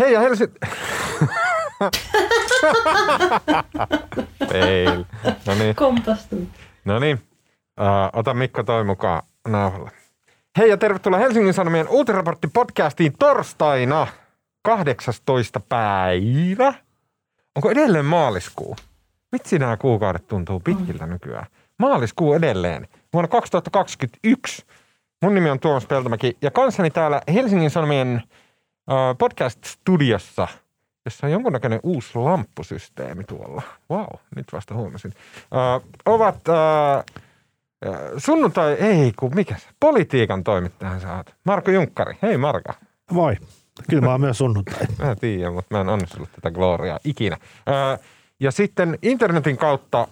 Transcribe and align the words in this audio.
Hei 0.00 0.12
ja 0.12 0.20
Helsinki... 0.20 0.54
Fail. 4.48 5.04
No 5.46 5.54
niin. 5.54 5.76
Kompastuu. 5.76 6.48
No 6.84 6.98
niin, 6.98 7.20
uh, 7.80 8.18
ota 8.18 8.34
Mikko 8.34 8.62
toi 8.62 8.84
mukaan 8.84 9.22
nauhalle. 9.48 9.90
Hei 10.58 10.70
ja 10.70 10.76
tervetuloa 10.76 11.18
Helsingin 11.18 11.54
Sanomien 11.54 11.88
Uutiraportti 11.88 12.48
podcastiin 12.48 13.12
torstaina 13.18 14.06
18. 14.62 15.60
päivä. 15.60 16.74
Onko 17.56 17.70
edelleen 17.70 18.04
maaliskuu? 18.04 18.76
Vitsi 19.32 19.58
nämä 19.58 19.76
kuukaudet 19.76 20.28
tuntuu 20.28 20.60
pitkiltä 20.60 21.06
nykyään. 21.06 21.46
Maaliskuu 21.78 22.34
edelleen. 22.34 22.88
Vuonna 23.12 23.28
2021. 23.28 24.64
Mun 25.22 25.34
nimi 25.34 25.50
on 25.50 25.60
Tuomas 25.60 25.86
Peltomäki 25.86 26.36
ja 26.42 26.50
kanssani 26.50 26.90
täällä 26.90 27.20
Helsingin 27.34 27.70
Sanomien 27.70 28.22
podcast-studiossa, 29.18 30.48
jossa 31.04 31.26
on 31.26 31.32
jonkunnäköinen 31.32 31.80
uusi 31.82 32.10
lamppusysteemi 32.14 33.24
tuolla. 33.24 33.62
Wow, 33.90 34.06
nyt 34.36 34.46
vasta 34.52 34.74
huomasin. 34.74 35.12
Uh, 35.14 35.90
ovat 36.06 36.36
uh, 36.48 37.04
sunnuntai, 38.16 38.72
ei 38.72 39.12
kun 39.18 39.34
mikä 39.34 39.56
se, 39.56 39.68
politiikan 39.80 40.44
toimittajahan 40.44 41.00
sä 41.00 41.16
oot. 41.16 41.34
Marko 41.44 41.70
Junkkari. 41.70 42.18
Hei 42.22 42.36
Marko. 42.36 42.72
Moi. 43.10 43.36
Kyllä 43.90 44.02
mä 44.02 44.10
oon 44.10 44.20
myös 44.20 44.38
sunnuntai. 44.38 44.86
Mä 44.98 45.10
en 45.10 45.18
tiedä, 45.18 45.50
mutta 45.50 45.74
mä 45.74 45.80
en 45.80 45.88
onnistunut 45.88 46.28
tätä 46.32 46.50
gloriaa 46.50 46.98
ikinä. 47.04 47.36
Uh, 47.40 48.04
ja 48.40 48.50
sitten 48.50 48.98
internetin 49.02 49.56
kautta 49.56 50.02
uh, 50.02 50.08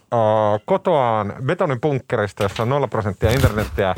kotoaan 0.64 1.34
betonin 1.44 1.80
bunkkerista, 1.80 2.42
jossa 2.42 2.62
on 2.62 2.68
0 2.68 2.88
prosenttia 2.88 3.30
internettiä, 3.30 3.94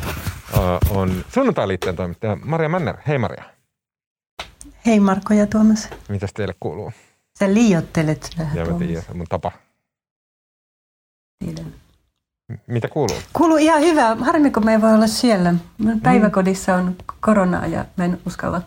uh, 0.58 0.96
on 0.98 1.24
sunnuntai-liitteen 1.28 1.96
toimittaja 1.96 2.36
Maria 2.44 2.68
Manner. 2.68 2.96
Hei 3.06 3.18
Maria. 3.18 3.59
Hei 4.86 5.00
Marko 5.00 5.34
ja 5.34 5.46
Tuomas. 5.46 5.88
Mitäs 6.08 6.32
teille 6.32 6.54
kuuluu? 6.60 6.92
Sä 7.38 7.54
liiottelet 7.54 8.30
vähän 8.38 8.56
Ja 8.56 8.62
mä 8.62 8.68
Tuomas. 8.68 8.86
tiedän, 8.86 9.02
se 9.02 9.10
on 9.10 9.16
mun 9.16 9.26
tapa. 9.28 9.52
Tiedän. 11.44 11.66
Mitä 12.66 12.88
kuuluu? 12.88 13.16
Kuuluu 13.32 13.56
ihan 13.56 13.80
hyvä. 13.82 14.16
Harmi, 14.20 14.50
kun 14.50 14.64
me 14.64 14.72
ei 14.72 14.80
voi 14.80 14.94
olla 14.94 15.06
siellä. 15.06 15.54
Mun 15.78 16.00
päiväkodissa 16.00 16.74
on 16.74 16.96
koronaa 17.20 17.66
ja 17.66 17.84
mä 17.96 18.04
en 18.04 18.20
uskalla, 18.26 18.62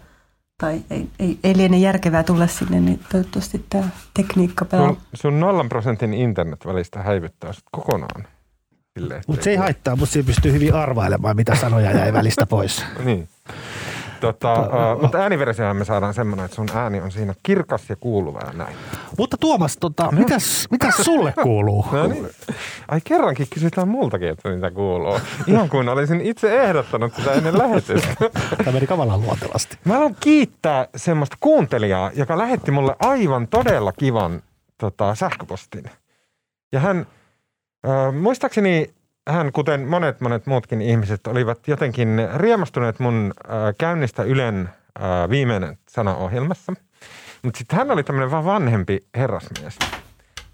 tai 0.62 0.82
ei, 0.90 1.08
ei, 1.20 1.40
ei 1.44 1.58
liene 1.58 1.78
järkevää 1.78 2.24
tulla 2.24 2.48
sinne, 2.48 2.80
niin 2.80 3.00
toivottavasti 3.12 3.66
tämä 3.70 3.90
tekniikka 4.14 4.66
pelaa. 4.66 4.88
Sun, 4.88 4.98
sun 5.14 5.40
nollan 5.40 5.70
prosentin 5.70 6.14
internet 6.14 6.66
välistä 6.66 7.04
häivyttää 7.04 7.54
sut 7.54 7.64
kokonaan. 7.72 8.28
Mutta 9.28 9.44
se 9.44 9.50
ei 9.50 9.56
haittaa, 9.56 9.96
mutta 9.96 10.14
siinä 10.14 10.26
pystyy 10.26 10.52
hyvin 10.52 10.74
arvailemaan, 10.74 11.36
mitä 11.36 11.56
sanoja 11.56 11.92
jäi 11.92 12.14
välistä 12.14 12.46
pois. 12.46 12.86
Niin. 13.06 13.30
Tota, 14.28 14.54
uh, 14.54 15.02
mutta 15.02 15.18
ääniversiohan 15.18 15.78
me 15.78 15.86
saadaan 15.86 16.14
semmoinen, 16.14 16.46
että 16.46 16.56
sun 16.56 16.68
ääni 16.76 17.02
on 17.02 17.12
siinä 17.12 17.34
kirkas 17.44 17.90
ja 17.90 17.96
kuuluva 17.96 18.40
ja 18.46 18.54
näin. 18.54 18.76
Mutta 19.18 19.38
Tuomas, 19.38 19.78
tota, 19.78 20.12
mitäs, 20.12 20.68
mitäs 20.72 20.96
sulle 20.96 21.34
kuuluu? 21.44 21.86
No 21.92 22.08
niin. 22.08 22.30
Ai 22.88 23.02
kerrankin 23.04 23.48
kysytään 23.54 23.88
multakin, 23.88 24.30
että 24.30 24.50
mitä 24.50 24.72
kuuluu. 24.72 25.20
Ihan 25.48 25.70
kuin 25.70 25.90
olisin 25.90 26.22
itse 26.22 26.62
ehdottanut 26.62 27.16
sitä 27.16 27.32
ennen 27.32 27.58
lähetystä. 27.58 28.16
Tämä 28.58 28.72
meni 28.72 28.88
kamalan 28.88 29.22
luontevasti. 29.22 29.78
Mä 29.86 29.94
haluan 29.94 30.16
kiittää 30.20 30.88
semmoista 30.96 31.38
kuuntelijaa, 31.40 32.12
joka 32.16 32.38
lähetti 32.38 32.72
mulle 32.72 32.96
aivan 33.00 33.48
todella 33.48 33.92
kivan 33.92 34.42
tota, 34.78 35.16
sähköpostin. 35.16 35.84
Ja 36.72 36.80
hän, 36.80 37.08
äh, 37.88 38.14
muistaakseni 38.14 38.94
hän, 39.30 39.52
kuten 39.52 39.88
monet 39.88 40.22
monet 40.22 40.46
muutkin 40.46 40.82
ihmiset, 40.82 41.28
olivat 41.28 41.68
jotenkin 41.68 42.20
riemastuneet 42.36 43.00
mun 43.00 43.34
äh, 43.46 43.52
käynnistä 43.78 44.24
Ylen 44.24 44.70
äh, 45.02 45.30
viimeinen 45.30 45.78
sana 45.90 46.16
ohjelmassa. 46.16 46.74
Mutta 47.44 47.58
sitten 47.58 47.78
hän 47.78 47.92
oli 47.92 48.04
tämmöinen 48.04 48.32
vaan 48.32 48.46
vanhempi 48.46 49.00
herrasmies. 49.16 49.80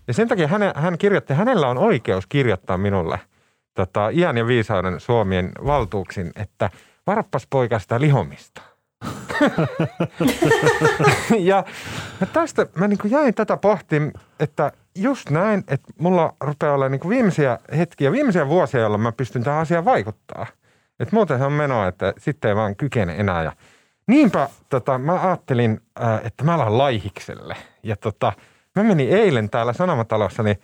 Ja 0.08 0.14
sen 0.14 0.28
takia 0.28 0.48
hän, 0.48 0.62
hän 0.76 0.98
kirjoitti, 0.98 1.34
hänellä 1.34 1.68
on 1.68 1.78
oikeus 1.78 2.28
kirjoittaa 2.28 2.78
minulle 2.78 3.20
tota, 3.74 4.10
iän 4.10 4.38
ja 4.38 4.48
viisauden 4.48 5.00
Suomien 5.00 5.52
valtuuksin, 5.66 6.32
että 6.36 6.70
varappas 7.08 7.48
poika 7.50 7.80
sitä 7.80 8.00
lihomista. 8.00 8.62
ja 11.40 11.64
tästä 12.34 12.68
mä 12.76 12.88
niin 12.88 13.00
jäin 13.04 13.34
tätä 13.34 13.58
pohtimaan, 13.58 14.12
että 14.40 14.72
just 15.02 15.30
näin, 15.30 15.64
että 15.68 15.94
mulla 16.00 16.34
rupeaa 16.42 16.74
olla 16.74 16.90
niin 16.90 17.10
viimeisiä 17.10 17.60
hetkiä, 17.78 18.12
viimeisiä 18.12 18.48
vuosia, 18.48 18.82
jolloin 18.82 19.02
mä 19.02 19.12
pystyn 19.12 19.44
tähän 19.44 19.62
asiaan 19.62 19.86
vaikuttaa. 19.86 20.46
Että 21.00 21.16
muuten 21.16 21.38
se 21.38 21.46
on 21.46 21.54
menoa, 21.54 21.88
että 21.88 22.14
sitten 22.18 22.50
ei 22.50 22.56
vaan 22.56 22.76
kykene 22.76 23.16
enää. 23.16 23.44
Ja 23.44 23.52
niinpä 24.08 24.50
tota, 24.70 24.98
mä 24.98 25.22
ajattelin, 25.22 25.82
ää, 26.00 26.22
että 26.24 26.44
mä 26.44 26.56
alan 26.56 26.78
laihikselle. 26.78 27.56
Ja 27.84 27.96
tota, 27.96 28.34
mä 28.76 28.84
menin 28.84 29.10
eilen 29.10 29.50
täällä 29.50 29.74
Sanomatalossa, 29.74 30.44
niin 30.44 30.58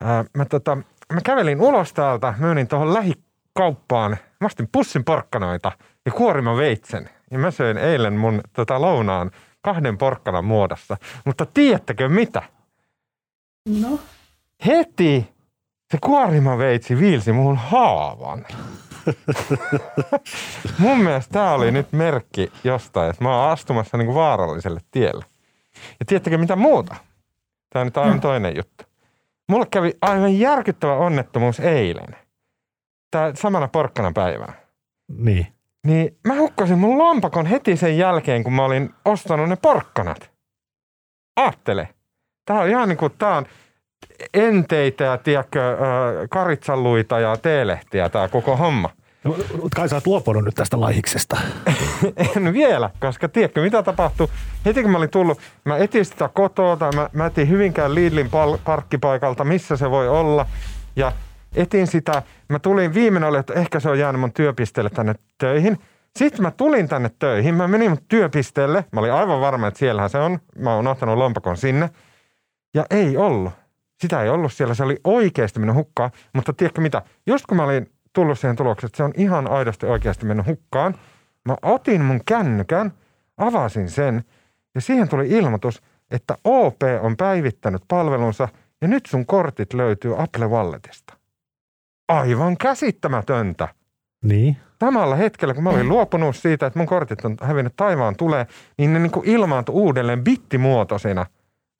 ää, 0.00 0.24
mä, 0.36 0.44
tota, 0.44 0.76
mä 1.12 1.20
kävelin 1.24 1.60
ulos 1.60 1.92
täältä, 1.92 2.34
menin 2.38 2.68
tuohon 2.68 2.94
lähikauppaan, 2.94 4.10
mä 4.10 4.46
ostin 4.46 4.68
pussin 4.72 5.04
porkkanoita 5.04 5.72
ja 6.06 6.12
kuoriman 6.12 6.56
veitsen. 6.56 7.10
Ja 7.30 7.38
mä 7.38 7.50
söin 7.50 7.78
eilen 7.78 8.14
mun 8.14 8.40
tota, 8.52 8.80
lounaan 8.80 9.30
kahden 9.62 9.98
porkkanan 9.98 10.44
muodossa. 10.44 10.96
Mutta 11.24 11.46
tiedättekö 11.46 12.08
mitä? 12.08 12.42
No, 13.68 13.98
Heti 14.66 15.28
se 15.92 15.98
kuorimaveitsi 16.00 16.98
viilsi 16.98 17.32
muun 17.32 17.56
haavan. 17.56 18.46
Mun 20.78 21.00
mielestä 21.00 21.32
tämä 21.32 21.52
oli 21.52 21.70
nyt 21.70 21.92
merkki 21.92 22.52
jostain, 22.64 23.10
että 23.10 23.24
mä 23.24 23.36
oon 23.36 23.50
astumassa 23.50 23.96
niin 23.96 24.14
vaaralliselle 24.14 24.80
tielle. 24.90 25.24
Ja 26.00 26.06
tiedättekö 26.06 26.38
mitä 26.38 26.56
muuta? 26.56 26.96
Tämä 27.70 27.80
on 27.80 27.86
nyt 27.86 27.96
aivan 27.96 28.20
toinen 28.20 28.56
juttu. 28.56 28.84
Mulle 29.48 29.66
kävi 29.66 29.92
aivan 30.02 30.38
järkyttävä 30.38 30.96
onnettomuus 30.96 31.60
eilen. 31.60 32.16
Tää 33.10 33.34
samana 33.34 33.68
porkkana 33.68 34.12
päivänä. 34.12 34.52
Niin. 35.08 35.46
Niin 35.86 36.18
mä 36.26 36.34
hukkasin 36.34 36.78
mun 36.78 36.98
lompakon 36.98 37.46
heti 37.46 37.76
sen 37.76 37.98
jälkeen, 37.98 38.44
kun 38.44 38.52
mä 38.52 38.64
olin 38.64 38.94
ostanut 39.04 39.48
ne 39.48 39.56
porkkanat. 39.56 40.30
Aattele. 41.36 41.88
Tää 42.50 42.60
on 42.60 42.68
ihan 42.68 42.88
niin 42.88 42.96
kuin, 42.96 43.12
tää 43.18 43.36
on 43.36 43.46
enteitä 44.34 45.04
ja 45.04 45.18
tiedätkö, 45.18 45.60
karitsanluita 46.30 47.20
ja 47.20 47.36
teelehtiä 47.36 48.08
tää 48.08 48.28
koko 48.28 48.56
homma. 48.56 48.90
No, 49.24 49.36
kai 49.76 49.88
sä 49.88 49.96
oot 49.96 50.06
luopunut 50.06 50.44
nyt 50.44 50.54
tästä 50.54 50.80
laihiksesta. 50.80 51.36
En 52.36 52.52
vielä, 52.52 52.90
koska 53.00 53.28
tiedätkö 53.28 53.60
mitä 53.60 53.82
tapahtui? 53.82 54.28
Heti 54.64 54.82
kun 54.82 54.90
mä 54.90 54.98
olin 54.98 55.10
tullut, 55.10 55.38
mä 55.64 55.76
etin 55.76 56.04
sitä 56.04 56.30
kotoa, 56.34 56.76
tai 56.76 56.90
mä, 56.94 57.08
mä 57.12 57.26
etin 57.26 57.48
Hyvinkään 57.48 57.94
Lidlin 57.94 58.30
pal- 58.30 58.58
parkkipaikalta, 58.64 59.44
missä 59.44 59.76
se 59.76 59.90
voi 59.90 60.08
olla. 60.08 60.46
Ja 60.96 61.12
etin 61.54 61.86
sitä, 61.86 62.22
mä 62.48 62.58
tulin 62.58 62.94
viimeinen 62.94 63.28
oli, 63.28 63.38
että 63.38 63.54
ehkä 63.54 63.80
se 63.80 63.90
on 63.90 63.98
jäänyt 63.98 64.20
mun 64.20 64.32
työpisteelle 64.32 64.90
tänne 64.90 65.14
töihin. 65.38 65.78
Sitten 66.16 66.42
mä 66.42 66.50
tulin 66.50 66.88
tänne 66.88 67.10
töihin, 67.18 67.54
mä 67.54 67.68
menin 67.68 67.90
mun 67.90 67.98
työpisteelle, 68.08 68.84
mä 68.92 69.00
olin 69.00 69.12
aivan 69.12 69.40
varma, 69.40 69.66
että 69.66 69.78
siellähän 69.78 70.10
se 70.10 70.18
on. 70.18 70.38
Mä 70.58 70.74
oon 70.74 70.86
ottanut 70.86 71.18
lompakon 71.18 71.56
sinne. 71.56 71.90
Ja 72.74 72.86
ei 72.90 73.16
ollut. 73.16 73.52
Sitä 74.00 74.22
ei 74.22 74.28
ollut 74.28 74.52
siellä, 74.52 74.74
se 74.74 74.84
oli 74.84 74.96
oikeasti 75.04 75.60
mennyt 75.60 75.76
hukkaan. 75.76 76.10
Mutta 76.34 76.52
tiedätkö 76.52 76.80
mitä, 76.80 77.02
just 77.26 77.46
kun 77.46 77.56
mä 77.56 77.64
olin 77.64 77.90
tullut 78.12 78.38
siihen 78.38 78.56
tulokseen, 78.56 78.88
että 78.88 78.96
se 78.96 79.02
on 79.02 79.12
ihan 79.16 79.50
aidosti 79.50 79.86
oikeasti 79.86 80.26
mennyt 80.26 80.46
hukkaan, 80.46 80.94
mä 81.44 81.56
otin 81.62 82.02
mun 82.02 82.20
kännykän, 82.26 82.92
avasin 83.38 83.90
sen 83.90 84.24
ja 84.74 84.80
siihen 84.80 85.08
tuli 85.08 85.28
ilmoitus, 85.28 85.82
että 86.10 86.36
OP 86.44 86.82
on 87.00 87.16
päivittänyt 87.16 87.82
palvelunsa 87.88 88.48
ja 88.80 88.88
nyt 88.88 89.06
sun 89.06 89.26
kortit 89.26 89.74
löytyy 89.74 90.22
Apple 90.22 90.46
Walletista. 90.46 91.14
Aivan 92.08 92.56
käsittämätöntä. 92.56 93.68
Niin. 94.24 94.56
Samalla 94.80 95.16
hetkellä, 95.16 95.54
kun 95.54 95.64
mä 95.64 95.70
olin 95.70 95.88
luopunut 95.88 96.36
siitä, 96.36 96.66
että 96.66 96.78
mun 96.78 96.86
kortit 96.86 97.24
on 97.24 97.36
hävinnyt 97.42 97.76
taivaan 97.76 98.16
tulee, 98.16 98.46
niin 98.78 98.92
ne 98.92 98.98
niin 98.98 99.10
kuin 99.10 99.28
ilmaantui 99.28 99.74
uudelleen 99.74 100.24
bittimuotoisina 100.24 101.26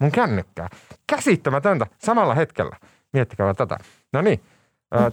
mun 0.00 0.10
kännykkää. 0.12 0.68
Käsittämätöntä 1.06 1.86
samalla 1.98 2.34
hetkellä. 2.34 2.76
Miettikää 3.12 3.54
tätä. 3.54 3.78
No 4.12 4.22
niin, 4.22 4.40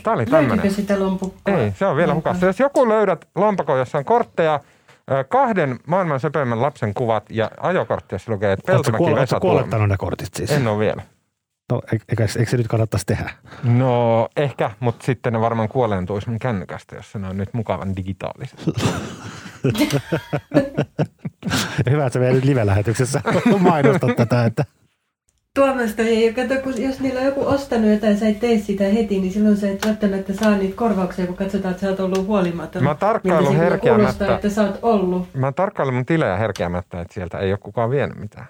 tämä 0.03 0.15
oli 0.15 0.25
tämmöinen. 0.25 0.71
sitä 0.71 0.99
lompukkoa? 0.99 1.57
Ei, 1.57 1.71
se 1.71 1.85
on 1.85 1.97
vielä 1.97 2.13
hukassa. 2.13 2.45
Jos 2.45 2.59
joku 2.59 2.89
löydät 2.89 3.27
lompakon, 3.35 3.79
jossa 3.79 3.97
on 3.97 4.05
kortteja, 4.05 4.59
kahden 5.29 5.79
maailman 5.87 6.19
söpöimmän 6.19 6.61
lapsen 6.61 6.93
kuvat 6.93 7.25
ja 7.29 7.51
ajokortti, 7.59 8.15
jossa 8.15 8.31
lukee, 8.31 8.51
että 8.51 8.71
Oletko 8.71 8.91
Peltomäki 8.91 9.11
kuole- 9.11 9.21
Vesa 9.21 9.39
kuolettanut 9.39 9.89
ne 9.89 9.97
kortit 9.97 10.33
siis? 10.33 10.51
En 10.51 10.67
ole 10.67 10.79
vielä. 10.79 11.01
No, 11.71 11.81
e- 11.93 11.95
eikö, 12.09 12.23
eikö 12.39 12.51
se 12.51 12.57
nyt 12.57 12.67
kannattaisi 12.67 13.05
tehdä? 13.05 13.29
No 13.63 14.27
ehkä, 14.37 14.71
mutta 14.79 15.05
sitten 15.05 15.33
ne 15.33 15.41
varmaan 15.41 15.69
kuoleentuisi 15.69 16.29
mun 16.29 16.39
kännykästä, 16.39 16.95
jos 16.95 17.15
ne 17.15 17.27
on 17.27 17.37
nyt 17.37 17.53
mukavan 17.53 17.95
digitaaliset. 17.95 18.59
Ja 21.85 21.91
hyvä, 21.91 22.05
että 22.05 22.13
sä 22.13 22.19
vielä 22.19 22.33
nyt 22.33 22.43
live-lähetyksessä 22.45 23.21
mainostat 23.59 24.15
tätä, 24.15 24.45
että 24.45 24.65
Tuomasta 25.57 26.01
ei 26.01 26.33
kato, 26.33 26.61
kun 26.63 26.81
jos 26.81 26.99
niillä 26.99 27.19
on 27.19 27.25
joku 27.25 27.47
ostanut 27.47 27.91
jotain, 27.91 28.17
sä 28.17 28.27
et 28.27 28.39
tee 28.39 28.57
sitä 28.57 28.83
heti, 28.83 29.19
niin 29.19 29.33
silloin 29.33 29.57
sä 29.57 29.69
et 29.71 29.85
välttämättä 29.85 30.33
saa 30.33 30.57
niitä 30.57 30.75
korvauksia, 30.75 31.27
kun 31.27 31.35
katsotaan, 31.37 31.71
että 31.71 31.81
sä 31.81 31.89
oot 31.89 31.99
ollut 31.99 32.25
huolimaton. 32.27 32.83
Mä 32.83 32.95
tarkkailun 32.95 33.47
kyllä 33.47 33.59
herkeämättä. 33.63 34.03
kuulostaa, 34.15 34.35
että 34.35 34.49
sä 34.49 34.63
oot 34.63 34.79
ollut. 34.81 35.27
Mä 35.33 35.51
tarkkailen 35.51 35.93
mun 35.93 36.05
tilejä 36.05 36.37
herkeämättä, 36.37 37.01
että 37.01 37.13
sieltä 37.13 37.37
ei 37.39 37.51
ole 37.51 37.57
kukaan 37.57 37.89
vienyt 37.89 38.17
mitään. 38.17 38.45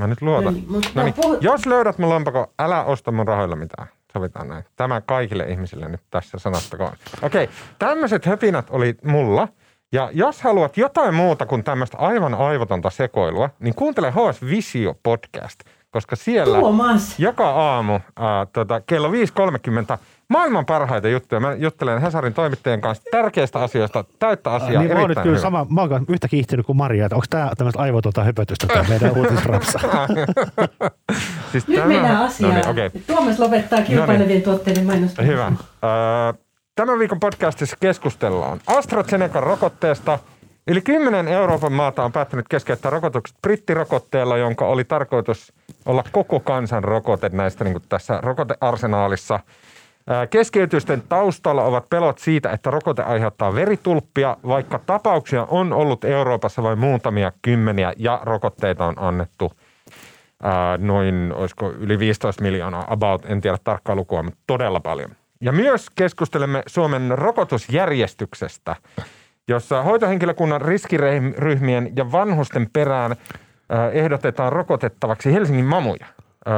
Mä 0.00 0.06
nyt 0.06 0.22
luotan. 0.22 0.44
No 0.44 0.50
niin, 0.50 0.64
mutta 0.72 0.88
No 0.94 1.02
niin, 1.02 1.14
puhut- 1.14 1.38
jos 1.40 1.66
löydät 1.66 1.98
mun 1.98 2.10
lompakon, 2.10 2.46
älä 2.58 2.84
osta 2.84 3.12
mun 3.12 3.28
rahoilla 3.28 3.56
mitään. 3.56 3.88
Sovitaan 4.12 4.48
näin. 4.48 4.64
Tämä 4.76 5.00
kaikille 5.00 5.44
ihmisille 5.44 5.88
nyt 5.88 6.00
tässä 6.10 6.38
sanattakoon. 6.38 6.92
Okei, 7.22 7.48
tämmöiset 7.78 8.26
höpinät 8.26 8.66
oli 8.70 8.94
mulla. 9.04 9.48
Ja 9.92 10.10
jos 10.12 10.42
haluat 10.42 10.76
jotain 10.76 11.14
muuta 11.14 11.46
kuin 11.46 11.64
tämmöistä 11.64 11.98
aivan 11.98 12.34
aivotonta 12.34 12.90
sekoilua, 12.90 13.50
niin 13.60 13.74
kuuntele 13.74 14.10
HS 14.10 14.44
Visio 14.50 14.94
podcast, 15.02 15.60
koska 15.92 16.16
siellä 16.16 16.58
Tuomas! 16.58 17.18
joka 17.18 17.50
aamu 17.50 18.00
ää, 18.16 18.46
tota, 18.46 18.80
kello 18.80 19.10
5.30 19.10 19.98
maailman 20.28 20.66
parhaita 20.66 21.08
juttuja. 21.08 21.40
Mä 21.40 21.54
juttelen 21.54 22.00
Hesarin 22.00 22.34
toimittajien 22.34 22.80
kanssa 22.80 23.04
tärkeistä 23.10 23.58
asioista, 23.58 24.04
täyttä 24.18 24.50
asiaa, 24.52 24.82
niin 24.82 24.92
mä 24.94 25.00
oon 25.00 25.08
nyt 25.08 25.18
kyllä 25.18 25.30
hyvä. 25.36 25.38
sama, 25.42 25.66
mä 25.70 25.80
oon 25.80 26.04
yhtä 26.08 26.28
kiihtynyt 26.28 26.66
kuin 26.66 26.76
Maria, 26.76 27.06
että 27.06 27.16
onko 27.16 27.26
tämä 27.30 27.50
tämmöistä 27.58 27.82
aivotonta 27.82 28.24
höpötystä 28.24 28.66
tämä 28.66 28.84
meidän 28.88 29.12
uutisrapsa? 29.18 29.78
Siis 31.52 31.68
Nyt 31.68 31.76
tämä- 31.76 31.88
mennään 31.88 32.16
asiaan. 32.16 32.54
No 32.54 32.60
niin, 32.60 32.68
okei. 32.68 32.90
Tuomas 33.06 33.38
lopettaa 33.38 33.82
kilpailevien 33.82 34.42
tuotteiden 34.42 34.86
mainostamisen. 34.86 35.34
Hyvä. 35.34 35.46
Öö, 35.46 36.32
Tämän 36.76 36.98
viikon 36.98 37.20
podcastissa 37.20 37.76
keskustellaan 37.80 38.60
AstraZenecan 38.66 39.42
rokotteesta. 39.42 40.18
Yli 40.66 40.80
10 40.80 41.28
Euroopan 41.28 41.72
maata 41.72 42.04
on 42.04 42.12
päättänyt 42.12 42.48
keskeyttää 42.48 42.90
rokotukset 42.90 43.36
brittirokotteella, 43.42 44.36
jonka 44.36 44.66
oli 44.66 44.84
tarkoitus 44.84 45.52
olla 45.86 46.04
koko 46.12 46.40
kansan 46.40 46.84
rokote 46.84 47.30
näistä 47.32 47.64
niin 47.64 47.82
tässä 47.88 48.18
rokotearsenaalissa. 48.22 49.40
Keskeytysten 50.30 51.02
taustalla 51.08 51.62
ovat 51.62 51.90
pelot 51.90 52.18
siitä, 52.18 52.50
että 52.50 52.70
rokote 52.70 53.02
aiheuttaa 53.02 53.54
veritulppia, 53.54 54.36
vaikka 54.46 54.78
tapauksia 54.78 55.46
on 55.50 55.72
ollut 55.72 56.04
Euroopassa 56.04 56.62
vain 56.62 56.78
muutamia 56.78 57.32
kymmeniä 57.42 57.92
ja 57.96 58.20
rokotteita 58.22 58.86
on 58.86 58.94
annettu 58.96 59.52
noin, 60.78 61.32
olisiko 61.34 61.70
yli 61.70 61.98
15 61.98 62.42
miljoonaa 62.42 62.84
about, 62.88 63.24
en 63.24 63.40
tiedä 63.40 63.58
tarkkaa 63.64 63.96
lukua, 63.96 64.22
mutta 64.22 64.40
todella 64.46 64.80
paljon. 64.80 65.10
Ja 65.40 65.52
myös 65.52 65.90
keskustelemme 65.90 66.62
Suomen 66.66 67.18
rokotusjärjestyksestä, 67.18 68.76
jossa 69.48 69.82
hoitohenkilökunnan 69.82 70.60
riskiryhmien 70.60 71.92
ja 71.96 72.12
vanhusten 72.12 72.68
perään 72.72 73.16
ää, 73.68 73.90
ehdotetaan 73.90 74.52
rokotettavaksi 74.52 75.32
Helsingin 75.32 75.64
mamuja. 75.64 76.06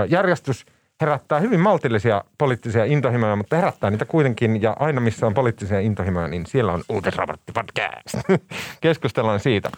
Järjestys 0.08 0.66
herättää 1.00 1.40
hyvin 1.40 1.60
maltillisia 1.60 2.24
poliittisia 2.38 2.84
intohimoja, 2.84 3.36
mutta 3.36 3.56
herättää 3.56 3.90
niitä 3.90 4.04
kuitenkin, 4.04 4.62
ja 4.62 4.76
aina 4.78 5.00
missä 5.00 5.26
on 5.26 5.34
poliittisia 5.34 5.80
intohimoja, 5.80 6.28
niin 6.28 6.46
siellä 6.46 6.72
on 6.72 6.82
Uutisraportti 6.88 7.52
podcast. 7.52 8.28
Keskustellaan 8.80 9.40
siitä. 9.40 9.70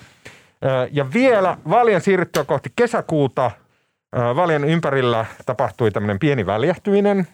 Ja 0.90 1.12
vielä 1.14 1.56
vaalien 1.70 2.00
siirryttyä 2.00 2.44
kohti 2.44 2.72
kesäkuuta 2.76 3.50
ää, 4.12 4.36
vaalien 4.36 4.64
ympärillä 4.64 5.26
tapahtui 5.46 5.90
tämmöinen 5.90 6.18
pieni 6.18 6.46
väljähtyminen, 6.46 7.26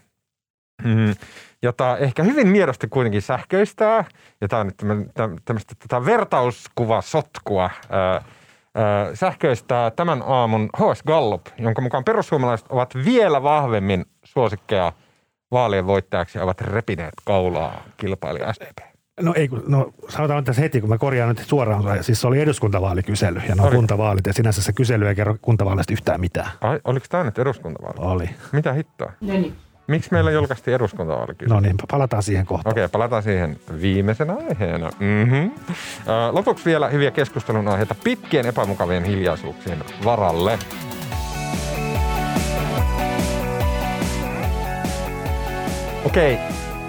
mm, 0.85 1.15
jota 1.63 1.99
ehkä 1.99 2.23
hyvin 2.23 2.49
miedosti 2.49 2.89
kuitenkin 2.89 3.23
sähköistää. 3.23 4.05
Ja 4.41 4.49
tämä 4.49 4.61
on 4.61 4.67
nyt 4.67 5.13
tämmöistä 5.45 5.75
tota 5.89 6.05
vertauskuvasotskua 6.05 7.71
ää, 7.91 8.23
ää, 8.75 9.15
sähköistää 9.15 9.91
tämän 9.91 10.23
aamun 10.27 10.71
HS 10.77 11.03
Gallup, 11.03 11.47
jonka 11.59 11.83
mukaan 11.83 12.05
perussuomalaiset 12.05 12.67
ovat 12.71 12.95
vielä 13.05 13.43
vahvemmin 13.43 14.05
suosikkeja 14.25 14.93
vaalien 15.53 15.87
voittajaksi 15.87 16.39
ja 16.39 16.45
ovat 16.45 16.61
repineet 16.61 17.15
kaulaa 17.25 17.83
kilpailija 17.97 18.53
SDP. 18.53 18.79
No 19.21 19.33
ei, 19.37 19.49
kun- 19.49 19.65
no 19.67 19.93
sanotaan 20.09 20.45
tässä 20.45 20.63
heti, 20.63 20.81
kun 20.81 20.89
mä 20.91 20.99
korjaan 20.99 21.29
nyt 21.29 21.39
suoraan. 21.49 22.05
Siis 22.05 22.21
se 22.21 22.27
oli 22.27 22.41
eduskuntavaalikysely 22.41 23.41
ja 23.49 23.55
no 23.55 23.71
kuntavaalit 23.71 24.27
ja 24.27 24.33
sinänsä 24.33 24.63
se 24.63 24.73
kysely 24.73 25.09
ei 25.09 25.15
kerro 25.15 25.37
kuntavaaleista 25.43 25.93
yhtään 25.93 26.21
mitään. 26.21 26.51
Ai, 26.61 26.81
oliko 26.85 27.07
tämä 27.09 27.25
nyt 27.25 27.39
eduskuntavaali? 27.39 28.15
Oli. 28.15 28.31
Mitä 28.53 28.73
hittoa? 28.73 29.13
No 29.21 29.33
niin. 29.33 29.57
Miksi 29.87 30.09
meillä 30.13 30.31
julkaistiin 30.31 30.75
eduskuntavaalikysely? 30.75 31.55
No 31.55 31.61
niin, 31.61 31.77
palataan 31.91 32.23
siihen 32.23 32.47
kohtaan. 32.47 32.73
Okei, 32.73 32.89
palataan 32.89 33.23
siihen 33.23 33.57
viimeisenä 33.81 34.35
aiheena. 34.49 34.91
Mm-hmm. 34.99 35.51
Lopuksi 36.33 36.65
vielä 36.65 36.89
hyviä 36.89 37.11
keskustelun 37.11 37.69
aiheita 37.69 37.95
pitkien 38.05 38.47
epämukavien 38.47 39.05
hiljaisuuksien 39.05 39.79
varalle. 40.05 40.59
Okei, 46.05 46.39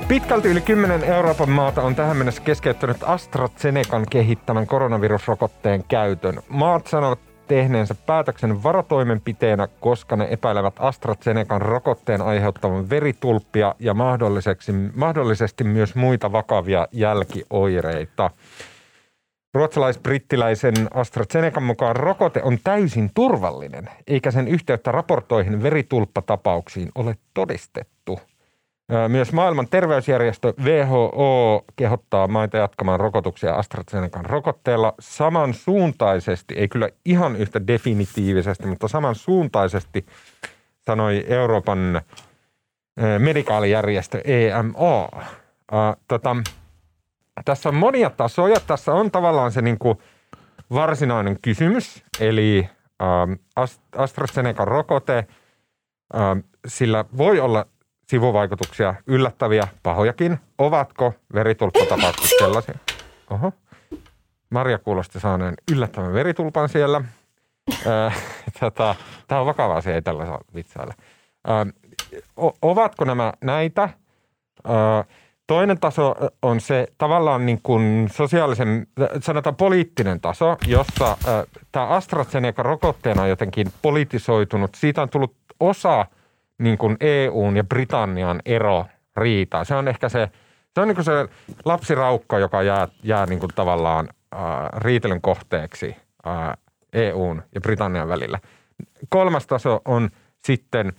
pitkälti 0.08 0.48
yli 0.48 0.62
10 0.62 1.04
Euroopan 1.04 1.50
maata 1.50 1.82
on 1.82 1.96
tähän 1.96 2.18
mennessä 2.18 2.42
keskeyttänyt 2.42 2.98
AstraZenecan 3.04 4.06
kehittämän 4.10 4.68
koronavirusrokotteen 4.68 5.84
käytön. 5.88 6.40
Maat 6.50 6.88
sanovat 6.88 7.20
tehneensä 7.54 7.96
päätöksen 7.96 8.64
varatoimenpiteenä, 8.64 9.68
koska 9.80 10.16
ne 10.16 10.28
epäilevät 10.32 10.74
AstraZenecan 10.80 11.62
rokotteen 11.62 12.22
aiheuttavan 12.22 12.90
veritulppia 12.90 13.76
ja 13.80 13.94
mahdolliseksi, 13.94 14.72
mahdollisesti 14.96 15.64
myös 15.64 15.96
muita 15.96 16.32
vakavia 16.32 16.88
jälkioireita. 16.92 18.30
Ruotsalais-brittiläisen 19.54 20.88
AstraZenecan 20.94 21.64
mukaan 21.64 21.96
rokote 21.96 22.44
on 22.44 22.58
täysin 22.64 23.12
turvallinen, 23.14 23.90
eikä 24.08 24.32
sen 24.32 24.48
yhteyttä 24.48 24.92
raportoihin 24.92 25.64
veritulppatapauksiin 25.64 26.92
ole 26.96 27.16
todistettu. 27.34 27.93
Myös 29.08 29.34
maailman 29.34 29.68
terveysjärjestö 29.68 30.54
WHO 30.64 31.66
kehottaa 31.76 32.28
maita 32.28 32.58
jatkamaan 32.58 33.00
rokotuksia 33.00 33.56
AstraZenecan 33.56 34.26
rokotteella 34.26 34.94
samansuuntaisesti, 35.00 36.54
ei 36.58 36.68
kyllä 36.68 36.90
ihan 37.06 37.36
yhtä 37.36 37.68
definitiivisesti, 37.68 38.68
mutta 38.68 38.88
samansuuntaisesti 38.88 40.06
sanoi 40.80 41.26
Euroopan 41.28 42.02
medikaalijärjestö 43.20 44.22
EMA. 44.26 45.10
Tota, 46.08 46.36
tässä 47.46 47.70
on 47.70 47.76
monia 47.76 48.10
tasoja. 48.10 48.60
Tässä 48.68 48.94
on 48.94 49.12
tavallaan 49.12 49.52
se 49.52 49.62
niin 49.62 49.80
kuin 49.80 49.98
varsinainen 50.74 51.38
kysymys, 51.42 52.04
eli 52.20 52.70
Ast- 53.60 53.82
AstraZenecan 53.98 54.68
rokote, 54.68 55.28
sillä 56.68 57.06
voi 57.18 57.40
olla 57.40 57.66
sivuvaikutuksia, 58.08 58.96
yllättäviä, 59.08 59.68
pahojakin. 59.84 60.40
Ovatko 60.58 61.14
veritulppatapaukset 61.34 62.30
sellaisia? 62.40 62.76
Oho. 63.30 63.52
Maria 64.50 64.78
kuulosti 64.78 65.20
saaneen 65.20 65.54
yllättävän 65.72 66.14
veritulpan 66.14 66.70
siellä. 66.70 67.02
Tätä, 68.60 68.96
tämä 69.28 69.42
on 69.42 69.48
vakava 69.48 69.76
asia, 69.76 69.96
ei 69.96 70.02
tällä 70.02 70.26
saa 70.26 70.42
vitsailla. 70.56 70.94
O- 72.38 72.58
ovatko 72.62 73.06
nämä 73.06 73.34
näitä? 73.42 73.84
Äh, 73.84 75.08
Toinen 75.48 75.80
taso 75.80 76.16
on 76.42 76.62
se 76.62 76.88
tavallaan 76.98 77.46
niin 77.46 77.60
kuin 77.64 78.10
sosiaalisen, 78.12 78.88
sanotaan 79.22 79.56
poliittinen 79.56 80.20
taso, 80.20 80.58
jossa 80.68 81.18
tämä 81.72 81.88
AstraZeneca 81.88 82.64
rokotteena 82.64 83.22
on 83.22 83.30
jotenkin 83.30 83.68
politisoitunut. 83.82 84.76
Siitä 84.76 85.02
on 85.02 85.10
tullut 85.10 85.36
osa 85.60 86.06
niin 86.64 86.78
kuin 86.78 86.98
EUn 87.00 87.58
ja 87.58 87.64
Britannian 87.64 88.40
ero 88.46 88.86
riitaa. 89.18 89.64
Se 89.64 89.76
on 89.76 89.88
ehkä 89.88 90.10
se, 90.10 90.30
se 90.76 90.82
on 90.82 90.88
niin 90.88 90.96
kuin 90.96 91.06
se 91.06 91.28
lapsiraukka, 91.66 92.40
joka 92.40 92.64
jää, 92.64 92.88
jää 93.04 93.26
niin 93.26 93.40
kuin 93.40 93.52
tavallaan 93.56 94.10
äh, 94.36 94.42
riitelyn 94.78 95.22
kohteeksi 95.22 95.96
äh, 96.28 96.58
EUn 96.94 97.44
ja 97.56 97.62
Britannian 97.62 98.10
välillä. 98.10 98.40
Kolmas 99.10 99.48
taso 99.48 99.82
on 99.86 100.10
sitten 100.46 100.94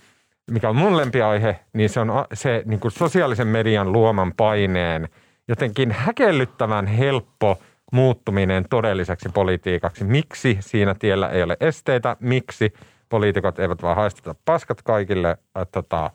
mikä 0.50 0.68
on 0.68 0.76
mun 0.76 0.96
lempiaihe, 0.96 1.60
niin 1.72 1.88
se 1.88 2.00
on 2.00 2.10
se 2.34 2.62
niin 2.66 2.80
kuin 2.80 2.92
sosiaalisen 2.92 3.46
median 3.46 3.92
luoman 3.92 4.32
paineen 4.36 5.08
jotenkin 5.48 5.92
häkellyttävän 5.92 6.86
helppo 6.86 7.58
muuttuminen 7.92 8.64
todelliseksi 8.70 9.28
politiikaksi. 9.34 10.04
Miksi 10.04 10.56
siinä 10.60 10.94
tiellä 10.98 11.28
ei 11.28 11.42
ole 11.42 11.56
esteitä? 11.60 12.16
Miksi 12.20 12.72
poliitikot 13.08 13.58
eivät 13.58 13.82
vaan 13.82 13.96
haisteta 13.96 14.34
paskat 14.44 14.82
kaikille 14.82 15.28
äh, 15.28 15.66
tota, 15.72 16.04
äh, 16.04 16.12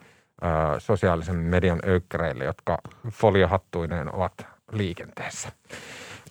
sosiaalisen 0.78 1.36
median 1.36 1.80
öykkäreille, 1.88 2.44
jotka 2.44 2.78
foliohattuineen 3.12 4.16
ovat 4.16 4.34
liikenteessä? 4.72 5.50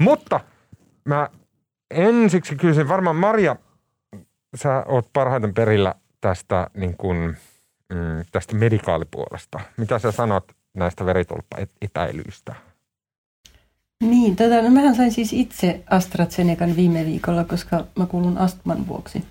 Mutta 0.00 0.40
mä 1.04 1.28
ensiksi 1.90 2.56
kysyn, 2.56 2.88
varmaan 2.88 3.16
Maria, 3.16 3.56
sä 4.54 4.84
oot 4.86 5.10
parhaiten 5.12 5.54
perillä 5.54 5.94
tästä 6.20 6.70
niin 6.74 6.96
kuin, 6.96 7.36
mm, 7.92 8.24
tästä 8.32 8.56
medikaalipuolesta. 8.56 9.60
Mitä 9.76 9.98
sä 9.98 10.12
sanot 10.12 10.52
näistä 10.74 11.06
veritulppaepäilyistä? 11.06 12.54
Niin, 14.04 14.36
tota, 14.36 14.62
no 14.62 14.70
mähän 14.70 14.94
sain 14.94 15.12
siis 15.12 15.32
itse 15.32 15.82
AstraZenecan 15.90 16.76
viime 16.76 17.04
viikolla, 17.04 17.44
koska 17.44 17.84
mä 17.98 18.06
kuulun 18.06 18.38
astman 18.38 18.88
vuoksi 18.88 19.24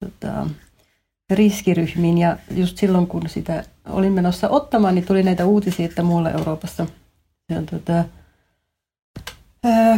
tota, 0.00 0.46
riskiryhmiin. 1.30 2.18
Ja 2.18 2.36
just 2.50 2.76
silloin, 2.76 3.06
kun 3.06 3.28
sitä 3.28 3.64
olin 3.88 4.12
menossa 4.12 4.48
ottamaan, 4.48 4.94
niin 4.94 5.06
tuli 5.06 5.22
näitä 5.22 5.46
uutisia, 5.46 5.86
että 5.86 6.02
muualla 6.02 6.30
Euroopassa 6.30 6.86
se 7.52 7.58
on 7.58 7.66
tota, 7.66 8.04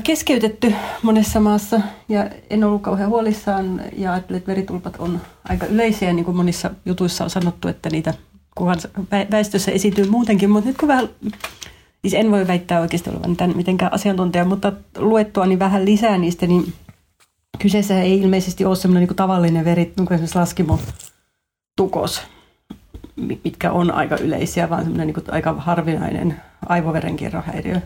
keskeytetty 0.04 0.74
monessa 1.02 1.40
maassa. 1.40 1.80
Ja 2.08 2.30
en 2.50 2.64
ollut 2.64 2.82
kauhean 2.82 3.10
huolissaan 3.10 3.82
ja 3.96 4.12
ajattelin, 4.12 4.38
että 4.38 4.50
veritulpat 4.50 4.96
on 4.98 5.20
aika 5.48 5.66
yleisiä, 5.66 6.12
niin 6.12 6.24
kuin 6.24 6.36
monissa 6.36 6.70
jutuissa 6.86 7.24
on 7.24 7.30
sanottu, 7.30 7.68
että 7.68 7.90
niitä 7.90 8.14
kunhan 8.54 8.78
väestössä 9.30 9.72
esiintyy 9.72 10.10
muutenkin. 10.10 10.50
Mutta 10.50 10.68
nyt 10.68 10.78
kun 10.78 10.88
vähän 10.88 11.08
Siis 12.02 12.14
en 12.14 12.30
voi 12.30 12.46
väittää 12.46 12.80
oikeasti 12.80 13.10
olevan 13.10 13.36
tämän 13.36 13.56
mitenkään 13.56 13.92
asiantuntija, 13.92 14.44
mutta 14.44 14.72
luettua 14.98 15.46
niin 15.46 15.58
vähän 15.58 15.84
lisää 15.84 16.18
niistä, 16.18 16.46
niin 16.46 16.72
kyseessä 17.58 18.02
ei 18.02 18.18
ilmeisesti 18.18 18.64
ole 18.64 18.76
semmoinen 18.76 19.08
niin 19.08 19.16
tavallinen 19.16 19.64
veri, 19.64 19.84
niin 19.84 20.06
kuin 20.06 20.12
esimerkiksi 20.12 20.38
laskimotukos, 20.38 22.22
mitkä 23.44 23.72
on 23.72 23.90
aika 23.90 24.16
yleisiä, 24.16 24.70
vaan 24.70 24.82
semmoinen 24.82 25.06
niin 25.06 25.24
aika 25.30 25.52
harvinainen 25.52 26.40
aivoverenkierrohäiriö. 26.66 27.80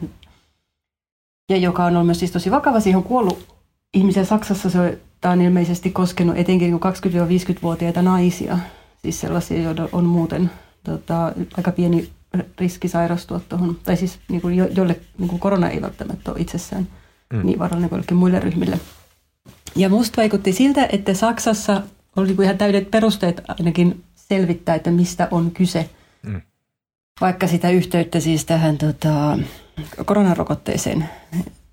Ja 1.50 1.56
joka 1.56 1.84
on 1.84 1.96
ollut 1.96 2.06
myös 2.06 2.18
siis 2.18 2.30
tosi 2.30 2.50
vakava. 2.50 2.80
Siihen 2.80 2.98
on 2.98 3.04
kuollut 3.04 3.56
ihmisiä 3.94 4.24
Saksassa. 4.24 4.70
Se 4.70 4.80
on, 4.80 4.92
tämä 5.20 5.32
on 5.32 5.42
ilmeisesti 5.42 5.90
koskenut 5.90 6.38
etenkin 6.38 6.74
20-50-vuotiaita 6.74 8.02
naisia. 8.02 8.58
Siis 9.02 9.20
sellaisia, 9.20 9.62
joilla 9.62 9.88
on 9.92 10.04
muuten 10.04 10.50
tota, 10.84 11.32
aika 11.56 11.72
pieni 11.72 12.10
riski 12.58 12.88
sairastua 12.88 13.40
tuohon, 13.40 13.76
tai 13.84 13.96
siis 13.96 14.18
niin 14.28 14.40
kuin 14.40 14.56
jo, 14.56 14.66
jolle 14.76 15.00
niin 15.18 15.28
kuin 15.28 15.40
korona 15.40 15.70
ei 15.70 15.82
välttämättä 15.82 16.30
ole 16.30 16.40
itsessään 16.40 16.88
mm. 17.32 17.46
niin 17.46 17.58
vaarallinen 17.58 17.90
kuin 17.90 18.18
muille 18.18 18.40
ryhmille. 18.40 18.80
Ja 19.76 19.88
musta 19.88 20.16
vaikutti 20.16 20.52
siltä, 20.52 20.88
että 20.92 21.14
Saksassa 21.14 21.82
oli 22.16 22.26
niin 22.26 22.36
kuin 22.36 22.44
ihan 22.44 22.58
täydet 22.58 22.90
perusteet 22.90 23.42
ainakin 23.48 24.04
selvittää, 24.14 24.74
että 24.74 24.90
mistä 24.90 25.28
on 25.30 25.50
kyse. 25.50 25.90
Mm. 26.22 26.40
Vaikka 27.20 27.46
sitä 27.46 27.70
yhteyttä 27.70 28.20
siis 28.20 28.44
tähän 28.44 28.78
tota, 28.78 29.38
koronarokotteeseen 30.04 31.08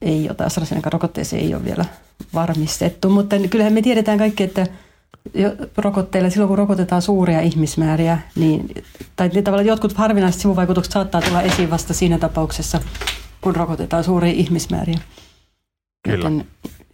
ei 0.02 0.30
ole, 0.30 0.46
AstraZeneca-rokotteeseen 0.46 1.42
ei 1.42 1.56
ole 1.56 1.66
vielä 1.66 1.86
varmistettu, 2.34 3.10
mutta 3.10 3.36
kyllähän 3.50 3.74
me 3.74 3.82
tiedetään 3.82 4.18
kaikki, 4.18 4.44
että 4.44 4.68
rokotteilla, 5.78 6.30
silloin 6.30 6.48
kun 6.48 6.58
rokotetaan 6.58 7.02
suuria 7.02 7.42
ihmismääriä, 7.42 8.20
niin, 8.36 8.70
tai 9.16 9.30
tavallaan 9.30 9.66
jotkut 9.66 9.94
harvinaiset 9.94 10.42
sivuvaikutukset 10.42 10.94
saattaa 10.94 11.22
tulla 11.22 11.42
esiin 11.42 11.70
vasta 11.70 11.94
siinä 11.94 12.20
tapauksessa, 12.20 12.82
kun 13.42 13.56
rokotetaan 13.56 14.04
suuria 14.04 14.34
ihmismääriä. 14.34 14.98
Kyllä. 16.04 16.18
Joten 16.18 16.46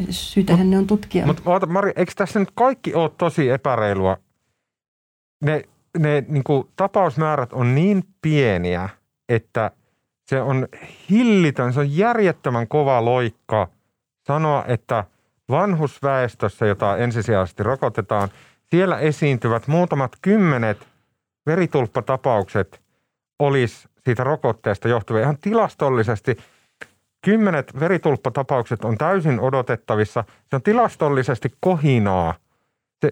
syytähän 0.09 0.65
mut, 0.65 0.71
ne 0.71 0.77
on 0.77 0.87
tutkia. 0.87 1.25
Mutta 1.25 1.41
oota 1.45 1.65
Mari, 1.65 1.91
eikö 1.95 2.11
tässä 2.15 2.39
nyt 2.39 2.51
kaikki 2.55 2.93
ole 2.93 3.11
tosi 3.17 3.49
epäreilua? 3.49 4.17
Ne, 5.43 5.63
ne 5.97 6.23
niin 6.27 6.43
kuin, 6.43 6.67
tapausmäärät 6.75 7.53
on 7.53 7.75
niin 7.75 8.03
pieniä, 8.21 8.89
että 9.29 9.71
se 10.25 10.41
on 10.41 10.67
hillitön, 11.09 11.73
se 11.73 11.79
on 11.79 11.97
järjettömän 11.97 12.67
kova 12.67 13.05
loikka 13.05 13.67
sanoa, 14.27 14.65
että– 14.67 15.03
vanhusväestössä, 15.49 16.65
jota 16.65 16.97
ensisijaisesti 16.97 17.63
rokotetaan, 17.63 18.29
siellä 18.65 18.99
esiintyvät 18.99 19.67
muutamat 19.67 20.11
kymmenet 20.21 20.87
veritulppatapaukset 21.45 22.81
olisi 23.39 23.89
siitä 24.05 24.23
rokotteesta 24.23 24.87
johtuvia. 24.87 25.21
Ihan 25.21 25.37
tilastollisesti 25.37 26.37
kymmenet 27.21 27.79
veritulppatapaukset 27.79 28.85
on 28.85 28.97
täysin 28.97 29.39
odotettavissa. 29.39 30.23
Se 30.49 30.55
on 30.55 30.61
tilastollisesti 30.61 31.51
kohinaa. 31.59 32.35
Se... 33.01 33.11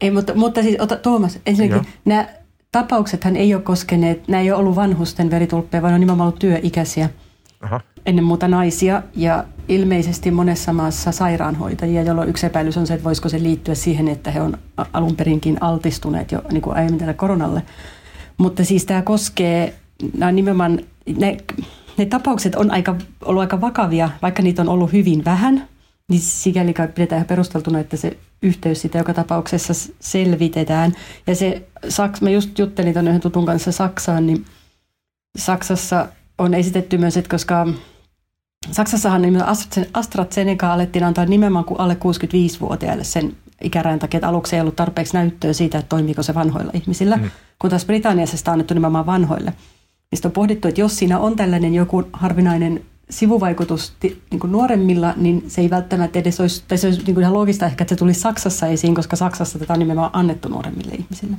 Ei, 0.00 0.10
mutta, 0.10 0.34
mutta 0.34 0.62
siis 0.62 0.80
ota, 0.80 0.96
Tuomas, 0.96 1.38
ensinnäkin 1.46 1.86
Joo. 1.86 1.94
nämä 2.04 2.28
tapauksethan 2.72 3.36
ei 3.36 3.54
ole 3.54 3.62
koskeneet, 3.62 4.28
nämä 4.28 4.40
ei 4.40 4.50
ole 4.50 4.60
ollut 4.60 4.76
vanhusten 4.76 5.30
veritulppeja, 5.30 5.82
vaan 5.82 5.94
on 5.94 6.00
nimenomaan 6.00 6.26
ollut 6.28 6.38
työikäisiä. 6.38 7.08
Aha. 7.60 7.80
Ennen 8.06 8.24
muuta 8.24 8.48
naisia 8.48 9.02
ja 9.16 9.44
ilmeisesti 9.68 10.30
monessa 10.30 10.72
maassa 10.72 11.12
sairaanhoitajia, 11.12 12.02
jolloin 12.02 12.28
yksi 12.28 12.46
epäilys 12.46 12.76
on 12.76 12.86
se, 12.86 12.94
että 12.94 13.04
voisiko 13.04 13.28
se 13.28 13.42
liittyä 13.42 13.74
siihen, 13.74 14.08
että 14.08 14.30
he 14.30 14.40
on 14.40 14.58
alun 14.92 15.16
perinkin 15.16 15.62
altistuneet 15.62 16.32
jo 16.32 16.42
niin 16.52 16.62
kuin 16.62 16.76
aiemmin 16.76 16.98
tälle 16.98 17.14
koronalle. 17.14 17.62
Mutta 18.38 18.64
siis 18.64 18.86
tämä 18.86 19.02
koskee, 19.02 19.74
nämä 20.18 20.32
nimenomaan, 20.32 20.80
ne, 21.16 21.36
ne 21.98 22.06
tapaukset 22.06 22.54
on 22.54 22.70
aika, 22.70 22.96
ollut 23.24 23.40
aika 23.40 23.60
vakavia, 23.60 24.10
vaikka 24.22 24.42
niitä 24.42 24.62
on 24.62 24.68
ollut 24.68 24.92
hyvin 24.92 25.24
vähän, 25.24 25.68
niin 26.08 26.20
sikäli 26.20 26.74
kai 26.74 26.88
pidetään 26.88 27.24
perusteltuna, 27.24 27.78
että 27.78 27.96
se 27.96 28.16
yhteys 28.42 28.82
sitä 28.82 28.98
joka 28.98 29.14
tapauksessa 29.14 29.72
selvitetään. 30.00 30.92
Ja 31.26 31.34
se, 31.34 31.68
mä 32.20 32.30
just 32.30 32.58
juttelin 32.58 32.92
tuonne 32.92 33.10
yhden 33.10 33.20
tutun 33.20 33.46
kanssa 33.46 33.72
Saksaan, 33.72 34.26
niin 34.26 34.44
Saksassa 35.38 36.08
on 36.38 36.54
esitetty 36.54 36.98
myös, 36.98 37.16
että 37.16 37.30
koska 37.30 37.66
Saksassahan 38.70 39.22
AstraZeneca 39.94 40.72
alettiin 40.72 41.04
antaa 41.04 41.24
nimenomaan 41.24 41.64
kuin 41.64 41.80
alle 41.80 41.94
65-vuotiaille 41.94 43.04
sen 43.04 43.36
ikärajan 43.62 43.98
takia, 43.98 44.18
että 44.18 44.28
aluksi 44.28 44.56
ei 44.56 44.60
ollut 44.60 44.76
tarpeeksi 44.76 45.14
näyttöä 45.14 45.52
siitä, 45.52 45.78
että 45.78 45.88
toimiiko 45.88 46.22
se 46.22 46.34
vanhoilla 46.34 46.72
ihmisillä, 46.74 47.16
mm. 47.16 47.30
kun 47.58 47.70
taas 47.70 47.84
Britanniassa 47.84 48.36
sitä 48.36 48.50
on 48.50 48.52
annettu 48.52 48.74
nimenomaan 48.74 49.06
vanhoille. 49.06 49.52
Mistä 50.10 50.28
on 50.28 50.32
pohdittu, 50.32 50.68
että 50.68 50.80
jos 50.80 50.96
siinä 50.96 51.18
on 51.18 51.36
tällainen 51.36 51.74
joku 51.74 52.04
harvinainen 52.12 52.84
sivuvaikutus 53.10 53.92
niin 54.02 54.40
kuin 54.40 54.52
nuoremmilla, 54.52 55.14
niin 55.16 55.44
se 55.48 55.60
ei 55.60 55.70
välttämättä 55.70 56.18
edes 56.18 56.40
olisi, 56.40 56.64
tai 56.68 56.78
se 56.78 56.86
olisi 56.86 57.02
niin 57.04 57.14
kuin 57.14 57.22
ihan 57.22 57.34
loogista 57.34 57.66
ehkä, 57.66 57.82
että 57.84 57.94
se 57.94 57.98
tulisi 57.98 58.20
Saksassa 58.20 58.66
esiin, 58.66 58.94
koska 58.94 59.16
Saksassa 59.16 59.58
tätä 59.58 59.72
on 59.72 59.78
nimenomaan 59.78 60.10
annettu 60.12 60.48
nuoremmille 60.48 60.94
ihmisille. 60.94 61.36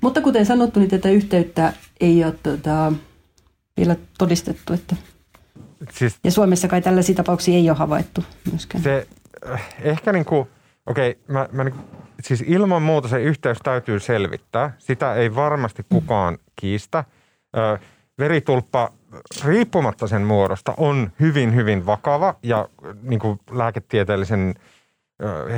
Mutta 0.00 0.20
kuten 0.20 0.46
sanottu, 0.46 0.80
niin 0.80 0.90
tätä 0.90 1.10
yhteyttä 1.10 1.72
ei 2.00 2.24
ole 2.24 2.34
tota, 2.42 2.92
vielä 3.76 3.96
todistettu, 4.18 4.72
että 4.72 4.96
Siis, 5.90 6.18
ja 6.24 6.30
Suomessa 6.30 6.68
kai 6.68 6.82
tällaisia 6.82 7.14
tapauksia 7.14 7.54
ei 7.54 7.70
ole 7.70 7.78
havaittu 7.78 8.24
myöskään. 8.50 8.84
Se 8.84 9.06
äh, 9.50 9.74
ehkä 9.80 10.12
niin 10.12 10.24
kuin, 10.24 10.48
okei, 10.86 11.10
okay, 11.10 11.22
mä, 11.28 11.48
mä 11.52 11.64
niin, 11.64 11.74
siis 12.22 12.44
ilman 12.46 12.82
muuta 12.82 13.08
se 13.08 13.22
yhteys 13.22 13.58
täytyy 13.62 14.00
selvittää. 14.00 14.74
Sitä 14.78 15.14
ei 15.14 15.34
varmasti 15.34 15.82
kukaan 15.88 16.38
kiistä. 16.60 17.04
Ö, 17.56 17.78
veritulppa 18.18 18.90
riippumatta 19.44 20.06
sen 20.06 20.22
muodosta 20.22 20.74
on 20.76 21.12
hyvin, 21.20 21.54
hyvin 21.54 21.86
vakava 21.86 22.34
ja 22.42 22.68
niin 23.02 23.20
kuin 23.20 23.40
lääketieteellisen 23.50 24.54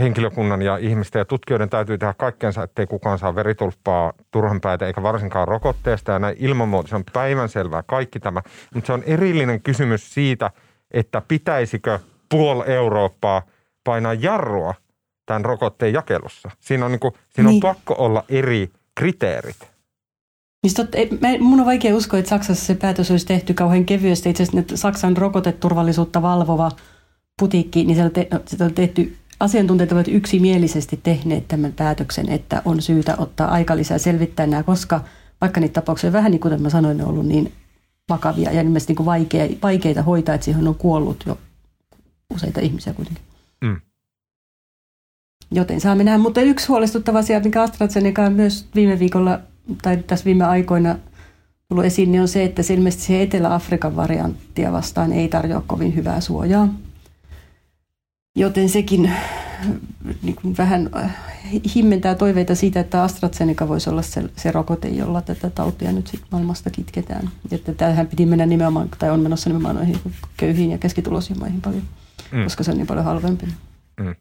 henkilökunnan 0.01 0.63
ja 0.63 0.77
ihmisten 0.77 1.21
ja 1.21 1.25
tutkijoiden 1.25 1.71
täytyy 1.71 1.99
tehdä 1.99 2.15
kaikkeensa, 2.19 2.63
ettei 2.63 2.87
kukaan 2.87 3.19
saa 3.19 3.35
veritulppaa 3.35 4.13
turhanpäitä 4.31 4.87
eikä 4.87 5.03
varsinkaan 5.03 5.49
rokotteesta. 5.49 6.13
Ja 6.13 6.19
näin 6.19 6.37
ilman 6.39 6.69
muuta 6.69 6.89
se 6.89 6.97
on 6.97 7.05
päivänselvää 7.13 7.83
kaikki 7.83 8.21
tämä. 8.21 8.43
Mutta 8.75 8.87
se 8.87 8.93
on 8.93 9.03
erillinen 9.07 9.63
kysymys 9.63 10.15
siitä, 10.15 10.51
että 10.91 11.23
pitäisikö 11.29 11.99
puol 12.29 12.63
Eurooppaa 12.67 13.43
painaa 13.85 14.15
jarrua 14.15 14.75
tämän 15.27 15.45
rokotteen 15.45 15.93
jakelussa. 15.93 16.51
Siinä 16.61 16.85
on, 16.85 16.91
niin 16.91 17.01
kuin, 17.01 17.15
siinä 17.31 17.51
niin. 17.51 17.65
on 17.65 17.75
pakko 17.75 17.95
olla 17.99 18.25
eri 18.29 18.71
kriteerit. 18.95 19.74
Niin 20.65 20.75
totta, 20.75 20.99
ei, 20.99 21.39
mun 21.39 21.61
on 21.61 21.67
vaikea 21.67 21.97
uskoa, 21.97 22.19
että 22.19 22.29
Saksassa 22.29 22.67
se 22.67 22.75
päätös 22.75 23.11
olisi 23.11 23.27
tehty 23.27 23.55
kauhean 23.55 23.85
kevyesti. 23.85 24.31
Itse 24.31 24.43
asiassa 24.43 24.77
Saksan 24.77 25.17
rokoteturvallisuutta 25.17 26.23
valvova 26.23 26.71
putiikki, 27.41 27.85
niin 27.85 27.97
se 27.97 28.05
on, 28.05 28.11
te, 28.11 28.29
se 28.47 28.65
on 28.65 28.75
tehty 28.75 29.17
asiantuntijat 29.41 29.93
ovat 29.93 30.09
yksimielisesti 30.09 31.01
tehneet 31.03 31.49
tämän 31.49 31.73
päätöksen, 31.73 32.31
että 32.31 32.63
on 32.65 32.83
syytä 32.83 33.15
ottaa 33.19 33.49
aika 33.49 33.77
lisää 33.77 33.99
selvittää 33.99 34.47
nämä, 34.47 34.63
koska 34.63 35.01
vaikka 35.41 35.61
niitä 35.61 35.73
tapauksia 35.73 36.13
vähän 36.13 36.31
niin 36.31 36.41
kuin 36.41 36.63
mä 36.63 36.71
sanoin, 36.71 36.97
ne 36.97 37.05
on 37.05 37.11
ollut 37.11 37.27
niin 37.27 37.53
vakavia 38.09 38.53
ja 38.53 38.61
ilmeisesti 38.61 38.91
niin 38.91 38.97
kuin 38.97 39.07
vaikea, 39.07 39.49
vaikeita 39.63 40.03
hoitaa, 40.03 40.35
että 40.35 40.45
siihen 40.45 40.69
on 40.69 40.75
kuollut 40.75 41.25
jo 41.27 41.39
useita 42.35 42.61
ihmisiä 42.61 42.93
kuitenkin. 42.93 43.25
Mm. 43.61 43.81
Joten 45.51 45.81
saamme 45.81 46.05
nähdä. 46.05 46.19
Mutta 46.19 46.41
yksi 46.41 46.69
huolestuttava 46.69 47.19
asia, 47.19 47.41
mikä 47.41 47.63
AstraZeneca 47.63 48.23
on 48.23 48.33
myös 48.33 48.67
viime 48.75 48.99
viikolla 48.99 49.41
tai 49.83 49.97
tässä 49.97 50.25
viime 50.25 50.45
aikoina 50.45 50.97
tullut 51.69 51.85
esiin, 51.85 52.13
niin 52.13 52.23
on 52.23 52.29
se, 52.29 52.45
että 52.45 52.63
se 52.63 52.75
ilmeisesti 52.75 53.05
se 53.07 53.23
Etelä-Afrikan 53.23 53.97
varianttia 53.97 54.73
vastaan 54.73 55.13
ei 55.13 55.29
tarjoa 55.29 55.65
kovin 55.67 55.95
hyvää 55.95 56.21
suojaa. 56.21 56.69
Joten 58.37 58.69
sekin 58.69 59.11
niin 60.23 60.37
kuin 60.37 60.57
vähän 60.57 60.91
äh, 60.97 61.17
himmentää 61.75 62.15
toiveita 62.15 62.55
siitä, 62.55 62.81
että 62.81 63.03
AstraZeneca 63.03 63.69
voisi 63.69 63.91
olla 63.91 64.03
se, 64.03 64.25
se 64.37 64.53
rokote, 64.53 64.89
jolla 64.89 65.23
tätä 65.23 65.51
tautia 65.51 65.93
nyt 65.93 66.07
sitten 66.07 66.29
maailmasta 66.31 66.71
kitketään. 66.71 67.31
Että 67.51 67.75
tämähän 67.75 68.07
piti 68.07 68.27
mennä 68.27 68.47
nimenomaan, 68.47 68.89
tai 68.99 69.11
on 69.11 69.21
menossa 69.21 69.51
nimenomaan 69.51 69.77
noihin 69.77 70.01
köyhiin 70.37 70.71
ja 70.71 70.79
keskituloisiin 70.79 71.39
maihin 71.39 71.61
paljon, 71.61 71.83
mm. 72.33 72.45
koska 72.45 72.65
se 72.65 72.71
on 72.71 72.77
niin 72.77 72.87
paljon 72.87 73.05
halvempi. 73.05 73.47
Mm. 74.01 74.15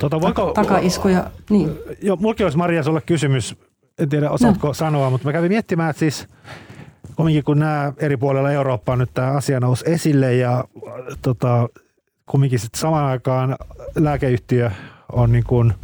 Tota, 0.00 0.20
voiko, 0.20 0.52
takaiskuja, 0.54 1.30
niin. 1.50 1.78
Joo, 2.02 2.16
mulki 2.16 2.44
olisi 2.44 2.58
Maria 2.58 2.82
sulle 2.82 3.00
kysymys, 3.00 3.56
en 3.98 4.08
tiedä 4.08 4.30
osaatko 4.30 4.66
no. 4.66 4.74
sanoa, 4.74 5.10
mutta 5.10 5.28
mä 5.28 5.32
kävin 5.32 5.52
miettimään, 5.52 5.90
että 5.90 6.00
siis 6.00 6.28
kumminkin 7.16 7.44
kun 7.44 7.58
nämä 7.58 7.92
eri 7.98 8.16
puolilla 8.16 8.52
Eurooppaa 8.52 8.96
nyt 8.96 9.10
tämä 9.14 9.30
asia 9.30 9.60
nousi 9.60 9.84
esille 9.86 10.34
ja 10.34 10.64
tota, 11.22 11.68
kumminkin 12.26 12.58
sitten 12.58 12.80
samaan 12.80 13.04
aikaan 13.04 13.56
lääkeyhtiö 13.96 14.70
on 15.12 15.32
niin 15.32 15.44
kuin 15.44 15.74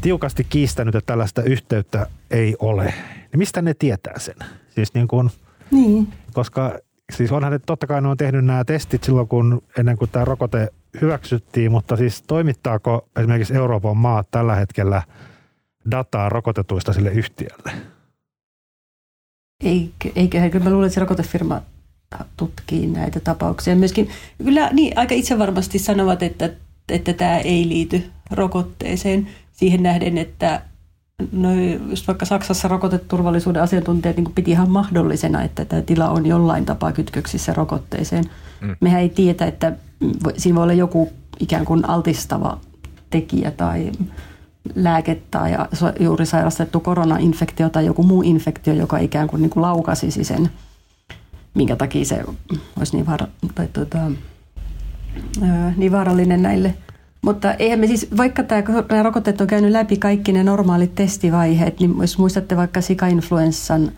tiukasti 0.00 0.44
kiistänyt, 0.44 0.94
että 0.94 1.12
tällaista 1.12 1.42
yhteyttä 1.42 2.06
ei 2.30 2.56
ole. 2.58 2.84
Niin 2.84 3.38
mistä 3.38 3.62
ne 3.62 3.74
tietää 3.74 4.18
sen? 4.18 4.36
Siis 4.70 4.94
niin 4.94 5.08
kuin, 5.08 5.30
Niin. 5.70 6.08
koska 6.32 6.78
siis 7.12 7.32
onhan 7.32 7.52
ne 7.52 7.58
totta 7.58 7.86
kai 7.86 8.02
ne 8.02 8.08
on 8.08 8.16
tehnyt 8.16 8.44
nämä 8.44 8.64
testit 8.64 9.04
silloin, 9.04 9.28
kun 9.28 9.62
ennen 9.78 9.96
kuin 9.96 10.10
tämä 10.10 10.24
rokote 10.24 10.68
hyväksyttiin, 11.00 11.72
mutta 11.72 11.96
siis 11.96 12.22
toimittaako 12.22 13.08
esimerkiksi 13.16 13.54
Euroopan 13.54 13.96
maat 13.96 14.30
tällä 14.30 14.54
hetkellä 14.54 15.02
dataa 15.90 16.28
rokotetuista 16.28 16.92
sille 16.92 17.10
yhtiölle? 17.10 17.72
Eikö, 19.64 20.08
eikö, 20.16 20.50
kyllä 20.50 20.64
mä 20.64 20.70
luulen, 20.70 20.86
että 20.86 20.94
se 20.94 21.00
rokotefirma 21.00 21.62
tutkii 22.36 22.86
näitä 22.86 23.20
tapauksia. 23.20 23.76
Myöskin 23.76 24.08
kyllä 24.44 24.70
niin, 24.72 24.98
aika 24.98 25.14
itsevarmasti 25.14 25.78
sanovat, 25.78 26.22
että, 26.22 26.50
että 26.88 27.12
tämä 27.12 27.38
ei 27.38 27.68
liity 27.68 28.10
rokotteeseen 28.30 29.28
siihen 29.52 29.82
nähden, 29.82 30.18
että 30.18 30.62
no, 31.32 31.48
just 31.90 32.08
vaikka 32.08 32.26
Saksassa 32.26 32.68
rokoteturvallisuuden 32.68 33.62
asiantuntijat 33.62 34.16
niin 34.16 34.32
piti 34.34 34.50
ihan 34.50 34.70
mahdollisena, 34.70 35.42
että 35.42 35.64
tämä 35.64 35.82
tila 35.82 36.08
on 36.08 36.26
jollain 36.26 36.64
tapaa 36.64 36.92
kytköksissä 36.92 37.52
rokotteeseen. 37.52 38.24
Mm. 38.60 38.76
Mehän 38.80 39.00
ei 39.00 39.08
tiedä, 39.08 39.46
että 39.46 39.72
siinä 40.36 40.56
voi 40.56 40.62
olla 40.62 40.72
joku 40.72 41.12
ikään 41.40 41.64
kuin 41.64 41.88
altistava 41.88 42.58
tekijä 43.10 43.50
tai 43.50 43.92
lääke 44.74 45.20
tai 45.30 45.56
juuri 46.00 46.26
sairastettu 46.26 46.80
koronainfektio 46.80 47.68
tai 47.68 47.86
joku 47.86 48.02
muu 48.02 48.22
infektio, 48.22 48.74
joka 48.74 48.98
ikään 48.98 49.28
kuin, 49.28 49.42
niin 49.42 49.50
kuin 49.50 49.62
laukasisi 49.62 50.24
sen, 50.24 50.50
minkä 51.54 51.76
takia 51.76 52.04
se 52.04 52.24
olisi 52.78 52.96
niin, 52.96 53.06
vaara, 53.06 53.26
tai 53.54 53.68
tuota, 53.72 53.98
niin 55.76 55.92
vaarallinen 55.92 56.42
näille. 56.42 56.74
Mutta 57.22 57.54
eihän 57.54 57.80
me 57.80 57.86
siis, 57.86 58.08
vaikka 58.16 58.42
tämä, 58.42 59.02
rokotteet 59.02 59.40
on 59.40 59.46
käynyt 59.46 59.70
läpi 59.70 59.96
kaikki 59.96 60.32
ne 60.32 60.44
normaalit 60.44 60.94
testivaiheet, 60.94 61.80
niin 61.80 61.94
jos 62.00 62.18
muistatte 62.18 62.56
vaikka 62.56 62.80
sika-influenssan 62.80 63.92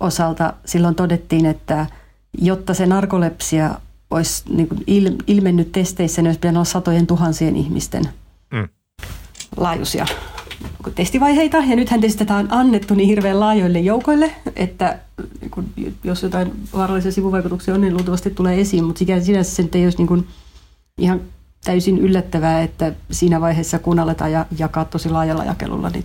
osalta, 0.00 0.52
silloin 0.64 0.94
todettiin, 0.94 1.46
että 1.46 1.86
jotta 2.38 2.74
se 2.74 2.86
narkolepsia 2.86 3.74
olisi 4.10 4.42
niin 4.48 4.68
kuin 4.68 4.84
ilmennyt 5.26 5.72
testeissä, 5.72 6.22
niin 6.22 6.28
olisi 6.28 6.40
pitänyt 6.40 6.56
olla 6.56 6.64
satojen 6.64 7.06
tuhansien 7.06 7.56
ihmisten 7.56 8.04
mm. 8.50 8.68
laajuisia 9.56 10.06
testivaiheita. 10.94 11.56
Ja 11.56 11.76
nythän 11.76 12.00
testit 12.00 12.30
on 12.30 12.48
annettu 12.50 12.94
niin 12.94 13.08
hirveän 13.08 13.40
laajoille 13.40 13.78
joukoille, 13.80 14.34
että 14.56 14.98
kun, 15.50 15.66
jos 16.04 16.22
jotain 16.22 16.52
vaarallisia 16.74 17.12
sivuvaikutuksia 17.12 17.74
on, 17.74 17.80
niin 17.80 17.94
luultavasti 17.94 18.30
tulee 18.30 18.60
esiin. 18.60 18.84
Mutta 18.84 19.04
sinänsä 19.20 19.54
se 19.54 19.68
ei 19.74 19.84
olisi 19.84 19.98
niin 19.98 20.08
kuin 20.08 20.28
ihan 20.98 21.20
täysin 21.64 21.98
yllättävää, 21.98 22.62
että 22.62 22.92
siinä 23.10 23.40
vaiheessa 23.40 23.78
kun 23.78 23.98
aletaan 23.98 24.30
jakaa 24.58 24.84
tosi 24.84 25.10
laajalla 25.10 25.44
jakelulla, 25.44 25.90
niin 25.90 26.04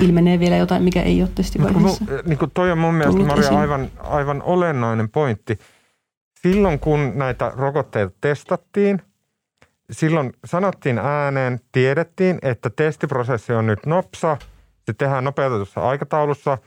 ilmenee 0.00 0.38
vielä 0.38 0.56
jotain, 0.56 0.82
mikä 0.82 1.02
ei 1.02 1.22
ole 1.22 1.30
testivaiheessa. 1.34 2.04
Niin 2.26 2.38
kuin 2.38 2.50
toi 2.54 2.72
on 2.72 2.78
mun 2.78 2.94
mielestä, 2.94 3.22
Maria, 3.22 3.58
aivan, 3.58 3.90
aivan 3.98 4.42
olennainen 4.42 5.08
pointti. 5.08 5.58
Silloin 6.42 6.78
kun 6.78 7.12
näitä 7.14 7.52
rokotteita 7.56 8.12
testattiin, 8.20 9.02
silloin 9.90 10.32
sanottiin 10.44 10.98
ääneen, 10.98 11.60
tiedettiin, 11.72 12.38
että 12.42 12.70
testiprosessi 12.70 13.52
on 13.52 13.66
nyt 13.66 13.86
nopsa, 13.86 14.36
se 14.86 14.92
tehdään 14.92 15.24
nopeutetussa 15.24 15.80
aikataulussa. 15.80 16.58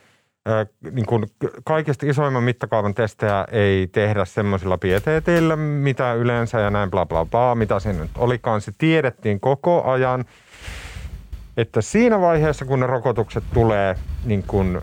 Niin 0.91 1.05
kuin 1.05 1.25
kaikista 1.63 2.05
isoimman 2.05 2.43
mittakaavan 2.43 2.93
testejä 2.93 3.45
ei 3.51 3.87
tehdä 3.87 4.25
semmoisilla 4.25 4.77
pieteetillä, 4.77 5.55
mitä 5.55 6.13
yleensä 6.13 6.59
ja 6.59 6.69
näin 6.69 6.91
bla 6.91 7.05
bla 7.05 7.25
bla, 7.25 7.55
mitä 7.55 7.79
siinä 7.79 7.99
nyt 7.99 8.11
olikaan. 8.17 8.61
Se 8.61 8.71
tiedettiin 8.77 9.39
koko 9.39 9.83
ajan, 9.91 10.25
että 11.57 11.81
siinä 11.81 12.21
vaiheessa, 12.21 12.65
kun 12.65 12.79
ne 12.79 12.87
rokotukset 12.87 13.43
tulee 13.53 13.95
niin 14.25 14.43
kuin 14.47 14.81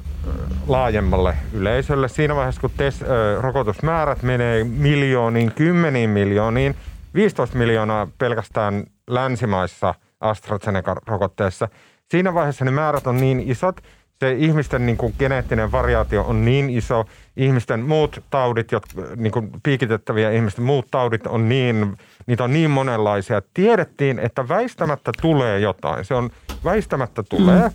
laajemmalle 0.68 1.34
yleisölle, 1.52 2.08
siinä 2.08 2.36
vaiheessa, 2.36 2.60
kun 2.60 2.70
tes, 2.76 3.04
rokotusmäärät 3.40 4.22
menee 4.22 4.64
miljooniin, 4.64 5.52
kymmeniin 5.52 6.10
miljooniin– 6.10 6.74
15 7.14 7.58
miljoonaa 7.58 8.08
pelkästään 8.18 8.84
länsimaissa 9.06 9.94
AstraZeneca-rokotteessa. 10.20 11.68
Siinä 12.10 12.34
vaiheessa 12.34 12.64
ne 12.64 12.70
määrät 12.70 13.06
on 13.06 13.16
niin 13.16 13.40
isot, 13.40 13.80
se 14.20 14.32
ihmisten 14.32 14.86
niin 14.86 14.96
kuin 14.96 15.14
geneettinen 15.18 15.72
variaatio 15.72 16.22
on 16.22 16.44
niin 16.44 16.70
iso, 16.70 17.04
ihmisten 17.36 17.80
muut 17.80 18.24
taudit, 18.30 18.72
jotka, 18.72 19.02
niin 19.16 19.32
kuin 19.32 19.50
piikitettäviä 19.62 20.30
ihmisten 20.30 20.64
muut 20.64 20.86
taudit 20.90 21.26
on 21.26 21.48
niin, 21.48 21.96
niitä 22.26 22.44
on 22.44 22.52
niin 22.52 22.70
monenlaisia. 22.70 23.42
Tiedettiin, 23.54 24.18
että 24.18 24.48
väistämättä 24.48 25.12
tulee 25.22 25.60
jotain, 25.60 26.04
se 26.04 26.14
on 26.14 26.30
väistämättä 26.64 27.22
tulee. 27.22 27.68
Mm. 27.68 27.74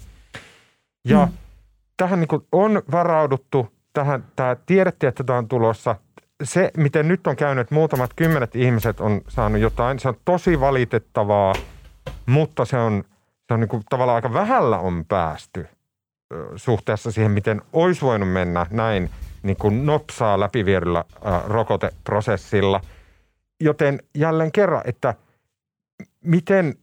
Ja 1.08 1.25
mm. 1.25 1.31
tähän 1.97 2.19
niin 2.19 2.27
kuin 2.27 2.47
on 2.51 2.81
varauduttu, 2.91 3.73
tähän, 3.93 4.23
tämä 4.36 4.55
tiedettiin, 4.65 5.08
että 5.08 5.23
tämä 5.23 5.39
on 5.39 5.47
tulossa, 5.47 5.95
se, 6.43 6.71
miten 6.77 7.08
nyt 7.08 7.27
on 7.27 7.36
käynyt, 7.36 7.71
muutamat 7.71 8.12
kymmenet 8.15 8.55
ihmiset 8.55 8.99
on 8.99 9.21
saanut 9.27 9.62
jotain, 9.62 9.99
se 9.99 10.08
on 10.08 10.15
tosi 10.25 10.60
valitettavaa, 10.60 11.53
mutta 12.25 12.65
se 12.65 12.77
on, 12.77 13.03
se 13.47 13.53
on 13.53 13.60
niin 13.60 13.69
kuin 13.69 13.84
tavallaan 13.89 14.15
aika 14.15 14.34
vähällä 14.34 14.79
on 14.79 15.05
päästy 15.05 15.67
suhteessa 16.56 17.12
siihen, 17.12 17.32
miten 17.32 17.62
olisi 17.74 18.02
voinut 18.02 18.34
mennä 18.34 18.66
näin 18.70 19.10
niin 19.44 19.58
kuin 19.58 19.86
nopsaa 19.86 20.40
läpiviedyllä 20.40 21.06
rokoteprosessilla. 21.48 22.82
Joten 23.60 24.00
jälleen 24.18 24.52
kerran, 24.52 24.82
että 24.86 25.14
miten 26.22 26.76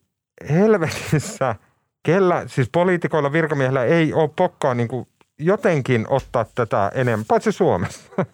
helvetissä, 0.50 1.54
kellä, 2.02 2.44
siis 2.46 2.68
poliitikoilla, 2.72 3.32
virkamiehillä 3.32 3.84
ei 3.84 4.12
ole 4.12 4.30
pokkaa 4.36 4.74
niin 4.74 4.88
kuin 4.88 5.08
jotenkin 5.38 6.06
ottaa 6.08 6.46
tätä 6.54 6.92
enemmän, 6.94 7.24
paitsi 7.28 7.52
Suomessa. 7.52 8.10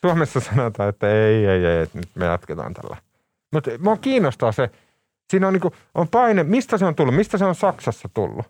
Suomessa 0.00 0.40
sanotaan, 0.40 0.88
että 0.88 1.08
ei, 1.08 1.46
ei, 1.46 1.64
ei, 1.64 1.86
nyt 1.94 2.08
me 2.14 2.24
jatketaan 2.24 2.74
tällä. 2.74 2.96
Mutta 3.52 3.70
mua 3.78 3.96
kiinnostaa 3.96 4.52
se, 4.52 4.70
siinä 5.30 5.46
on, 5.46 5.52
niin 5.52 5.60
kuin, 5.60 5.74
on 5.94 6.08
paine, 6.08 6.42
mistä 6.42 6.78
se 6.78 6.84
on 6.84 6.94
tullut, 6.94 7.14
mistä 7.14 7.38
se 7.38 7.44
on 7.44 7.54
Saksassa 7.54 8.08
tullut. 8.14 8.46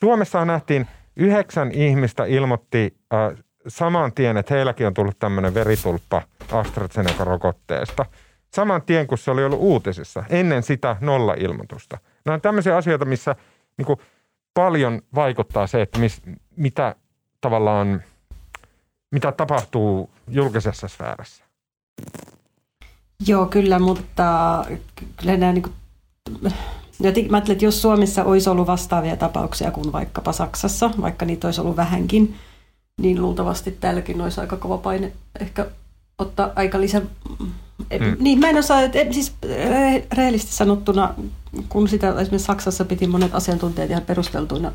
Suomessa 0.00 0.44
nähtiin 0.44 0.86
yhdeksän 1.16 1.72
ihmistä 1.72 2.24
ilmoitti 2.24 2.96
äh, 3.14 3.44
saman 3.68 4.12
tien, 4.12 4.36
että 4.36 4.54
heilläkin 4.54 4.86
on 4.86 4.94
tullut 4.94 5.18
tämmöinen 5.18 5.54
veritulppa 5.54 6.22
AstraZeneca-rokotteesta. 6.52 8.04
Saman 8.54 8.82
tien, 8.82 9.06
kun 9.06 9.18
se 9.18 9.30
oli 9.30 9.44
ollut 9.44 9.60
uutisissa. 9.60 10.24
Ennen 10.28 10.62
sitä 10.62 10.96
nolla 11.00 11.34
ilmoitusta. 11.34 11.98
Nämä 12.24 12.34
on 12.34 12.40
tämmöisiä 12.40 12.76
asioita, 12.76 13.04
missä 13.04 13.36
niin 13.76 13.86
kuin, 13.86 14.00
paljon 14.54 15.02
vaikuttaa 15.14 15.66
se, 15.66 15.82
että 15.82 15.98
mis, 15.98 16.22
mitä 16.56 16.94
tavallaan– 17.40 18.02
mitä 19.10 19.32
julkisessa 20.28 20.88
sfäärässä. 20.88 21.44
Joo, 23.26 23.46
kyllä, 23.46 23.78
mutta 23.78 24.64
kyllä 25.16 25.36
nämä 25.36 25.52
niin 25.52 25.62
kuin, 25.62 25.74
mä 27.00 27.06
ajattelen, 27.06 27.52
että 27.52 27.64
jos 27.64 27.82
Suomessa 27.82 28.24
olisi 28.24 28.50
ollut 28.50 28.66
vastaavia 28.66 29.16
tapauksia 29.16 29.70
kuin 29.70 29.92
vaikkapa 29.92 30.32
Saksassa, 30.32 30.90
vaikka 31.00 31.26
niitä 31.26 31.46
olisi 31.48 31.60
ollut 31.60 31.76
vähänkin, 31.76 32.34
niin 33.00 33.22
luultavasti 33.22 33.70
täälläkin 33.70 34.20
olisi 34.20 34.40
aika 34.40 34.56
kova 34.56 34.78
paine 34.78 35.12
ehkä 35.40 35.66
ottaa 36.18 36.50
aika 36.56 36.80
lisä... 36.80 37.00
Mm. 37.00 38.16
Niin, 38.18 38.38
mä 38.38 38.48
en 38.48 38.58
osaa, 38.58 38.82
että 38.82 39.12
siis 39.12 39.34
rehellisesti 40.16 40.52
sanottuna, 40.52 41.14
kun 41.68 41.88
sitä 41.88 42.08
esimerkiksi 42.08 42.46
Saksassa 42.46 42.84
piti 42.84 43.06
monet 43.06 43.34
asiantuntijat 43.34 43.90
ihan 43.90 44.02
perusteltuina 44.02 44.72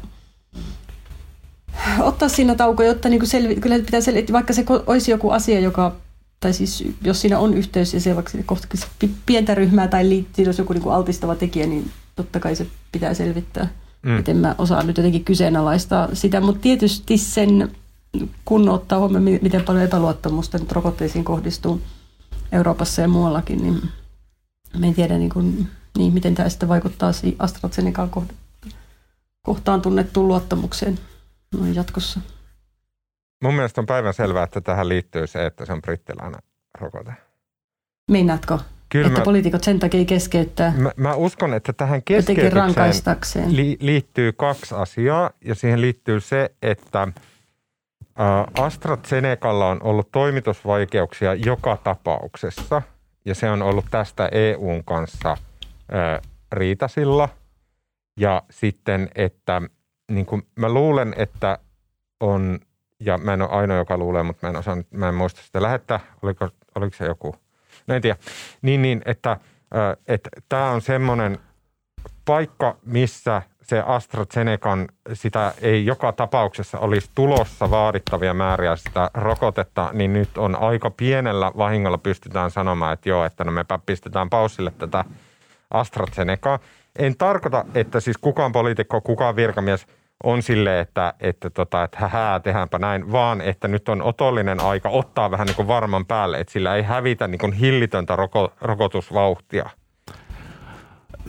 ottaa 1.99 2.29
siinä 2.29 2.55
tauko, 2.55 2.83
jotta 2.83 3.09
niin 3.09 3.27
selvi, 3.27 3.55
kyllä 3.55 3.79
pitää 3.79 4.01
selvi, 4.01 4.25
vaikka 4.31 4.53
se 4.53 4.65
olisi 4.87 5.11
joku 5.11 5.29
asia, 5.29 5.59
joka, 5.59 5.95
tai 6.39 6.53
siis 6.53 6.83
jos 7.01 7.21
siinä 7.21 7.39
on 7.39 7.53
yhteys 7.53 7.93
ja 7.93 7.99
se 7.99 8.15
vaikka 8.15 8.31
kohta 8.45 8.67
pientä 9.25 9.55
ryhmää 9.55 9.87
tai 9.87 10.09
liittyy, 10.09 10.45
jos 10.45 10.57
joku 10.57 10.73
niin 10.73 10.87
altistava 10.87 11.35
tekijä, 11.35 11.67
niin 11.67 11.91
totta 12.15 12.39
kai 12.39 12.55
se 12.55 12.67
pitää 12.91 13.13
selvittää. 13.13 13.67
Mm. 14.05 14.11
Miten 14.11 14.37
mä 14.37 14.55
osaan 14.57 14.87
nyt 14.87 14.97
jotenkin 14.97 15.25
kyseenalaistaa 15.25 16.09
sitä, 16.13 16.41
mutta 16.41 16.61
tietysti 16.61 17.17
sen, 17.17 17.71
kun 18.45 18.69
ottaa 18.69 18.99
huomioon, 18.99 19.39
miten 19.41 19.63
paljon 19.63 19.83
epäluottamusta 19.83 20.57
nyt 20.57 20.71
rokotteisiin 20.71 21.25
kohdistuu 21.25 21.81
Euroopassa 22.51 23.01
ja 23.01 23.07
muuallakin, 23.07 23.63
niin 23.63 23.89
me 24.77 24.87
en 24.87 24.93
tiedä, 24.93 25.17
niin 25.17 25.29
kuin, 25.29 25.67
niin 25.97 26.13
miten 26.13 26.35
tämä 26.35 26.49
sitten 26.49 26.69
vaikuttaa 26.69 27.11
AstraZenecan 27.39 28.11
kohtaan 29.41 29.81
tunnettuun 29.81 30.27
luottamukseen 30.27 30.99
no 31.51 31.65
jatkossa. 31.65 32.19
Mun 33.43 33.53
mielestä 33.53 33.81
on 33.81 33.87
päivän 33.87 34.13
selvää, 34.13 34.43
että 34.43 34.61
tähän 34.61 34.89
liittyy 34.89 35.27
se, 35.27 35.45
että 35.45 35.65
se 35.65 35.73
on 35.73 35.81
brittiläinen 35.81 36.41
rokote. 36.79 37.13
Meinaatko? 38.11 38.59
Kyllä 38.95 39.07
että 39.07 39.19
mä, 39.19 39.25
poliitikot 39.25 39.63
sen 39.63 39.79
takia 39.79 40.05
keskeyttää? 40.05 40.73
Mä, 40.77 40.91
mä 40.97 41.15
uskon, 41.15 41.53
että 41.53 41.73
tähän 41.73 42.03
keskeytykseen 42.03 43.55
li, 43.55 43.77
liittyy 43.79 44.31
kaksi 44.31 44.75
asiaa. 44.75 45.29
Ja 45.45 45.55
siihen 45.55 45.81
liittyy 45.81 46.19
se, 46.19 46.51
että 46.61 47.07
AstraZenecalla 48.59 49.69
on 49.69 49.83
ollut 49.83 50.11
toimitusvaikeuksia 50.11 51.33
joka 51.33 51.77
tapauksessa. 51.77 52.81
Ja 53.25 53.35
se 53.35 53.49
on 53.49 53.61
ollut 53.61 53.85
tästä 53.91 54.29
EUn 54.31 54.83
kanssa 54.83 55.37
riitasilla. 56.51 57.29
Ja 58.19 58.43
sitten, 58.49 59.09
että 59.15 59.61
niin 60.11 60.25
kuin 60.25 60.41
mä 60.55 60.69
luulen, 60.69 61.13
että 61.17 61.59
on, 62.19 62.59
ja 62.99 63.17
mä 63.17 63.33
en 63.33 63.41
ole 63.41 63.49
ainoa, 63.49 63.77
joka 63.77 63.97
luulee, 63.97 64.23
mutta 64.23 64.47
mä 64.47 64.49
en, 64.49 64.55
osaa, 64.55 64.77
mä 64.91 65.09
en 65.09 65.15
muista 65.15 65.41
sitä 65.41 65.61
lähettää, 65.61 65.99
oliko, 66.21 66.49
oliko 66.75 66.95
se 66.95 67.05
joku, 67.05 67.35
en 67.89 68.01
tiedä, 68.01 68.17
niin, 68.61 68.81
niin 68.81 69.01
että 69.05 69.37
että 70.07 70.29
tämä 70.49 70.69
on 70.69 70.81
semmoinen 70.81 71.39
paikka, 72.25 72.77
missä 72.85 73.41
se 73.61 73.83
AstraZenecan, 73.85 74.87
sitä 75.13 75.53
ei 75.61 75.85
joka 75.85 76.11
tapauksessa 76.11 76.79
olisi 76.79 77.09
tulossa 77.15 77.71
vaadittavia 77.71 78.33
määriä 78.33 78.75
sitä 78.75 79.11
rokotetta, 79.13 79.89
niin 79.93 80.13
nyt 80.13 80.37
on 80.37 80.55
aika 80.55 80.89
pienellä 80.89 81.51
vahingolla 81.57 81.97
pystytään 81.97 82.51
sanomaan, 82.51 82.93
että 82.93 83.09
joo, 83.09 83.25
että 83.25 83.43
no 83.43 83.51
mepä 83.51 83.79
pistetään 83.85 84.29
pausille 84.29 84.71
tätä 84.77 85.05
AstraZenecaa. 85.71 86.59
En 86.99 87.17
tarkoita, 87.17 87.65
että 87.75 87.99
siis 87.99 88.17
kukaan 88.17 88.51
poliitikko, 88.51 89.01
kukaan 89.01 89.35
virkamies 89.35 89.87
on 90.25 90.41
sille, 90.41 90.79
että, 90.79 91.13
että, 91.19 91.49
tota, 91.49 91.83
että 91.83 91.97
hähää, 91.99 92.39
tehdäänpä 92.39 92.79
näin, 92.79 93.11
vaan 93.11 93.41
että 93.41 93.67
nyt 93.67 93.89
on 93.89 94.01
otollinen 94.01 94.59
aika 94.59 94.89
ottaa 94.89 95.31
vähän 95.31 95.47
niin 95.47 95.55
kuin 95.55 95.67
varman 95.67 96.05
päälle, 96.05 96.39
että 96.39 96.53
sillä 96.53 96.75
ei 96.75 96.83
hävitä 96.83 97.27
niin 97.27 97.39
kuin 97.39 97.53
hillitöntä 97.53 98.15
roko, 98.15 98.53
rokotusvauhtia. 98.61 99.69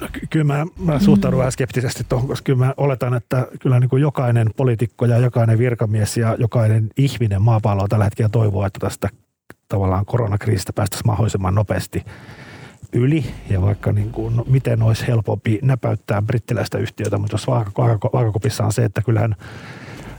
No, 0.01 0.09
kyllä 0.31 0.45
mä, 0.45 0.67
mä 0.79 0.99
suhtaudun 0.99 1.39
vähän 1.39 1.53
skeptisesti 1.53 2.05
tuohon, 2.09 2.29
koska 2.29 2.45
kyllä 2.45 2.67
mä 2.67 2.75
oletan, 2.77 3.15
että 3.15 3.47
kyllä 3.61 3.81
niin 3.81 3.91
kuin 3.91 4.03
jokainen 4.03 4.51
poliitikko 4.57 5.07
ja 5.07 5.19
jokainen 5.19 5.59
virkamies 5.59 6.17
ja 6.17 6.37
jokainen 6.39 6.89
ihminen 6.97 7.43
maapallolla 7.43 7.89
tällä 7.89 8.05
hetkellä 8.05 8.29
toivoo, 8.29 8.67
että 8.67 8.81
tästä 8.81 9.09
tavallaan 9.69 10.07
koronakriisistä 10.07 10.73
päästäisiin 10.73 11.07
mahdollisimman 11.07 11.55
nopeasti 11.55 12.05
yli 12.97 13.25
ja 13.51 13.63
vaikka 13.63 13.93
niin 13.93 14.11
kuin, 14.11 14.37
no, 14.37 14.45
miten 14.47 14.83
olisi 14.83 15.07
helpompi 15.07 15.59
näpäyttää 15.63 16.23
brittiläistä 16.23 16.79
yhtiötä, 16.79 17.19
mutta 17.19 17.35
jos 17.35 17.47
vaakakopissa 18.13 18.65
on 18.65 18.73
se, 18.73 18.85
että 18.85 19.03
kyllähän 19.03 19.37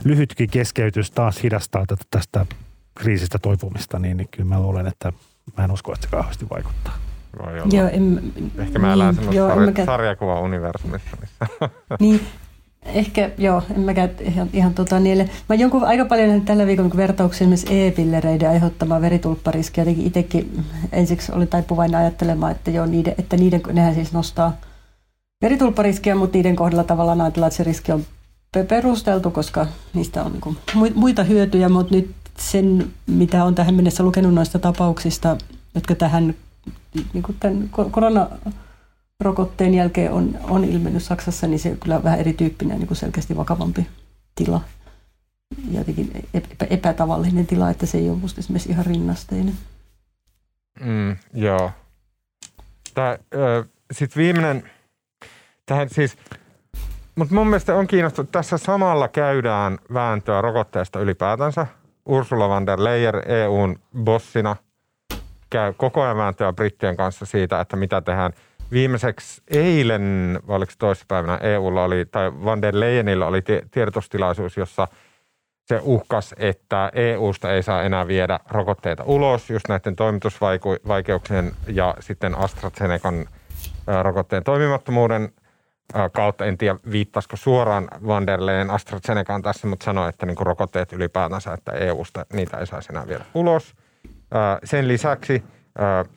lyhytkin 0.04 0.50
keskeytys 0.50 1.10
taas 1.10 1.42
hidastaa 1.42 1.84
tätä, 1.86 2.04
tästä 2.10 2.46
kriisistä 2.94 3.38
toipumista, 3.38 3.98
niin, 3.98 4.16
niin 4.16 4.28
kyllä 4.30 4.48
mä 4.48 4.60
luulen, 4.60 4.86
että 4.86 5.12
mä 5.56 5.64
en 5.64 5.70
usko, 5.70 5.92
että 5.92 6.06
se 6.06 6.10
kauheasti 6.10 6.46
vaikuttaa. 6.50 6.92
Voi 7.38 7.60
olla. 7.60 7.76
Joo, 7.76 7.88
en, 7.92 8.32
Ehkä 8.58 8.78
mä 8.78 8.92
elän 8.92 9.14
niin, 9.14 9.32
semmoista 9.32 9.64
sarja, 9.64 9.86
sarjakuva-universumissa. 9.86 11.16
Missä. 11.20 11.46
Niin, 12.00 12.20
Ehkä 12.82 13.30
joo, 13.38 13.62
en 13.76 13.80
mäkään 13.80 14.10
ihan, 14.20 14.48
ihan 14.52 14.74
tota 14.74 15.00
niille. 15.00 15.30
Mä 15.48 15.54
jonkun 15.54 15.84
aika 15.84 16.04
paljon 16.04 16.40
tällä 16.40 16.66
viikolla 16.66 16.96
vertauksia 16.96 17.44
esimerkiksi 17.44 17.86
e-pillereiden 17.86 18.50
aiheuttamaa 18.50 19.00
veritulppariskiä. 19.00 19.82
Jotenkin 19.82 20.06
itsekin 20.06 20.64
ensiksi 20.92 21.32
oli 21.32 21.46
taipuvainen 21.46 22.00
ajattelemaan, 22.00 22.52
että, 22.52 22.70
joo, 22.70 22.86
niiden, 22.86 23.14
että 23.18 23.36
niiden, 23.36 23.60
nehän 23.72 23.94
siis 23.94 24.12
nostaa 24.12 24.56
veritulppariskiä, 25.42 26.14
mutta 26.14 26.38
niiden 26.38 26.56
kohdalla 26.56 26.84
tavallaan 26.84 27.20
ajatellaan, 27.20 27.48
että 27.48 27.56
se 27.56 27.64
riski 27.64 27.92
on 27.92 28.04
perusteltu, 28.68 29.30
koska 29.30 29.66
niistä 29.94 30.22
on 30.22 30.32
niin 30.32 30.92
muita 30.94 31.24
hyötyjä, 31.24 31.68
mutta 31.68 31.94
nyt 31.94 32.10
sen, 32.38 32.86
mitä 33.06 33.44
on 33.44 33.54
tähän 33.54 33.74
mennessä 33.74 34.04
lukenut 34.04 34.34
noista 34.34 34.58
tapauksista, 34.58 35.36
jotka 35.74 35.94
tähän 35.94 36.34
niin 37.12 37.22
kuin 37.22 37.36
tämän 37.40 37.68
korona 37.90 38.28
rokotteen 39.24 39.74
jälkeen 39.74 40.12
on, 40.12 40.38
on 40.42 40.64
ilmennyt 40.64 41.02
Saksassa, 41.02 41.46
niin 41.46 41.58
se 41.58 41.70
on 41.70 41.76
kyllä 41.76 42.04
vähän 42.04 42.20
erityyppinen, 42.20 42.78
niin 42.78 42.96
selkeästi 42.96 43.36
vakavampi 43.36 43.86
tila. 44.34 44.60
Jotenkin 45.70 46.28
epä, 46.34 46.66
epätavallinen 46.70 47.46
tila, 47.46 47.70
että 47.70 47.86
se 47.86 47.98
ei 47.98 48.10
ole 48.10 48.18
musta 48.18 48.38
esimerkiksi 48.38 48.70
ihan 48.70 48.86
rinnasteinen. 48.86 49.54
Mm, 50.80 51.16
joo. 51.34 51.70
Sitten 53.92 54.22
viimeinen, 54.22 54.70
tähän 55.66 55.88
siis, 55.88 56.16
mutta 57.16 57.34
mun 57.34 57.46
mielestä 57.46 57.74
on 57.74 57.86
kiinnostunut, 57.86 58.32
tässä 58.32 58.58
samalla 58.58 59.08
käydään 59.08 59.78
vääntöä 59.94 60.40
rokotteesta 60.40 61.00
ylipäätänsä. 61.00 61.66
Ursula 62.06 62.48
von 62.48 62.66
der 62.66 62.84
Leyen 62.84 63.14
EUn 63.26 63.78
bossina 64.04 64.56
käy 65.50 65.72
koko 65.72 66.02
ajan 66.02 66.16
vääntöä 66.16 66.52
brittien 66.52 66.96
kanssa 66.96 67.26
siitä, 67.26 67.60
että 67.60 67.76
mitä 67.76 68.00
tehdään– 68.00 68.32
Viimeiseksi 68.72 69.42
eilen, 69.50 70.38
vai 70.46 70.56
oliko 70.56 70.72
toissapäivänä 70.78 71.36
EUlla 71.36 71.84
oli, 71.84 72.04
tai 72.04 72.32
Van 72.44 72.62
der 72.62 72.80
Leyenillä 72.80 73.26
oli 73.26 73.42
tiedotustilaisuus, 73.70 74.56
jossa 74.56 74.88
se 75.64 75.80
uhkas, 75.82 76.34
että 76.38 76.90
EUsta 76.94 77.52
ei 77.52 77.62
saa 77.62 77.82
enää 77.82 78.06
viedä 78.06 78.40
rokotteita 78.50 79.04
ulos 79.04 79.50
just 79.50 79.68
näiden 79.68 79.96
toimitusvaikeuksien 79.96 81.52
ja 81.66 81.94
sitten 82.00 82.38
AstraZenecan 82.38 83.26
rokotteen 84.02 84.44
toimimattomuuden 84.44 85.32
kautta. 86.12 86.44
En 86.44 86.58
tiedä, 86.58 86.78
viittasiko 86.90 87.36
suoraan 87.36 87.88
Van 88.06 88.26
der 88.26 88.46
Leyen 88.46 88.70
AstraZenecaan 88.70 89.42
tässä, 89.42 89.66
mutta 89.66 89.84
sanoi, 89.84 90.08
että 90.08 90.26
niin 90.26 90.36
rokotteet 90.40 90.92
ylipäätänsä, 90.92 91.52
että 91.52 91.72
EUsta 91.72 92.26
niitä 92.32 92.56
ei 92.56 92.66
saisi 92.66 92.88
enää 92.92 93.08
viedä 93.08 93.24
ulos. 93.34 93.74
Sen 94.64 94.88
lisäksi– 94.88 95.42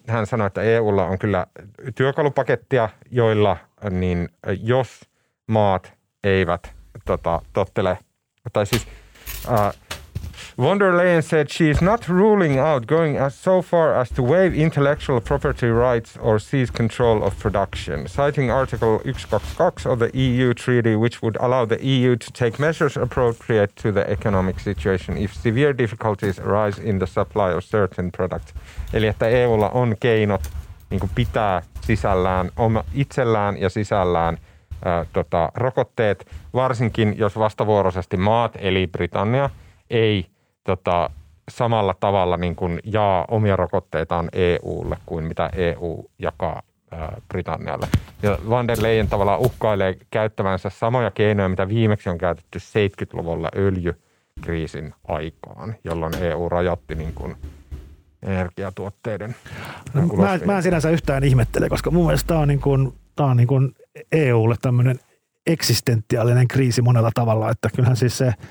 hän 0.07 0.27
sanoi, 0.27 0.47
että 0.47 0.61
EUlla 0.61 1.05
on 1.05 1.19
kyllä 1.19 1.47
työkalupakettia, 1.95 2.89
joilla 3.11 3.57
niin 3.89 4.29
jos 4.61 5.01
maat 5.47 5.93
eivät 6.23 6.73
tota, 7.05 7.41
tottele, 7.53 7.97
tai 8.53 8.65
siis 8.65 8.87
von 10.57 10.79
der 10.79 11.21
said 11.21 11.49
she 11.49 11.69
is 11.69 11.81
not 11.81 12.09
ruling 12.09 12.59
out 12.59 12.85
going 12.85 13.17
as 13.17 13.33
so 13.33 13.61
far 13.61 13.93
as 13.95 14.09
to 14.09 14.23
waive 14.23 14.53
intellectual 14.53 15.21
property 15.21 15.67
rights 15.67 16.17
or 16.17 16.39
seize 16.39 16.69
control 16.69 17.23
of 17.23 17.37
production, 17.39 18.07
citing 18.07 18.51
Article 18.51 18.99
122 19.03 19.89
of 19.89 19.99
the 19.99 20.11
EU 20.13 20.53
Treaty, 20.53 20.95
which 20.95 21.21
would 21.21 21.37
allow 21.39 21.65
the 21.65 21.83
EU 21.83 22.15
to 22.15 22.31
take 22.31 22.59
measures 22.59 22.97
appropriate 22.97 23.75
to 23.75 23.91
the 23.91 24.09
economic 24.09 24.59
situation 24.59 25.17
if 25.17 25.33
severe 25.33 25.73
difficulties 25.73 26.39
arise 26.39 26.77
in 26.79 26.99
the 26.99 27.07
supply 27.07 27.51
of 27.51 27.63
certain 27.63 28.11
products. 28.11 28.53
Eli 28.93 29.07
että 29.07 29.27
EUlla 29.27 29.69
on 29.69 29.95
keinot 29.99 30.41
niin 30.89 31.09
pitää 31.15 31.61
sisällään, 31.81 32.51
oma, 32.57 32.83
itsellään 32.93 33.61
ja 33.61 33.69
sisällään 33.69 34.37
ää, 34.85 35.05
tota, 35.13 35.51
rokotteet, 35.55 36.25
varsinkin 36.53 37.17
jos 37.17 37.37
vastavuoroisesti 37.37 38.17
maat, 38.17 38.57
eli 38.59 38.87
Britannia, 38.87 39.49
ei 39.89 40.25
tota, 40.63 41.09
samalla 41.49 41.95
tavalla 41.99 42.37
niin 42.37 42.55
kuin 42.55 42.79
jaa 42.83 43.25
omia 43.27 43.55
rokotteitaan 43.55 44.29
EUlle 44.33 44.97
kuin 45.05 45.25
mitä 45.25 45.49
EU 45.53 46.09
jakaa 46.19 46.61
Britannialle. 47.27 47.87
Ja 48.23 48.37
Van 48.49 48.67
der 48.67 48.77
Leyen 48.81 49.07
tavallaan 49.07 49.39
uhkailee 49.39 49.97
käyttävänsä 50.11 50.69
samoja 50.69 51.11
keinoja, 51.11 51.49
mitä 51.49 51.67
viimeksi 51.67 52.09
on 52.09 52.17
käytetty 52.17 52.59
70-luvulla 52.59 53.49
öljykriisin 53.55 54.93
aikaan, 55.07 55.75
jolloin 55.83 56.13
EU 56.23 56.49
rajoitti 56.49 56.95
niin 56.95 57.13
kuin 57.13 57.35
energiatuotteiden 58.23 59.35
no, 59.93 60.01
mä, 60.07 60.39
mä 60.45 60.57
en 60.57 60.63
sinänsä 60.63 60.89
yhtään 60.89 61.23
ihmettele, 61.23 61.69
koska 61.69 61.91
mun 61.91 62.05
mielestä 62.05 62.27
tämä 62.27 62.39
on, 62.39 62.47
niin 62.47 62.61
kuin, 62.61 62.93
tämä 63.15 63.29
on 63.29 63.37
niin 63.37 63.47
kuin 63.47 63.75
EUlle 64.11 64.55
tämmöinen 64.61 64.99
eksistentiaalinen 65.47 66.47
kriisi 66.47 66.81
monella 66.81 67.11
tavalla, 67.13 67.49
että 67.49 67.69
kyllähän 67.75 67.97
siis 67.97 68.17
se– 68.17 68.33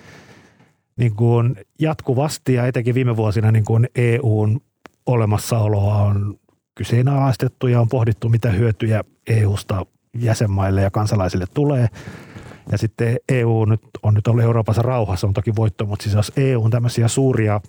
niin 1.01 1.15
kuin 1.15 1.57
jatkuvasti 1.79 2.55
ja 2.55 2.67
etenkin 2.67 2.95
viime 2.95 3.17
vuosina 3.17 3.53
niin 3.53 3.65
kuin 3.65 3.89
EUn 3.95 4.61
olemassaoloa 5.07 5.97
on 5.97 6.39
kyseenalaistettu 6.75 7.67
ja 7.67 7.81
on 7.81 7.89
pohdittu, 7.89 8.29
mitä 8.29 8.51
hyötyjä 8.51 9.05
EUsta 9.27 9.87
jäsenmaille 10.19 10.83
ja 10.83 10.91
kansalaisille 10.91 11.47
tulee. 11.55 11.87
Ja 12.73 12.79
sitten 12.79 13.17
EU 13.29 13.65
nyt 13.65 13.81
on 14.03 14.15
nyt 14.15 14.27
ollut 14.27 14.45
Euroopassa 14.45 14.83
rauhassa, 14.83 15.27
on 15.27 15.33
toki 15.33 15.57
voitto, 15.57 15.87
mutta 15.87 16.03
siis 16.03 16.15
jos 16.15 16.33
EU 16.37 16.65
on 16.65 16.71
tämmöisiä 16.71 17.09
suuria 17.09 17.61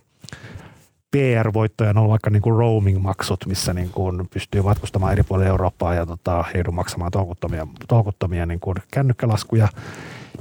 PR-voittoja 1.11 1.93
on 1.95 2.09
vaikka 2.09 2.29
niin 2.29 2.41
kuin 2.41 2.55
roaming-maksut, 2.55 3.45
missä 3.45 3.73
niin 3.73 3.89
kuin 3.89 4.27
pystyy 4.33 4.61
matkustamaan 4.61 5.13
eri 5.13 5.23
puolille 5.23 5.49
Eurooppaa 5.49 5.93
ja 5.93 6.05
tota, 6.05 6.43
heidun 6.53 6.75
maksamaan 6.75 7.11
tohkuttomia, 7.11 7.67
tohkuttomia 7.87 8.45
niin 8.45 8.59
kuin 8.59 8.77
kännykkälaskuja. 8.93 9.67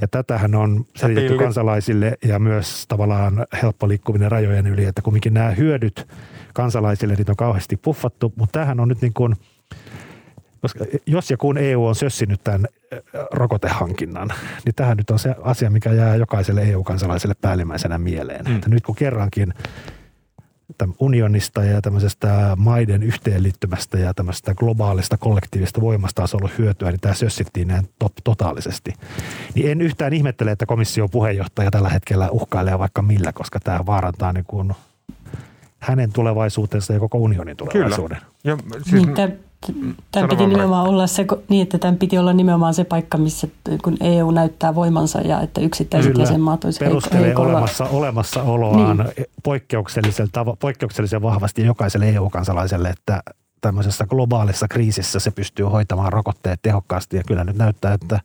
Ja 0.01 0.07
tätähän 0.07 0.55
on 0.55 0.85
selitetty 0.95 1.37
kansalaisille 1.37 2.17
ja 2.25 2.39
myös 2.39 2.87
tavallaan 2.87 3.45
helppo 3.61 3.87
liikkuminen 3.87 4.31
rajojen 4.31 4.67
yli, 4.67 4.85
että 4.85 5.01
kumminkin 5.01 5.33
nämä 5.33 5.51
hyödyt 5.51 6.07
kansalaisille, 6.53 7.15
niitä 7.15 7.31
on 7.31 7.35
kauheasti 7.35 7.77
puffattu, 7.77 8.33
mutta 8.35 8.51
tämähän 8.51 8.79
on 8.79 8.87
nyt 8.87 9.01
niin 9.01 9.13
kuin, 9.13 9.35
koska 10.61 10.85
jos 11.05 11.31
ja 11.31 11.37
kun 11.37 11.57
EU 11.57 11.85
on 11.85 11.95
sössinyt 11.95 12.43
tämän 12.43 12.65
rokotehankinnan, 13.31 14.29
niin 14.65 14.75
tähän 14.75 14.97
nyt 14.97 15.09
on 15.09 15.19
se 15.19 15.35
asia, 15.41 15.69
mikä 15.69 15.93
jää 15.93 16.15
jokaiselle 16.15 16.61
EU-kansalaiselle 16.61 17.35
päällimmäisenä 17.41 17.97
mieleen. 17.97 18.45
Mm. 18.45 18.55
Että 18.55 18.69
nyt 18.69 18.83
kun 18.83 18.95
kerrankin 18.95 19.53
unionista 20.99 21.63
ja 21.63 21.81
tämmöisestä 21.81 22.55
maiden 22.57 23.03
yhteenliittymästä 23.03 23.97
ja 23.97 24.13
tämmöisestä 24.13 24.55
globaalista 24.55 25.17
kollektiivista 25.17 25.81
voimasta 25.81 26.21
olisi 26.21 26.37
ollut 26.37 26.57
hyötyä, 26.57 26.91
niin 26.91 26.99
tämä 26.99 27.13
sössittiin 27.13 27.67
näin 27.67 27.89
top, 27.99 28.13
totaalisesti. 28.23 28.93
Niin 29.55 29.71
en 29.71 29.81
yhtään 29.81 30.13
ihmettele, 30.13 30.51
että 30.51 30.65
komission 30.65 31.09
puheenjohtaja 31.09 31.71
tällä 31.71 31.89
hetkellä 31.89 32.29
uhkailee 32.29 32.79
vaikka 32.79 33.01
millä, 33.01 33.33
koska 33.33 33.59
tämä 33.59 33.85
vaarantaa 33.85 34.33
niin 34.33 34.45
kuin 34.47 34.73
hänen 35.79 36.13
tulevaisuutensa 36.13 36.93
ja 36.93 36.99
koko 36.99 37.17
unionin 37.17 37.57
tulevaisuuden. 37.57 38.17
Kyllä. 38.17 38.31
Ja 38.43 38.57
siis... 38.83 39.05
niin, 39.05 39.15
Tämän 39.15 39.50
Sano 40.13 40.27
piti 40.27 40.47
nimenomaan 40.47 40.87
olla 40.87 41.07
se, 41.07 41.25
niin, 41.49 41.63
että 41.63 41.77
tämän 41.77 41.97
piti 41.97 42.17
olla 42.17 42.33
nimenomaan 42.33 42.73
se 42.73 42.83
paikka, 42.83 43.17
missä 43.17 43.47
kun 43.83 43.97
EU 43.99 44.31
näyttää 44.31 44.75
voimansa 44.75 45.21
ja 45.21 45.41
että 45.41 45.61
yksittäiset 45.61 46.11
Kyllä. 46.11 46.23
jäsenmaat 46.23 46.65
olisivat 46.65 46.89
perustelee 46.89 47.25
heikolla. 47.25 47.51
olemassa, 47.51 47.85
olemassaoloaan 47.85 48.97
niin. 48.97 49.25
poikkeuksellisen, 49.43 50.27
poikkeuksellisen 50.59 51.21
vahvasti 51.21 51.65
jokaiselle 51.65 52.09
EU-kansalaiselle, 52.09 52.89
että 52.89 53.23
tämmöisessä 53.61 54.05
globaalissa 54.05 54.67
kriisissä 54.67 55.19
se 55.19 55.31
pystyy 55.31 55.65
hoitamaan 55.65 56.13
rokotteet 56.13 56.59
tehokkaasti 56.61 57.17
ja 57.17 57.23
kyllä 57.27 57.43
nyt 57.43 57.55
näyttää, 57.55 57.93
että 57.93 58.19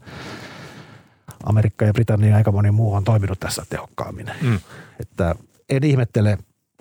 Amerikka 1.44 1.84
ja 1.84 1.92
Britannia 1.92 2.30
ja 2.30 2.36
aika 2.36 2.52
moni 2.52 2.70
muu 2.70 2.94
on 2.94 3.04
toiminut 3.04 3.40
tässä 3.40 3.62
tehokkaammin. 3.68 4.30
Mm. 4.42 4.60
Että 5.00 5.34
en 5.68 5.84
ihmettele 5.84 6.38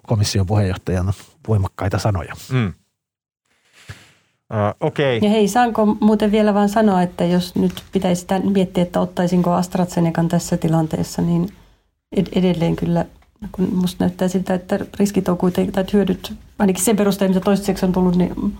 komission 0.08 0.46
puheenjohtajan 0.46 1.13
voimakkaita 1.48 2.00
sanoja. 2.00 2.34
Mm. 2.52 2.74
Uh, 4.56 4.88
Okei. 4.88 5.20
Ja 5.24 5.30
hei, 5.30 5.48
saanko 5.48 5.86
muuten 5.86 6.32
vielä 6.32 6.54
vain 6.54 6.70
sanoa, 6.70 7.02
että 7.02 7.26
jos 7.26 7.56
nyt 7.56 7.84
pitäisi 7.91 8.26
miettiä, 8.54 8.84
että 8.84 9.02
ottaisinko 9.02 9.54
AstraZenecan 9.54 10.28
tässä 10.28 10.58
tilanteessa, 10.58 11.22
niin 11.22 11.50
ed- 12.15 12.28
edelleen 12.39 12.76
kyllä, 12.76 13.06
kun 13.52 13.70
musta 13.76 14.04
näyttää 14.04 14.28
siltä, 14.28 14.54
että 14.54 14.80
riskit 15.00 15.30
on 15.30 15.38
kuitenkin, 15.38 15.74
tai 15.74 15.86
hyödyt, 15.94 16.34
ainakin 16.60 16.84
sen 16.84 16.96
perusteella, 16.96 17.34
mitä 17.34 17.46
toistaiseksi 17.46 17.86
on 17.86 17.91
tullut, 17.91 18.15
niin 18.15 18.54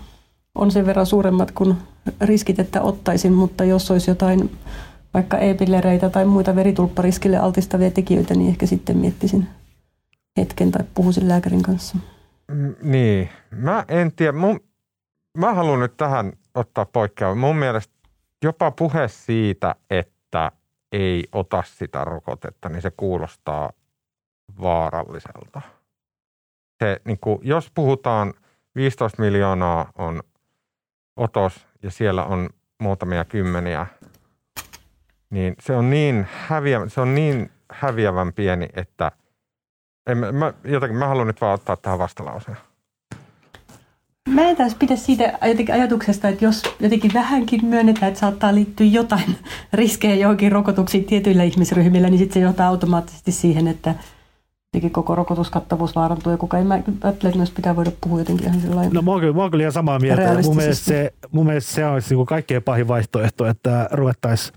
on 0.54 0.70
sen 0.70 0.86
verran 0.86 1.06
suuremmat 1.06 1.50
kuin 1.50 1.74
riskit, 2.20 2.58
että 2.58 2.82
ottaisin, 2.82 3.32
mutta 3.32 3.64
jos 3.64 3.90
olisi 3.90 4.10
jotain 4.10 4.50
vaikka 5.14 5.38
e-pillereitä 5.38 6.10
tai 6.10 6.24
muita 6.24 6.56
veritulppariskille 6.56 7.36
altistavia 7.38 7.90
tekijöitä, 7.90 8.34
niin 8.34 8.48
ehkä 8.48 8.66
sitten 8.66 8.96
miettisin 8.98 9.46
hetken 10.38 10.70
tai 10.70 10.84
puhuisin 10.94 11.28
lääkärin 11.28 11.62
kanssa. 11.62 11.96
Mm, 12.52 12.74
Niin, 12.82 13.28
mä 13.50 13.84
en 13.88 14.12
tiedä. 14.16 14.32
Mun, 14.32 14.60
mä 15.36 15.54
haluan 15.54 15.80
nyt 15.80 15.96
tähän 15.96 16.32
ottaa 16.54 16.84
poikkeaa. 16.84 17.34
Mun 17.34 17.56
mielestä 17.56 17.94
jopa 18.42 18.70
puhe 18.70 19.08
siitä, 19.08 19.74
että 19.90 20.52
ei 20.92 21.24
ota 21.32 21.62
sitä 21.66 22.04
rokotetta, 22.04 22.68
niin 22.68 22.82
se 22.82 22.90
kuulostaa 22.96 23.72
vaaralliselta. 24.60 25.62
Se, 26.78 27.00
niin 27.04 27.18
kuin, 27.20 27.38
jos 27.42 27.70
puhutaan 27.74 28.34
15 28.74 29.22
miljoonaa 29.22 29.92
on 29.98 30.22
otos 31.16 31.66
ja 31.82 31.90
siellä 31.90 32.24
on 32.24 32.50
muutamia 32.78 33.24
kymmeniä, 33.24 33.86
niin 35.30 35.54
se 35.60 35.72
on 35.72 35.90
niin, 35.90 36.26
häviä, 36.30 36.80
se 36.88 37.00
on 37.00 37.14
niin 37.14 37.50
häviävän 37.72 38.32
pieni, 38.32 38.68
että 38.74 39.12
en, 40.06 40.18
mä, 40.18 40.52
jotenkin 40.64 40.98
mä 40.98 41.08
haluan 41.08 41.26
nyt 41.26 41.40
vaan 41.40 41.54
ottaa 41.54 41.76
tähän 41.76 41.98
vastalauseen. 41.98 42.56
Mä 44.26 44.42
en 44.42 44.56
taas 44.56 44.74
pidä 44.74 44.96
siitä 44.96 45.38
jotenkin 45.42 45.74
ajatuksesta, 45.74 46.28
että 46.28 46.44
jos 46.44 46.62
jotenkin 46.80 47.10
vähänkin 47.14 47.64
myönnetään, 47.64 48.08
että 48.08 48.20
saattaa 48.20 48.54
liittyä 48.54 48.86
jotain 48.86 49.36
riskejä 49.72 50.14
johonkin 50.14 50.52
rokotuksiin 50.52 51.04
tietyillä 51.04 51.42
ihmisryhmillä, 51.42 52.08
niin 52.10 52.18
sitten 52.18 52.34
se 52.34 52.44
johtaa 52.44 52.68
automaattisesti 52.68 53.32
siihen, 53.32 53.68
että 53.68 53.94
jotenkin 54.74 54.90
koko 54.90 55.14
rokotuskattavuus 55.14 55.94
vaarantuu. 55.94 56.32
Ja 56.32 56.38
kuka 56.38 56.58
ei, 56.58 56.64
mä 56.64 56.74
ajattelen, 56.74 57.10
että 57.12 57.38
noista 57.38 57.56
pitää 57.56 57.76
voida 57.76 57.90
puhua 58.00 58.18
jotenkin 58.18 58.46
ihan 58.46 58.60
sellainen. 58.60 58.92
No 58.92 59.02
mä 59.02 59.10
oon 59.10 59.20
kyllä, 59.20 59.34
mä 59.34 59.42
oon 59.42 59.50
kyllä 59.50 59.62
ihan 59.62 59.72
samaa 59.72 59.98
mieltä. 59.98 60.42
Mun 60.42 60.56
mielestä, 60.56 60.84
se, 60.84 61.12
mun 61.30 61.46
mielestä 61.46 61.72
se 61.72 61.86
olisi 61.86 62.14
niin 62.14 62.26
kaikkein 62.26 62.62
pahin 62.62 62.88
vaihtoehto, 62.88 63.46
että 63.46 63.88
ruvettaisiin, 63.92 64.54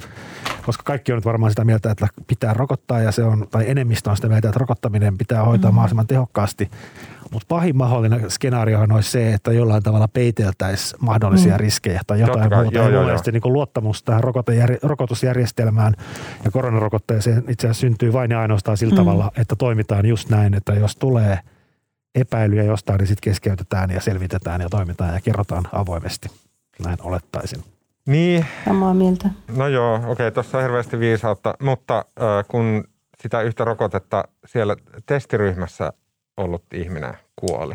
koska 0.66 0.84
kaikki 0.84 1.12
on 1.12 1.18
nyt 1.18 1.26
varmaan 1.26 1.52
sitä 1.52 1.66
mieltä, 1.66 1.92
että 1.92 2.08
pitää 2.28 2.54
rokottaa 2.54 3.02
ja 3.02 3.12
se 3.12 3.24
on, 3.24 3.48
tai 3.52 3.70
enemmistö 3.70 4.10
on 4.10 4.16
sitä 4.16 4.28
mieltä, 4.28 4.48
että 4.50 4.60
rokottaminen 4.60 5.18
pitää 5.18 5.44
hoitaa 5.44 5.72
mm. 5.72 5.76
mahdollisimman 5.76 6.08
tehokkaasti. 6.08 6.70
Mutta 7.32 7.46
pahin 7.48 7.78
mahdollinen 7.78 8.32
skenaariohan 8.32 8.92
olisi 8.92 9.12
se, 9.12 9.34
että 9.34 9.52
jollain 9.52 9.84
tavalla 9.84 10.08
peiteltäisiin 10.08 11.06
mahdollisia 11.06 11.54
mm. 11.54 11.60
riskejä 11.60 12.02
tai 12.08 12.20
jotain 12.20 12.40
Totta 12.40 12.56
kai, 12.56 12.64
muuta. 12.64 12.78
joo, 12.78 12.88
ja 12.88 12.94
joo, 12.94 13.10
joo. 13.10 13.18
niin 13.32 13.42
kuin 13.42 13.54
luottamus 13.54 14.04
tähän 14.04 14.24
rokotejär- 14.24 14.80
rokotusjärjestelmään 14.84 15.94
ja 16.44 16.52
koronarokotteeseen 16.52 17.44
itse 17.48 17.68
asiassa 17.68 17.82
syntyy 17.82 18.14
vain 18.14 18.32
ja 18.32 18.42
ainoastaan 18.42 18.78
sillä 18.78 18.94
mm. 18.94 18.98
tavalla, 18.98 19.32
että 19.38 19.56
toimitaan 19.56 20.06
just 20.06 20.30
näin, 20.30 20.54
että 20.54 20.74
jos 20.74 20.96
tulee 20.96 21.40
epäilyjä 22.16 22.64
jostain, 22.64 22.98
niin 22.98 23.08
sitten 23.08 23.32
keskeytetään 23.32 23.90
ja 23.90 24.02
selvitetään 24.02 24.62
ja 24.62 24.70
toimitaan 24.70 25.14
ja 25.14 25.22
kerrotaan 25.22 25.64
avoimesti. 25.72 26.30
Näin 26.86 26.98
olettaisin. 27.02 27.64
Niin, 28.08 28.46
Samaa 28.66 28.94
mieltä. 28.94 29.30
no 29.58 29.68
joo, 29.68 29.96
okei, 29.96 30.12
okay, 30.12 30.32
tuossa 30.32 30.58
on 30.58 30.64
hirveästi 30.64 31.00
viisautta, 31.00 31.54
mutta 31.62 31.98
äh, 31.98 32.46
kun 32.48 32.84
sitä 33.22 33.42
yhtä 33.42 33.66
rokotetta 33.66 34.24
siellä 34.46 34.76
testiryhmässä 35.06 35.94
ollut 36.40 36.64
ihminen 36.74 37.14
kuoli. 37.36 37.74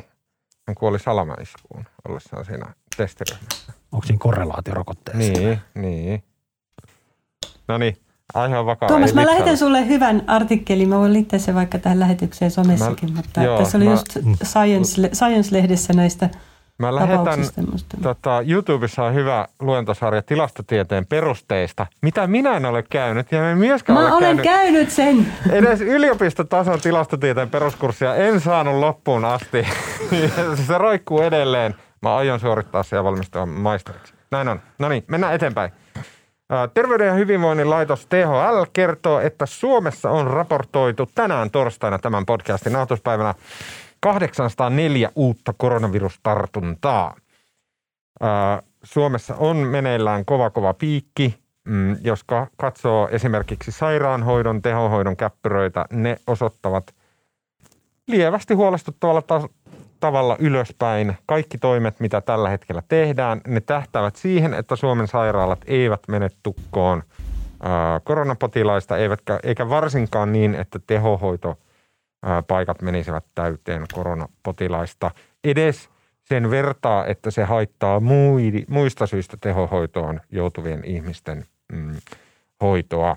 Hän 0.68 0.74
kuoli 0.74 0.98
salamaiskuun 0.98 1.84
ollessaan 2.08 2.44
siinä 2.44 2.74
testiryhmässä. 2.96 3.72
Onko 3.92 4.06
siinä 4.06 4.18
korrelaatio 4.20 4.74
rokotteeseen? 4.74 5.32
Niin, 5.34 5.60
niin. 5.74 6.22
No 7.68 7.78
niin, 7.78 7.96
aihe 8.34 8.58
on 8.58 8.66
vakaa. 8.66 8.88
Tuomas, 8.88 9.14
mä 9.14 9.26
lähetän 9.26 9.58
sulle 9.58 9.86
hyvän 9.86 10.24
artikkelin. 10.26 10.88
Mä 10.88 10.98
voin 10.98 11.12
liittää 11.12 11.38
sen 11.38 11.54
vaikka 11.54 11.78
tähän 11.78 12.00
lähetykseen 12.00 12.50
somessakin, 12.50 13.12
Mä- 13.12 13.16
mutta 13.16 13.42
joo, 13.42 13.58
tässä 13.58 13.78
oli 13.78 13.84
mä- 13.84 13.90
just 13.90 14.16
Science, 14.44 15.10
Science-lehdessä 15.14 15.92
näistä 15.94 16.30
Mä 16.78 16.94
lähetän, 16.94 17.40
tota, 18.02 18.42
YouTubessa 18.48 19.04
on 19.04 19.14
hyvä 19.14 19.46
luentosarja 19.60 20.22
tilastotieteen 20.22 21.06
perusteista, 21.06 21.86
mitä 22.02 22.26
minä 22.26 22.56
en 22.56 22.66
ole 22.66 22.82
käynyt 22.82 23.32
ja 23.32 23.50
en 23.50 23.58
myöskään 23.58 23.98
Mä 23.98 24.06
ole 24.06 24.12
olen 24.12 24.22
käynyt. 24.22 24.44
käynyt 24.44 24.90
sen. 24.90 25.32
Edes 25.50 25.80
yliopistotason 25.80 26.80
tilastotieteen 26.80 27.50
peruskurssia 27.50 28.14
en 28.14 28.40
saanut 28.40 28.74
loppuun 28.74 29.24
asti. 29.24 29.66
se 30.66 30.78
roikkuu 30.78 31.20
edelleen. 31.22 31.74
Mä 32.02 32.16
aion 32.16 32.40
suorittaa 32.40 32.82
se 32.82 32.96
ja 32.96 33.04
valmistua 33.04 33.46
maisteriksi. 33.46 34.14
Näin 34.30 34.48
on. 34.48 34.60
No 34.78 34.88
niin, 34.88 35.04
mennään 35.08 35.34
eteenpäin. 35.34 35.72
Terveyden 36.74 37.06
ja 37.06 37.12
hyvinvoinnin 37.12 37.70
laitos 37.70 38.06
THL 38.06 38.62
kertoo, 38.72 39.20
että 39.20 39.46
Suomessa 39.46 40.10
on 40.10 40.26
raportoitu 40.26 41.10
tänään 41.14 41.50
torstaina 41.50 41.98
tämän 41.98 42.26
podcastin 42.26 42.72
nauhoituspäivänä 42.72 43.34
804 44.04 45.10
uutta 45.16 45.54
koronavirustartuntaa. 45.56 47.16
Suomessa 48.82 49.34
on 49.38 49.56
meneillään 49.56 50.24
kova 50.24 50.50
kova 50.50 50.74
piikki. 50.74 51.38
Mm, 51.68 51.96
Jos 52.00 52.24
ka- 52.24 52.46
katsoo 52.56 53.08
esimerkiksi 53.08 53.72
sairaanhoidon, 53.72 54.62
tehohoidon 54.62 55.16
käppyröitä, 55.16 55.84
ne 55.92 56.16
osoittavat 56.26 56.94
lievästi 58.08 58.54
huolestuttavalla 58.54 59.22
ta- 59.22 59.48
tavalla 60.00 60.36
ylöspäin. 60.38 61.16
Kaikki 61.26 61.58
toimet, 61.58 62.00
mitä 62.00 62.20
tällä 62.20 62.48
hetkellä 62.48 62.82
tehdään, 62.88 63.40
ne 63.46 63.60
tähtäävät 63.60 64.16
siihen, 64.16 64.54
että 64.54 64.76
Suomen 64.76 65.08
sairaalat 65.08 65.60
eivät 65.66 66.00
mene 66.08 66.30
tukkoon 66.42 67.02
koronapotilaista, 68.04 68.96
eivätkä, 68.96 69.40
eikä 69.42 69.68
varsinkaan 69.68 70.32
niin, 70.32 70.54
että 70.54 70.78
tehohoito 70.86 71.58
paikat 72.48 72.82
menisivät 72.82 73.24
täyteen 73.34 73.84
koronapotilaista. 73.94 75.10
Edes 75.44 75.90
sen 76.24 76.50
vertaa, 76.50 77.06
että 77.06 77.30
se 77.30 77.44
haittaa 77.44 78.00
muista 78.68 79.06
syistä 79.06 79.36
tehohoitoon 79.40 80.20
joutuvien 80.30 80.84
ihmisten 80.84 81.44
mm, 81.72 81.96
hoitoa. 82.60 83.16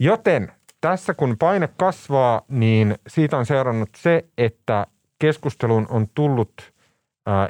Joten 0.00 0.52
tässä 0.80 1.14
kun 1.14 1.36
paine 1.38 1.68
kasvaa, 1.76 2.42
niin 2.48 2.94
siitä 3.06 3.36
on 3.36 3.46
seurannut 3.46 3.88
se, 3.96 4.24
että 4.38 4.86
keskusteluun 5.18 5.86
on 5.90 6.06
tullut 6.14 6.74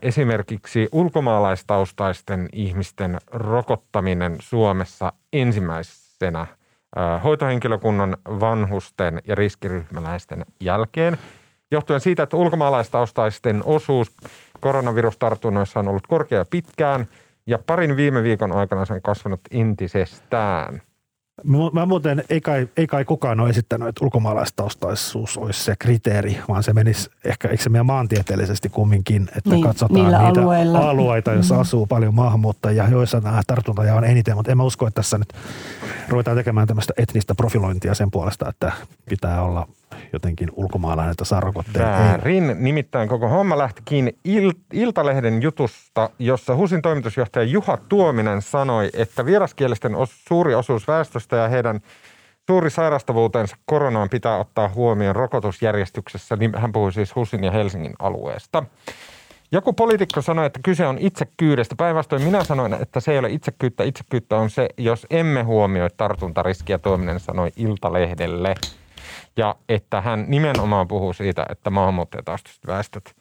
esimerkiksi 0.03 0.89
ulkomaalaistaustaisten 0.93 2.49
ihmisten 2.53 3.19
rokottaminen 3.33 4.37
Suomessa 4.41 5.13
ensimmäisenä 5.33 6.47
hoitohenkilökunnan, 7.25 8.17
vanhusten 8.27 9.23
ja 9.27 9.35
riskiryhmäläisten 9.35 10.45
jälkeen. 10.61 11.19
Johtuen 11.71 12.01
siitä, 12.01 12.23
että 12.23 12.37
ulkomaalaistaustaisten 12.37 13.63
osuus 13.65 14.13
koronavirustartunnoissa 14.61 15.81
on 15.81 15.89
ollut 15.89 16.07
korkea 16.07 16.45
pitkään 16.51 17.07
ja 17.47 17.59
parin 17.67 17.97
viime 17.97 18.23
viikon 18.23 18.53
aikana 18.53 18.85
se 18.85 18.93
on 18.93 19.03
kasvanut 19.03 19.41
entisestään. 19.51 20.83
Mä 21.73 21.87
muuten, 21.87 22.25
ei 22.31 22.41
kai, 22.41 22.69
ei 22.77 22.87
kai 22.87 23.05
kukaan 23.05 23.41
ole 23.41 23.51
esittänyt, 23.51 23.89
että 23.89 24.05
ulkomaalaistaustaisuus 24.05 25.37
olisi 25.37 25.65
se 25.65 25.77
kriteeri, 25.79 26.39
vaan 26.49 26.63
se 26.63 26.73
menisi 26.73 27.11
ehkä, 27.25 27.49
eikö 27.49 27.63
se 27.63 27.69
mene 27.69 27.83
maantieteellisesti 27.83 28.69
kumminkin, 28.69 29.29
että 29.37 29.51
Niin, 29.51 29.65
katsotaan 29.65 30.05
niitä 30.05 30.21
alueilla. 30.21 30.91
alueita, 30.91 31.33
joissa 31.33 31.61
asuu 31.61 31.87
paljon 31.87 32.15
maahanmuuttajia, 32.15 32.89
joissa 32.89 33.21
nämä 33.21 33.43
tartuntoja 33.47 33.95
on 33.95 34.05
eniten, 34.05 34.37
mutta 34.37 34.51
en 34.53 34.57
mä 34.57 34.63
usko, 34.63 34.87
että 34.87 34.99
tässä 35.03 35.19
nyt 35.19 35.33
ruvetaan 36.09 36.37
tekemään 36.37 36.67
tämmöistä 36.67 36.93
etnistä 36.97 37.35
profilointia 37.35 37.95
sen 37.95 38.11
puolesta, 38.11 38.49
että 38.49 38.73
pitää 39.09 39.43
olla 39.43 39.69
jotenkin 40.13 40.49
ulkomaalainen, 40.53 41.11
että 41.11 41.25
saa 41.25 41.41
rokotteen. 41.41 41.85
Ei. 41.85 41.93
Väärin. 41.93 42.57
Nimittäin 42.59 43.09
koko 43.09 43.29
homma 43.29 43.59
lähti 43.59 43.83
kiinni 43.85 44.13
Il- 44.29 44.61
Iltalehden 44.73 45.43
jutusta, 45.43 46.11
jossa 46.19 46.57
HUSin 46.57 46.83
toimitusjohtaja 46.83 47.45
Juha 47.45 47.79
Tuominen 47.89 48.43
sanoi, 48.43 48.91
että 48.95 49.27
vieraskielisten 49.27 49.95
os- 49.95 50.25
suuri 50.29 50.55
osuus 50.55 50.89
väestöstä 50.89 51.37
ja 51.37 51.49
heidän 51.49 51.81
suuri 52.47 52.71
sairastavuutensa 52.71 53.57
koronaan 53.67 54.09
pitää 54.09 54.39
ottaa 54.39 54.69
huomioon 54.69 55.17
rokotusjärjestyksessä. 55.17 56.37
Niin 56.37 56.53
Hän 56.59 56.73
puhui 56.73 56.93
siis 56.93 57.17
HUSin 57.17 57.45
ja 57.45 57.51
Helsingin 57.51 57.93
alueesta. 57.99 58.65
Joku 59.53 59.73
poliitikko 59.73 60.23
sanoi, 60.23 60.47
että 60.47 60.61
kyse 60.63 60.87
on 60.87 60.99
itsekyydestä. 61.01 61.75
Päinvastoin 61.79 62.23
minä 62.23 62.45
sanoin, 62.45 62.75
että 62.75 63.01
se 63.01 63.13
ei 63.13 63.19
ole 63.19 63.31
itsekyyttä. 63.31 63.85
Itsekyyttä 63.85 64.37
on 64.37 64.51
se, 64.51 64.69
jos 64.79 65.07
emme 65.11 65.43
huomioi 65.43 65.89
tartuntariskiä, 65.97 66.79
Tuominen 66.79 67.21
sanoi 67.21 67.51
Iltalehdelle. 67.57 68.55
Ja 69.37 69.55
että 69.69 70.01
hän 70.01 70.25
nimenomaan 70.29 70.89
puhuu 70.89 71.13
siitä, 71.13 71.47
että 71.49 71.71
maahanmuuttajataustaiset 71.71 72.67
väestöt, 72.67 73.15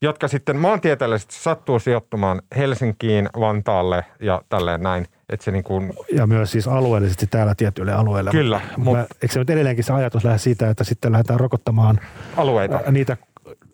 jotka 0.00 0.28
sitten 0.28 0.56
maantieteellisesti 0.56 1.34
sattuu 1.34 1.78
sijoittumaan 1.78 2.42
Helsinkiin, 2.56 3.28
Vantaalle 3.40 4.04
ja 4.20 4.42
tälleen 4.48 4.82
näin, 4.82 5.06
että 5.28 5.44
se 5.44 5.50
niin 5.50 5.64
kuin... 5.64 5.92
Ja 6.12 6.26
myös 6.26 6.52
siis 6.52 6.68
alueellisesti 6.68 7.26
täällä 7.26 7.54
tietyille 7.54 7.92
alueille. 7.92 8.30
Kyllä. 8.30 8.60
Mutta 8.76 9.00
mutta... 9.00 9.14
Eikö 9.22 9.32
se 9.32 9.38
nyt 9.38 9.50
edelleenkin 9.50 9.84
se 9.84 9.92
ajatus 9.92 10.24
lähde 10.24 10.38
siitä, 10.38 10.70
että 10.70 10.84
sitten 10.84 11.12
lähdetään 11.12 11.40
rokottamaan 11.40 12.00
alueita. 12.36 12.80
niitä 12.90 13.16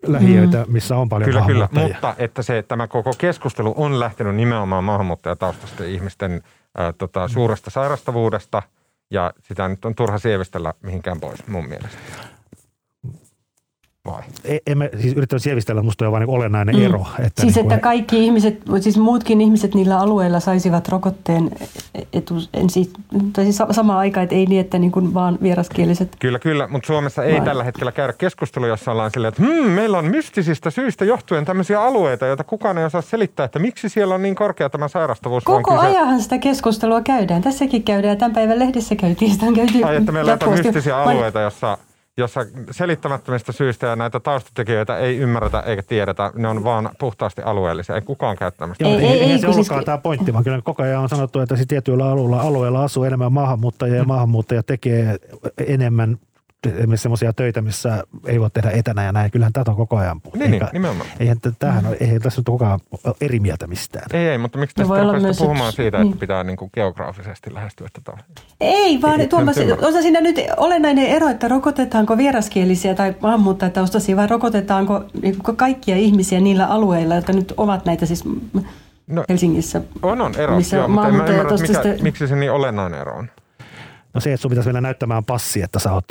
lähiöitä, 0.07 0.65
mm. 0.67 0.73
missä 0.73 0.97
on 0.97 1.09
paljon 1.09 1.29
Kyllä, 1.29 1.45
kyllä, 1.45 1.69
mutta 1.71 2.15
että 2.17 2.41
se, 2.41 2.63
tämä 2.67 2.87
koko 2.87 3.13
keskustelu 3.17 3.73
on 3.77 3.99
lähtenyt 3.99 4.35
nimenomaan 4.35 4.83
maahanmuuttajataustaisten 4.83 5.89
ihmisten 5.89 6.41
ää, 6.77 6.93
tota, 6.93 7.27
suuresta 7.27 7.69
sairastavuudesta, 7.69 8.63
ja 9.11 9.33
sitä 9.41 9.67
nyt 9.67 9.85
on 9.85 9.95
turha 9.95 10.17
sievistellä 10.17 10.73
mihinkään 10.81 11.19
pois 11.19 11.47
mun 11.47 11.67
mielestä 11.67 11.97
vai? 14.05 14.21
E, 14.45 14.57
emme 14.67 14.89
siis 15.01 15.13
yrittänyt 15.13 15.43
sievistellä, 15.43 15.81
musta 15.81 16.05
on 16.05 16.11
vain 16.11 16.21
niin 16.21 16.35
olennainen 16.35 16.75
mm. 16.75 16.85
ero. 16.85 17.05
Että 17.19 17.41
siis 17.41 17.55
niin 17.55 17.65
että 17.65 17.77
kaikki 17.77 18.25
ihmiset, 18.25 18.61
siis 18.79 18.97
muutkin 18.97 19.41
ihmiset 19.41 19.75
niillä 19.75 19.99
alueilla 19.99 20.39
saisivat 20.39 20.87
rokotteen 20.87 21.51
etu, 22.13 22.35
ensi, 22.53 22.89
tai 23.33 23.43
siis 23.43 23.61
sama 23.71 23.99
aika, 23.99 24.21
että 24.21 24.35
ei 24.35 24.45
niin, 24.45 24.61
että 24.61 24.79
niin 24.79 24.91
kuin 24.91 25.13
vaan 25.13 25.37
vieraskieliset. 25.41 26.15
Kyllä, 26.19 26.39
kyllä, 26.39 26.67
mutta 26.67 26.87
Suomessa 26.87 27.23
ei 27.23 27.37
vai? 27.37 27.45
tällä 27.45 27.63
hetkellä 27.63 27.91
käydä 27.91 28.13
keskustelua, 28.13 28.67
jossa 28.67 28.91
ollaan 28.91 29.11
silleen, 29.11 29.29
että 29.29 29.43
hmm, 29.43 29.71
meillä 29.71 29.97
on 29.97 30.05
mystisistä 30.05 30.69
syistä 30.69 31.05
johtuen 31.05 31.45
tämmöisiä 31.45 31.81
alueita, 31.81 32.25
joita 32.25 32.43
kukaan 32.43 32.77
ei 32.77 32.85
osaa 32.85 33.01
selittää, 33.01 33.43
että 33.43 33.59
miksi 33.59 33.89
siellä 33.89 34.15
on 34.15 34.21
niin 34.21 34.35
korkea 34.35 34.69
tämä 34.69 34.87
sairastavuus. 34.87 35.43
Koko 35.43 35.79
ajan 35.79 36.21
sitä 36.21 36.37
keskustelua 36.37 37.01
käydään. 37.01 37.41
Tässäkin 37.41 37.83
käydään, 37.83 38.17
tämän 38.17 38.33
päivän 38.33 38.59
lehdessä 38.59 38.95
käytiin, 38.95 39.31
sitä 39.31 39.45
on 39.45 39.53
käyty 39.53 39.83
Ai, 39.83 39.95
että 39.95 40.11
meillä 40.11 40.37
on 40.45 40.53
mystisiä 40.53 40.97
alueita, 40.97 41.41
jossa 41.41 41.77
jossa 42.17 42.45
selittämättömistä 42.71 43.51
syistä 43.51 43.87
ja 43.87 43.95
näitä 43.95 44.19
taustatekijöitä 44.19 44.97
ei 44.97 45.17
ymmärretä 45.17 45.59
eikä 45.59 45.83
tiedetä. 45.83 46.31
Ne 46.35 46.47
on 46.47 46.63
vaan 46.63 46.89
puhtaasti 46.99 47.41
alueellisia. 47.41 47.95
Ei 47.95 48.01
kukaan 48.01 48.37
käyttämästä. 48.37 48.87
Ei, 48.87 48.93
ei, 48.93 49.07
ei, 49.07 49.31
ei 49.31 49.39
se 49.39 49.53
siis... 49.53 49.67
tämä 49.85 49.97
pointti, 49.97 50.33
vaan 50.33 50.43
kyllä 50.43 50.61
koko 50.63 50.83
ajan 50.83 51.01
on 51.01 51.09
sanottu, 51.09 51.39
että 51.39 51.55
tietyillä 51.67 52.09
alueilla, 52.09 52.41
alueilla 52.41 52.83
asuu 52.83 53.03
enemmän 53.03 53.33
maahanmuuttajia 53.33 53.95
ja 53.95 54.03
maahanmuuttajia 54.03 54.63
tekee 54.63 55.17
enemmän 55.67 56.17
semmoisia 56.95 57.33
töitä, 57.33 57.61
missä 57.61 58.03
ei 58.25 58.39
voi 58.39 58.49
tehdä 58.53 58.69
etänä 58.69 59.03
ja 59.03 59.11
näin. 59.11 59.31
Kyllähän 59.31 59.53
tätä 59.53 59.71
on 59.71 59.77
koko 59.77 59.97
ajan 59.97 60.21
puhuttu. 60.21 60.39
Niin, 60.39 60.51
niin, 60.51 60.63
nimenomaan. 60.73 61.09
Eihän, 61.19 61.37
tämähän, 61.59 61.83
mm. 61.83 61.95
eihän 61.99 62.21
tässä 62.21 62.39
nyt 62.39 62.45
kukaan 62.45 62.79
eri 63.21 63.39
mieltä 63.39 63.67
mistään. 63.67 64.05
Ei, 64.13 64.27
ei, 64.27 64.37
mutta 64.37 64.57
miksi 64.57 64.75
tästä 64.75 65.03
rupeaa 65.03 65.33
puhumaan 65.37 65.67
yksi, 65.67 65.75
siitä, 65.75 65.97
niin. 65.97 66.07
että 66.07 66.19
pitää 66.19 66.43
niin 66.43 66.57
kuin 66.57 66.71
geograafisesti 66.73 67.53
lähestyä 67.53 67.87
tätä? 67.93 68.17
Ei, 68.61 69.01
vaan 69.01 69.21
ei, 69.21 69.27
Tuomas, 69.27 69.57
on 69.81 70.01
siinä 70.01 70.21
nyt 70.21 70.35
olennainen 70.57 71.07
ero, 71.07 71.27
että 71.27 71.47
rokotetaanko 71.47 72.17
vieraskielisiä 72.17 72.95
tai 72.95 73.15
maahanmuuttajataustaisia 73.19 74.15
vai 74.15 74.27
rokotetaanko 74.27 75.03
niin 75.21 75.35
kaikkia 75.55 75.95
ihmisiä 75.95 76.39
niillä 76.39 76.65
alueilla, 76.65 77.15
jotka 77.15 77.33
nyt 77.33 77.53
ovat 77.57 77.85
näitä 77.85 78.05
siis 78.05 78.23
no, 79.07 79.23
Helsingissä. 79.29 79.81
On, 80.01 80.21
on 80.21 80.35
ero, 80.37 80.55
missä 80.55 80.77
joo, 80.77 80.87
mutta 80.87 81.07
en 81.07 81.13
ymmärrä, 81.13 81.43
mikä, 81.43 82.03
miksi 82.03 82.27
se 82.27 82.35
niin 82.35 82.51
olennainen 82.51 83.01
ero 83.01 83.17
on. 83.17 83.29
No 84.13 84.21
se, 84.21 84.33
että 84.33 84.41
sun 84.41 84.49
pitäisi 84.49 84.67
vielä 84.67 84.81
näyttämään 84.81 85.25
passi, 85.25 85.61
että 85.61 85.79
sä 85.79 85.93
oot 85.93 86.05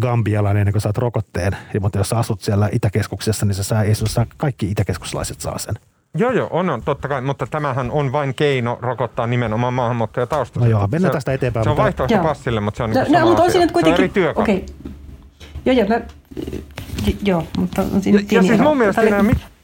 gambialainen 0.00 0.60
ennen 0.60 0.72
kuin 0.72 0.82
saat 0.82 0.98
rokotteen. 0.98 1.56
Ja, 1.74 1.80
mutta 1.80 1.98
jos 1.98 2.08
sä 2.08 2.18
asut 2.18 2.40
siellä 2.40 2.68
Itäkeskuksessa, 2.72 3.46
niin 3.46 3.54
se 3.54 3.62
saa, 3.62 3.82
ei 3.82 3.94
saa, 3.94 4.26
kaikki 4.36 4.70
itäkeskuslaiset 4.70 5.40
saa 5.40 5.58
sen. 5.58 5.74
Joo, 6.14 6.30
joo, 6.30 6.48
on, 6.50 6.70
on, 6.70 6.82
totta 6.82 7.08
kai, 7.08 7.20
mutta 7.20 7.46
tämähän 7.46 7.90
on 7.90 8.12
vain 8.12 8.34
keino 8.34 8.78
rokottaa 8.82 9.26
nimenomaan 9.26 9.74
maahanmuuttajatausta. 9.74 10.60
No 10.60 10.66
joo, 10.66 10.86
mennään 10.86 11.12
se, 11.12 11.16
tästä 11.16 11.32
eteenpäin. 11.32 11.64
Se 11.64 11.70
on 11.70 11.76
vaihtoehto 11.76 12.18
passille, 12.18 12.60
mutta 12.60 12.76
se 12.76 12.82
on 12.82 12.90
no, 12.90 13.02
niin 13.02 13.12
no, 13.12 13.26
mutta 13.26 13.42
on 13.42 13.50
siinä 13.50 13.72
kuitenkin, 13.72 13.96
se 13.96 14.02
on 14.02 14.04
eri 14.04 14.08
työkalu. 14.08 14.42
Okay. 14.42 14.62
Joo, 15.66 15.76
joo, 15.76 15.88
mä, 15.88 16.00
joo, 17.22 17.46
mutta 17.58 17.82
on 17.82 18.02
siinä 18.02 18.18
ja, 18.18 18.26
ja 18.30 18.42
siis 18.42 18.60
mun 18.60 18.78
mielestä 18.78 19.00
oli... 19.00 19.10
siinä, 19.10 19.22
siis, 19.22 19.55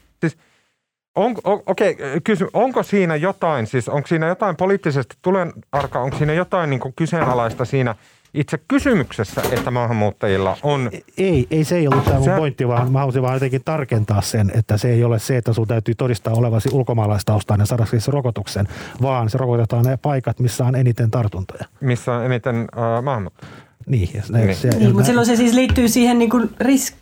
on, 1.15 1.35
on, 1.43 1.63
okei, 1.65 1.97
kysy, 2.23 2.47
onko 2.53 2.83
siinä 2.83 3.15
jotain, 3.15 3.67
siis 3.67 3.89
onko 3.89 4.07
siinä 4.07 4.27
jotain 4.27 4.55
poliittisesti 4.55 5.15
tulen 5.21 5.53
arka, 5.71 5.99
onko 5.99 6.17
siinä 6.17 6.33
jotain 6.33 6.69
niin 6.69 6.79
kuin 6.79 6.93
kyseenalaista 6.95 7.65
siinä 7.65 7.95
itse 8.33 8.59
kysymyksessä, 8.67 9.41
että 9.51 9.71
maahanmuuttajilla 9.71 10.57
on... 10.63 10.91
Ei, 11.17 11.47
ei 11.51 11.63
se 11.63 11.75
ei 11.75 11.87
ollut 11.87 12.05
tämä 12.05 12.17
mun 12.17 12.25
se... 12.25 12.35
pointti, 12.35 12.67
vaan 12.67 12.91
mä 12.91 12.99
haluaisin 12.99 13.21
vaan 13.21 13.33
jotenkin 13.33 13.61
tarkentaa 13.65 14.21
sen, 14.21 14.51
että 14.55 14.77
se 14.77 14.89
ei 14.89 15.03
ole 15.03 15.19
se, 15.19 15.37
että 15.37 15.53
sun 15.53 15.67
täytyy 15.67 15.95
todistaa 15.95 16.33
olevasi 16.33 16.69
ulkomaalaistaustainen 16.71 17.67
saada 17.67 17.85
siis 17.85 18.07
rokotuksen, 18.07 18.67
vaan 19.01 19.29
se 19.29 19.37
rokotetaan 19.37 19.85
ne 19.85 19.97
paikat, 19.97 20.39
missä 20.39 20.65
on 20.65 20.75
eniten 20.75 21.11
tartuntoja. 21.11 21.65
Missä 21.81 22.13
on 22.13 22.25
eniten 22.25 22.55
uh, 22.55 23.03
maahanmuuttajia. 23.03 23.55
Niin, 23.87 24.09
ja 24.13 24.21
ne, 24.29 24.45
niin. 24.45 24.55
Se, 24.55 24.69
niin 24.69 24.91
mutta 24.93 25.05
silloin 25.05 25.27
se 25.27 25.35
siis 25.35 25.53
liittyy 25.53 25.87
siihen 25.87 26.19
niin 26.19 26.29
kuin 26.29 26.49
risk, 26.59 26.95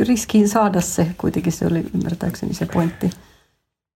riskiin 0.00 0.48
saada 0.48 0.80
se, 0.80 1.06
kuitenkin 1.18 1.52
se 1.52 1.66
oli 1.66 1.84
ymmärtääkseni 1.94 2.54
se 2.54 2.66
pointti. 2.66 3.10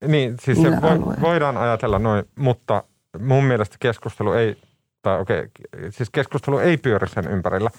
Niin, 0.07 0.37
siis 0.41 0.63
se 0.63 0.71
vo, 0.71 1.15
voidaan 1.21 1.57
ajatella 1.57 1.99
noin, 1.99 2.25
mutta 2.37 2.85
mun 3.19 3.45
mielestä 3.45 3.77
keskustelu 3.81 4.33
ei, 4.33 4.57
tai 5.03 5.21
okei, 5.21 5.39
okay, 5.39 5.91
siis 5.93 6.11
keskustelu 6.11 6.59
ei 6.59 6.77
pyöri 6.77 7.09
sen 7.09 7.29
ympärillä. 7.29 7.71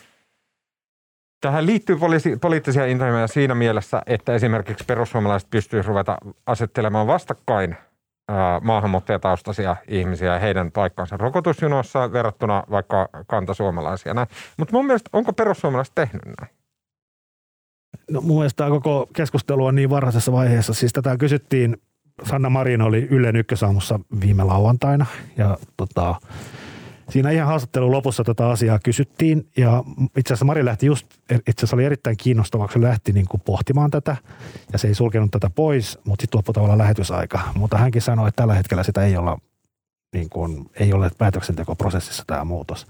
Tähän 1.41 1.65
liittyy 1.65 1.95
poliisi, 1.95 2.37
poliittisia 2.37 2.85
intohimoja 2.85 3.27
siinä 3.27 3.55
mielessä, 3.55 4.01
että 4.05 4.33
esimerkiksi 4.33 4.85
perussuomalaiset 4.87 5.49
pystyisivät 5.49 5.87
ruveta 5.87 6.17
asettelemaan 6.45 7.07
vastakkain 7.07 7.75
ää, 8.29 8.59
maahanmuuttajataustaisia 8.59 9.75
ihmisiä 9.87 10.33
ja 10.33 10.39
heidän 10.39 10.71
paikkaansa 10.71 11.17
rokotusjunossa 11.17 12.11
verrattuna 12.11 12.63
vaikka 12.71 13.09
kantasuomalaisia. 13.27 14.13
Mutta 14.57 14.73
mun 14.73 14.85
mielestä, 14.85 15.09
onko 15.13 15.33
perussuomalaiset 15.33 15.95
tehnyt 15.95 16.25
näin? 16.25 16.55
No 18.11 18.21
mun 18.21 18.37
mielestä 18.37 18.57
tämä 18.57 18.69
koko 18.69 19.07
keskustelu 19.13 19.65
on 19.65 19.75
niin 19.75 19.89
varhaisessa 19.89 20.31
vaiheessa. 20.31 20.73
Siis 20.73 20.93
tätä 20.93 21.17
kysyttiin 21.17 21.77
Sanna 22.23 22.49
Marin 22.49 22.81
oli 22.81 23.07
Ylen 23.11 23.35
ykkösaamussa 23.35 23.99
viime 24.21 24.43
lauantaina 24.43 25.05
ja 25.37 25.57
tota, 25.77 26.15
siinä 27.09 27.31
ihan 27.31 27.47
haastattelun 27.47 27.91
lopussa 27.91 28.23
tätä 28.23 28.49
asiaa 28.49 28.79
kysyttiin 28.79 29.49
ja 29.57 29.83
itse 30.17 30.33
asiassa 30.33 30.45
Mari 30.45 30.65
lähti 30.65 30.85
just, 30.85 31.07
itse 31.31 31.51
asiassa 31.59 31.75
oli 31.75 31.85
erittäin 31.85 32.17
kiinnostava, 32.17 32.67
kun 32.67 32.73
se 32.73 32.81
lähti 32.81 33.11
niin 33.11 33.27
kuin 33.29 33.41
pohtimaan 33.41 33.91
tätä 33.91 34.15
ja 34.73 34.79
se 34.79 34.87
ei 34.87 34.95
sulkenut 34.95 35.31
tätä 35.31 35.49
pois, 35.49 35.99
mutta 36.03 36.23
sitten 36.23 36.37
loppui 36.37 36.53
tavallaan 36.53 36.79
lähetysaika. 36.79 37.39
Mutta 37.55 37.77
hänkin 37.77 38.01
sanoi, 38.01 38.27
että 38.27 38.41
tällä 38.41 38.53
hetkellä 38.53 38.83
sitä 38.83 39.05
ei 39.05 39.17
olla 39.17 39.37
niin 40.13 40.29
kuin, 40.29 40.69
ei 40.79 40.93
ole 40.93 41.11
päätöksentekoprosessissa 41.17 42.23
tämä 42.27 42.45
muutos. 42.45 42.87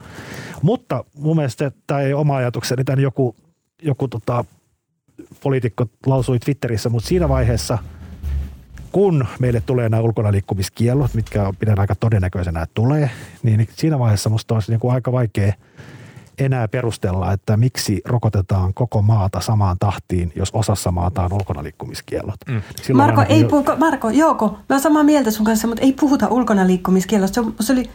Mutta 0.62 1.04
mun 1.16 1.36
mielestä 1.36 1.72
tämä 1.88 2.02
ei 2.02 2.14
oma 2.14 2.36
ajatukseni, 2.36 2.84
tämän 2.84 3.00
joku, 3.00 3.36
joku 3.82 4.08
tota, 4.08 4.46
poliitikko 5.44 5.86
lausui 6.06 6.40
Twitterissä, 6.40 6.90
mutta 6.90 7.08
siinä 7.08 7.30
vaiheessa– 7.30 7.78
kun 8.92 9.28
meille 9.40 9.62
tulee 9.66 9.90
nämä 9.90 10.02
ulkona 10.02 10.32
liikkumiskiellot, 10.32 11.14
mitkä 11.14 11.54
pidän 11.60 11.80
aika 11.80 11.96
todennäköisenä, 11.96 12.62
että 12.62 12.74
tulee, 12.74 13.12
niin 13.44 13.70
siinä 13.76 14.00
vaiheessa 14.00 14.30
minusta 14.30 14.54
olisi 14.54 14.72
niin 14.72 14.80
kuin 14.80 14.94
aika 14.94 15.12
vaikea 15.12 15.54
enää 16.38 16.68
perustella, 16.68 17.34
että 17.34 17.58
miksi 17.58 18.02
rokotetaan 18.06 18.74
koko 18.74 19.02
maata 19.02 19.40
samaan 19.40 19.78
tahtiin, 19.80 20.32
jos 20.36 20.50
osassa 20.54 20.92
maata 20.92 21.24
on 21.24 21.34
ulkona 21.34 21.64
liikkumiskiellot. 21.64 22.36
Mm. 22.48 22.62
Marko, 22.94 23.26
ei 23.30 23.42
jo... 23.42 23.48
puhuta, 23.48 23.76
Marko, 23.76 24.10
Jouko, 24.10 24.48
mä 24.50 24.58
olen 24.70 24.82
samaa 24.82 25.04
mieltä 25.04 25.32
sun 25.32 25.46
kanssa, 25.46 25.68
mutta 25.68 25.84
ei 25.84 25.94
puhuta 25.94 26.28
ulkona 26.28 26.68
liikkumiskiellosta. 26.68 27.44
Se, 27.44 27.50
se 27.60 27.74
oli 27.74 27.90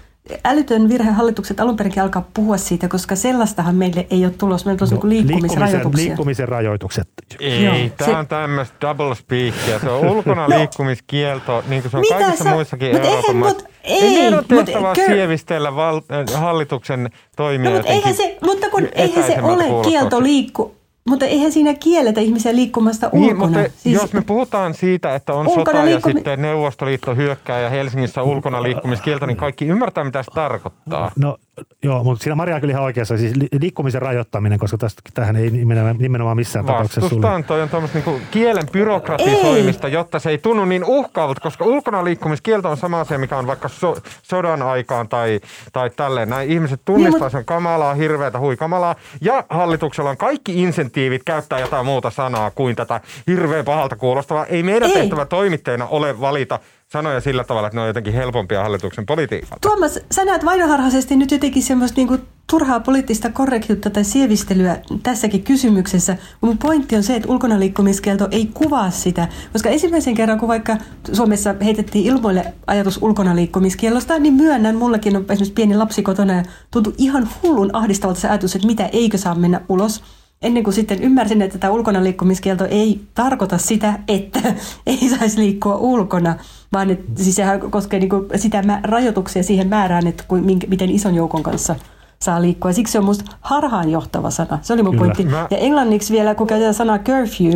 älytön 0.45 0.89
virhe 0.89 1.11
hallitukset 1.11 1.61
alun 1.61 1.77
perinkin 1.77 2.03
alkaa 2.03 2.29
puhua 2.35 2.57
siitä, 2.57 2.89
koska 2.89 3.17
sellaistahan 3.17 3.75
meille 3.75 4.07
ei 4.11 4.25
ole 4.25 4.33
tulos. 4.39 4.65
Meillä 4.65 4.87
on 4.93 4.99
no, 5.03 5.09
liikkumisrajoituksia. 5.09 6.05
Liikkumisen 6.05 6.49
rajoitukset. 6.49 7.09
Ei, 7.41 7.65
Joo, 7.65 7.75
tämä 7.97 8.11
se... 8.11 8.17
on 8.17 8.27
tämmöistä 8.27 8.77
double 8.81 9.15
speakia. 9.15 9.79
Se 9.79 9.91
on 9.91 10.11
ulkona 10.11 10.49
no, 10.49 10.59
liikkumiskielto, 10.59 11.65
niin 11.69 11.83
kuin 11.83 11.91
se 11.91 11.97
on 11.97 12.01
Mitä 12.01 12.15
kaikissa 12.15 12.45
sä... 12.45 12.51
muissakin 12.51 12.97
mut 12.97 13.05
Euroopan 13.05 13.37
maissa. 13.37 13.69
Ei, 13.85 14.01
ei 14.03 14.11
meidän 14.11 14.35
ole 14.35 14.65
tehtävää 14.65 14.95
kö... 14.95 15.07
sievistellä 15.07 15.77
val... 15.77 16.01
hallituksen 16.35 17.11
toimia 17.37 17.71
no, 17.71 17.77
mutta, 17.77 17.93
eihän 17.93 18.15
se, 18.15 18.39
mutta 18.45 18.71
kun 18.71 18.89
eihän 18.93 19.27
se 19.27 19.43
ole 19.43 19.85
kielto 19.85 20.23
liikku, 20.23 20.75
mutta 21.07 21.27
eihän 21.27 21.53
siinä 21.53 21.75
kielletä 21.75 22.21
ihmisiä 22.21 22.55
liikkumasta 22.55 23.11
niin, 23.13 23.25
ulkona. 23.25 23.59
Mutta 23.59 23.77
siis 23.77 23.95
jos 23.95 24.13
me 24.13 24.23
puhutaan 24.23 24.75
siitä, 24.75 25.15
että 25.15 25.35
on 25.35 25.51
sota 25.51 25.85
liikkumi... 25.85 25.91
ja 25.93 26.01
sitten 26.01 26.43
Neuvostoliitto 26.43 27.15
hyökkää 27.15 27.61
ja 27.61 27.71
Helsingissä 27.71 28.23
ulkona 28.23 28.63
liikkumiskieltä, 28.63 29.27
niin 29.27 29.37
kaikki 29.37 29.67
ymmärtää, 29.67 30.05
mitä 30.05 30.23
se 30.23 30.31
tarkoittaa. 30.35 31.13
No 31.17 31.39
Joo, 31.83 32.05
mutta 32.05 32.23
siinä 32.23 32.35
Maria 32.35 32.55
on 32.55 32.61
kyllä 32.61 32.73
ihan 32.73 32.85
oikeassa. 32.85 33.19
Siis 33.19 33.35
liikkumisen 33.61 34.03
rajoittaminen, 34.03 34.59
koska 34.59 34.79
tästä, 34.79 35.03
tähän 35.15 35.37
ei 35.37 35.51
nimenomaan, 35.51 35.97
nimenomaan 35.99 36.37
missään 36.37 36.67
tapauksessa 36.67 37.01
Vastustaan 37.01 37.45
toi 37.45 37.63
on 37.63 37.69
tuommoista 37.69 37.99
niinku 37.99 38.21
kielen 38.31 38.69
byrokratisoimista, 38.73 39.87
ei. 39.87 39.93
jotta 39.93 40.19
se 40.19 40.31
ei 40.31 40.39
tunnu 40.39 40.65
niin 40.65 40.85
uhkaavalta, 40.85 41.41
koska 41.41 41.65
ulkona 41.65 42.05
liikkumiskielto 42.05 42.71
on 42.71 42.77
sama 42.77 43.01
asia, 43.01 43.19
mikä 43.19 43.39
on 43.39 43.47
vaikka 43.47 43.69
so, 43.69 43.97
sodan 44.23 44.63
aikaan 44.63 45.09
tai, 45.09 45.41
tai 45.73 45.91
tälleen. 45.91 46.29
Näin 46.29 46.51
ihmiset 46.51 46.81
tunnistaa 46.85 47.21
niin, 47.21 47.31
sen 47.31 47.45
kamalaa, 47.45 47.95
hirveätä 47.95 48.39
huikamalaa, 48.39 48.95
ja 49.21 49.45
hallituksella 49.51 50.11
on 50.11 50.17
kaikki 50.17 50.63
insentiivit 50.63 50.96
käyttää 51.25 51.61
jotain 51.61 51.87
muuta 51.87 52.11
sanaa 52.11 52.51
kuin 52.51 52.77
tätä 52.77 53.01
hirveän 53.27 53.65
pahalta 53.65 53.97
kuulostavaa. 53.97 54.47
Ei 54.47 54.63
meidän 54.63 54.91
ei. 54.91 54.95
tehtävä 54.95 55.25
toimittajina 55.25 55.87
ole 55.87 56.21
valita 56.21 56.61
sanoja 56.89 57.21
sillä 57.21 57.45
tavalla, 57.45 57.69
että 57.69 57.77
ne 57.77 57.81
on 57.81 57.87
jotenkin 57.87 58.13
helpompia 58.13 58.63
hallituksen 58.63 59.07
politiikalta. 59.07 59.57
Tuomas, 59.61 59.99
sä 60.11 60.25
näet 60.25 60.45
vainoharhaisesti 60.45 61.17
nyt 61.17 61.31
jotenkin 61.31 61.63
semmoista 61.63 61.97
niinku 61.97 62.19
turhaa 62.51 62.81
poliittista 62.81 63.31
korrektiutta 63.31 63.91
tai 63.91 64.05
sievistelyä 64.05 64.79
tässäkin 65.03 65.43
kysymyksessä. 65.43 66.17
Mun 66.41 66.59
pointti 66.59 66.97
on 66.97 67.03
se, 67.03 67.17
että 67.17 67.29
ulkonaliikkumiskielto 67.29 68.29
ei 68.31 68.51
kuvaa 68.55 68.91
sitä. 68.91 69.29
Koska 69.53 69.69
ensimmäisen 69.69 70.15
kerran, 70.15 70.39
kun 70.39 70.49
vaikka 70.49 70.77
Suomessa 71.13 71.55
heitettiin 71.65 72.07
ilmoille 72.07 72.55
ajatus 72.67 72.99
ulkonaliikkumiskiellosta, 73.03 74.19
niin 74.19 74.35
myönnän, 74.35 74.77
mullakin 74.77 75.17
on 75.17 75.23
esimerkiksi 75.23 75.53
pieni 75.53 75.77
lapsi 75.77 76.03
kotona 76.03 76.33
ja 76.33 76.43
tuntui 76.71 76.95
ihan 76.99 77.29
hullun 77.43 77.71
ahdistavalta 77.73 78.21
se 78.21 78.29
ajatus, 78.29 78.57
että 78.57 78.67
mitä 78.67 78.89
eikö 78.93 79.19
saa 79.19 79.35
mennä 79.35 79.61
ulos 79.69 80.03
ennen 80.43 80.65
kuin 80.65 80.75
sitten 80.75 81.03
ymmärsin, 81.03 81.43
että 81.43 81.59
tämä 81.59 81.73
ulkona 81.73 82.05
liikkumiskielto 82.05 82.65
ei 82.65 83.01
tarkoita 83.15 83.59
sitä, 83.59 83.99
että 84.09 84.41
ei 84.87 85.09
saisi 85.09 85.41
liikkua 85.41 85.77
ulkona, 85.77 86.37
vaan 86.73 86.91
että 86.91 87.23
siis 87.23 87.37
sehän 87.37 87.71
koskee 87.71 88.01
niin 88.01 88.11
sitä 88.37 88.63
rajoituksia 88.83 89.43
siihen 89.43 89.69
määrään, 89.69 90.07
että 90.07 90.25
kuin, 90.29 90.45
miten 90.69 90.91
ison 90.91 91.15
joukon 91.15 91.43
kanssa 91.43 91.77
saa 92.23 92.43
liikkua. 92.43 92.73
Siksi 92.73 92.93
se 92.93 92.99
on 92.99 93.05
minusta 93.05 93.25
harhaanjohtava 93.41 94.31
sana. 94.31 94.59
Se 94.63 94.73
oli 94.73 94.83
mun 94.83 94.93
Kyllä. 94.93 95.05
pointti. 95.05 95.25
Mä... 95.25 95.47
Ja 95.51 95.59
englanniksi 95.59 96.13
vielä, 96.13 96.35
kun 96.35 96.47
käytetään 96.47 96.75
sanaa 96.75 96.99
curfew, 96.99 97.53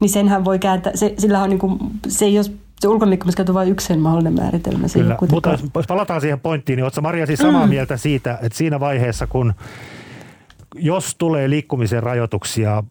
niin 0.00 0.10
senhän 0.10 0.44
voi 0.44 0.58
kääntää, 0.58 0.92
se, 0.94 1.14
sillä 1.18 1.42
on 1.42 1.50
niin 1.50 1.58
kuin, 1.58 1.78
se 2.08 2.24
ei 2.24 2.38
ole 2.38 2.46
se 2.80 2.88
ulkonaliikkumiskielto 2.88 3.52
on 3.52 3.54
vain 3.54 3.68
yksi 3.68 3.86
sen 3.86 4.00
mahdollinen 4.00 4.34
määritelmä. 4.34 4.86
Kyllä, 4.92 5.16
mutta 5.30 5.58
jos 5.74 5.86
palataan 5.86 6.20
siihen 6.20 6.40
pointtiin, 6.40 6.76
niin 6.76 6.84
oletko 6.84 7.00
Maria 7.00 7.26
siis 7.26 7.38
samaa 7.38 7.66
mm. 7.66 7.70
mieltä 7.70 7.96
siitä, 7.96 8.38
että 8.42 8.58
siinä 8.58 8.80
vaiheessa, 8.80 9.26
kun 9.26 9.54
jos 10.74 11.14
tulee 11.18 11.50
liikkumisen 11.50 12.02
rajoituksia 12.02 12.82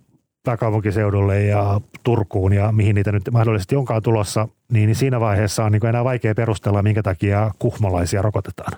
pääkaupunkiseudulle 0.44 1.44
ja 1.44 1.82
Turkuun 2.04 2.54
ja 2.54 2.72
mihin 2.72 2.96
niitä 2.96 3.12
nyt 3.12 3.24
mahdollisesti 3.32 3.76
onkaan 3.76 4.02
tulossa, 4.02 4.48
niin 4.72 4.96
siinä 4.96 5.20
vaiheessa 5.20 5.64
on 5.64 5.72
niin 5.72 5.86
enää 5.86 6.04
vaikea 6.04 6.36
perustella, 6.36 6.84
minkä 6.84 7.04
takia 7.04 7.52
kuhmolaisia 7.60 8.22
rokotetaan. 8.22 8.74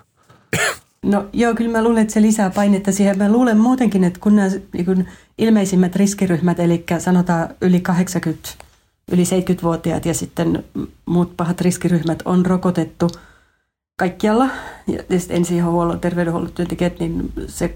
No 1.02 1.24
joo, 1.32 1.54
kyllä 1.54 1.70
mä 1.70 1.84
luulen, 1.84 2.02
että 2.02 2.14
se 2.14 2.22
lisää 2.22 2.50
painetta 2.50 2.92
siihen. 2.92 3.18
Mä 3.18 3.32
luulen 3.32 3.58
muutenkin, 3.58 4.04
että 4.04 4.20
kun 4.20 4.36
nämä 4.36 4.48
niin 4.72 4.84
kun 4.84 5.04
ilmeisimmät 5.38 5.96
riskiryhmät, 5.96 6.60
eli 6.60 6.84
sanotaan 6.98 7.48
yli 7.60 7.80
80, 7.80 8.48
yli 9.12 9.22
70-vuotiaat 9.22 10.06
ja 10.06 10.14
sitten 10.14 10.64
muut 11.06 11.36
pahat 11.36 11.60
riskiryhmät 11.60 12.22
on 12.24 12.46
rokotettu 12.46 13.10
kaikkialla, 13.96 14.48
ja 14.86 15.02
ensihuollon 15.28 16.00
terveydenhuollon 16.00 16.52
työntekijät, 16.52 17.00
niin 17.00 17.32
se 17.46 17.74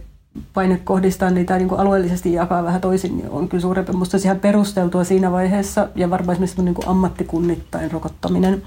paine 0.55 0.81
kohdistaa 0.85 1.31
niitä 1.31 1.59
niin 1.59 1.69
kuin 1.69 1.81
alueellisesti 1.81 2.33
jakaa 2.33 2.65
vähän 2.65 2.81
toisin, 2.81 3.17
niin 3.17 3.31
on 3.31 3.49
kyllä 3.49 3.61
suurempi. 3.63 3.93
Minusta 3.93 4.17
ihan 4.25 4.41
perusteltua 4.41 5.05
siinä 5.05 5.33
vaiheessa 5.33 5.89
ja 5.95 6.11
varmaan 6.11 6.33
esimerkiksi 6.33 6.63
niin 6.63 6.75
kuin 6.75 6.89
ammattikunnittain 6.89 7.91
rokottaminen. 7.91 8.63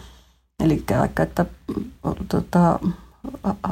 Eli 0.64 0.84
vaikka, 1.00 1.24
että 1.24 1.46
tota, 2.30 2.80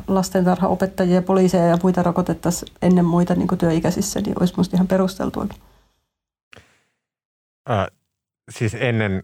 lastentarhaopettajia, 0.08 1.22
poliiseja 1.22 1.68
ja 1.68 1.78
muita 1.84 2.04
rokotettaisiin 2.04 2.74
ennen 2.82 3.06
muita 3.06 3.36
niin 3.36 3.48
kuin 3.48 3.60
työikäisissä, 3.60 4.22
niin 4.22 4.36
olisi 4.40 4.54
minusta 4.54 4.78
ihan 4.78 4.88
perusteltua. 4.88 5.48
Äh, 7.70 7.88
siis 8.52 8.76
ennen 8.80 9.24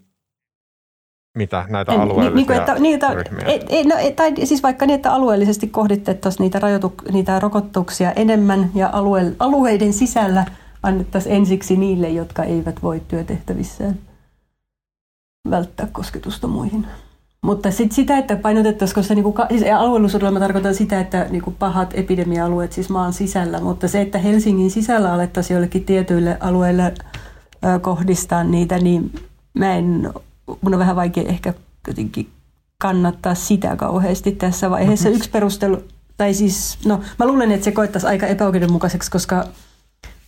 mitä 1.38 1.65
näitä 1.69 1.91
alueellisia 1.91 2.45
niin, 2.45 2.51
että, 2.51 2.75
niitä, 2.79 3.07
ei, 3.45 3.65
ei, 3.69 3.84
no, 3.84 3.95
tai 4.15 4.34
siis 4.43 4.63
vaikka 4.63 4.86
niin, 4.86 4.95
että 4.95 5.13
alueellisesti 5.13 5.67
kohditettaisiin 5.67 6.43
niitä, 6.43 6.59
rajoitu, 6.59 6.93
niitä 7.11 7.39
rokotuksia 7.39 8.11
enemmän 8.11 8.71
ja 8.75 8.89
alue, 8.93 9.34
alueiden 9.39 9.93
sisällä 9.93 10.45
annettaisiin 10.84 11.36
ensiksi 11.36 11.77
niille, 11.77 12.09
jotka 12.09 12.43
eivät 12.43 12.84
voi 12.84 13.01
työtehtävissään 13.07 13.95
välttää 15.49 15.88
kosketusta 15.91 16.47
muihin. 16.47 16.88
Mutta 17.41 17.71
sitten 17.71 17.95
sitä, 17.95 18.17
että 18.17 18.36
painotettaisiin, 18.36 18.95
koska 18.95 19.13
niinku, 19.13 19.36
siis 19.49 19.63
alueellisuudella 19.77 20.32
mä 20.32 20.39
tarkoitan 20.39 20.75
sitä, 20.75 20.99
että 20.99 21.27
niinku 21.29 21.51
pahat 21.51 21.93
epidemia-alueet 21.93 22.71
siis 22.71 22.89
maan 22.89 23.13
sisällä, 23.13 23.59
mutta 23.59 23.88
se, 23.88 24.01
että 24.01 24.17
Helsingin 24.17 24.71
sisällä 24.71 25.13
alettaisiin 25.13 25.55
joillekin 25.55 25.86
tietyille 25.86 26.38
alueille 26.39 26.84
ö, 26.84 27.79
kohdistaa 27.79 28.43
niitä, 28.43 28.77
niin 28.77 29.11
mä 29.53 29.73
en 29.75 30.13
mun 30.62 30.74
on 30.74 30.80
vähän 30.80 30.95
vaikea 30.95 31.24
ehkä 31.24 31.54
jotenkin 31.88 32.30
kannattaa 32.82 33.36
sitä 33.36 33.76
kauheasti 33.76 34.32
tässä 34.32 34.70
vaiheessa. 34.70 35.10
Yksi 35.10 35.30
perustelu, 35.30 35.84
tai 36.18 36.34
siis, 36.34 36.78
no 36.86 37.02
mä 37.20 37.28
luulen, 37.28 37.52
että 37.52 37.66
se 37.66 37.72
koettaisi 37.72 38.08
aika 38.08 38.28
epäoikeudenmukaiseksi, 38.28 39.12
koska 39.12 39.45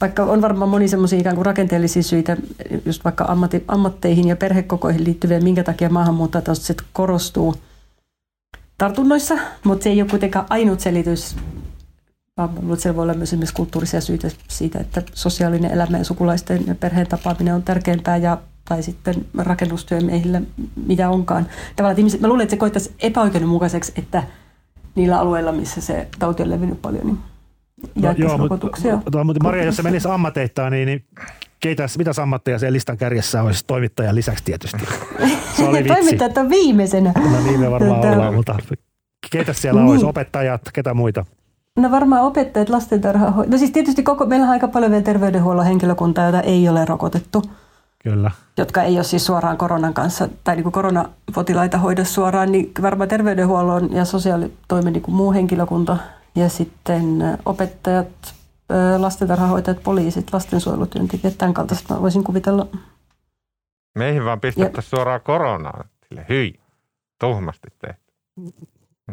vaikka 0.01 0.23
on 0.23 0.41
varmaan 0.41 0.69
moni 0.69 0.87
semmoisia 0.87 1.19
ikään 1.19 1.35
kuin 1.35 1.45
rakenteellisia 1.45 2.03
syitä, 2.03 2.37
just 2.85 3.03
vaikka 3.03 3.25
ammatti, 3.27 3.63
ammatteihin 3.67 4.27
ja 4.27 4.35
perhekokoihin 4.35 5.03
liittyviä, 5.03 5.39
minkä 5.39 5.63
takia 5.63 5.89
maahanmuuttajat 5.89 6.47
korostuu 6.93 7.55
tartunnoissa, 8.77 9.35
mutta 9.63 9.83
se 9.83 9.89
ei 9.89 10.01
ole 10.01 10.09
kuitenkaan 10.09 10.45
ainut 10.49 10.79
selitys. 10.79 11.35
Vaan 12.37 12.77
siellä 12.77 12.95
voi 12.95 13.03
olla 13.03 13.13
myös 13.13 13.29
esimerkiksi 13.29 13.55
kulttuurisia 13.55 14.01
syitä 14.01 14.27
siitä, 14.47 14.79
että 14.79 15.03
sosiaalinen 15.13 15.71
elämä 15.71 15.97
ja 15.97 16.03
sukulaisten 16.03 16.63
ja 16.67 16.75
perheen 16.75 17.07
tapaaminen 17.07 17.55
on 17.55 17.63
tärkeämpää 17.63 18.17
ja 18.17 18.37
tai 18.69 18.83
sitten 18.83 19.25
rakennustyömiehillä, 19.37 20.41
mitä 20.85 21.09
onkaan. 21.09 21.47
Tavallaan, 21.75 21.91
että 21.91 21.99
ihmiset, 21.99 22.21
mä 22.21 22.27
luulen, 22.27 22.43
että 22.43 22.51
se 22.51 22.57
koittaisi 22.57 22.93
epäoikeudenmukaiseksi, 22.99 23.93
että 23.95 24.23
niillä 24.95 25.19
alueilla, 25.19 25.51
missä 25.51 25.81
se 25.81 26.07
tauti 26.19 26.43
on 26.43 26.49
levinnyt 26.49 26.81
paljon, 26.81 27.05
niin 27.05 27.19
no, 27.95 28.13
joo, 28.17 28.37
rokotuksia. 28.37 28.95
Mutta, 28.95 29.23
mutta 29.23 29.43
Maria, 29.43 29.63
jos 29.63 29.75
se 29.75 29.83
menisi 29.83 30.07
ammateittain, 30.07 30.71
niin, 30.71 30.85
niin 30.85 31.05
keitä, 31.59 31.87
mitä 31.97 32.11
ammatteja 32.21 32.59
siellä 32.59 32.73
listan 32.73 32.97
kärjessä 32.97 33.41
olisi 33.41 33.63
toimittajan 33.67 34.15
lisäksi 34.15 34.43
tietysti? 34.43 34.85
Se 35.57 35.63
oli 35.63 35.77
vitsi. 35.77 35.93
Toimittajat 35.93 36.37
on 36.37 36.49
viimeisenä. 36.49 37.11
No 37.15 37.43
niin 37.43 37.59
me 37.59 37.71
varmaan 37.71 38.01
Tätä... 38.01 38.13
ollaan, 38.13 38.33
mutta 38.33 38.55
keitä 39.31 39.53
siellä 39.53 39.81
niin. 39.81 39.91
olisi? 39.91 40.05
Opettajat, 40.05 40.61
ketä 40.73 40.93
muita? 40.93 41.25
No 41.79 41.91
varmaan 41.91 42.23
opettajat, 42.23 42.69
lastentarha. 42.69 43.43
No 43.47 43.57
siis 43.57 43.71
tietysti 43.71 44.03
koko, 44.03 44.25
meillä 44.25 44.43
on 44.43 44.51
aika 44.51 44.67
paljon 44.67 44.91
vielä 44.91 45.03
terveydenhuollon 45.03 45.65
henkilökuntaa, 45.65 46.25
jota 46.25 46.41
ei 46.41 46.69
ole 46.69 46.85
rokotettu. 46.85 47.43
Kyllä. 48.03 48.31
jotka 48.57 48.83
ei 48.83 48.95
ole 48.95 49.03
siis 49.03 49.25
suoraan 49.25 49.57
koronan 49.57 49.93
kanssa 49.93 50.29
tai 50.43 50.55
niin 50.55 50.63
kuin 50.63 50.73
koronapotilaita 50.73 51.77
hoida 51.77 52.05
suoraan, 52.05 52.51
niin 52.51 52.71
varmaan 52.81 53.09
terveydenhuollon 53.09 53.93
ja 53.93 54.05
sosiaalitoimen 54.05 54.93
niin 54.93 55.03
kuin 55.03 55.15
muu 55.15 55.33
henkilökunta 55.33 55.97
ja 56.35 56.49
sitten 56.49 57.19
opettajat, 57.45 58.35
lastentarhahoitajat, 58.97 59.83
poliisit, 59.83 60.33
lastensuojelutyöntekijät, 60.33 61.37
tämän 61.37 61.53
kaltaiset 61.53 61.89
mä 61.89 62.01
voisin 62.01 62.23
kuvitella. 62.23 62.67
Meihin 63.97 64.25
vaan 64.25 64.39
pistettäisiin 64.39 64.89
suoraan 64.89 65.21
koronaan. 65.21 65.89
Sille 66.09 66.25
hyi, 66.29 66.59
tuhmasti 67.19 67.67
tehty. 67.81 68.13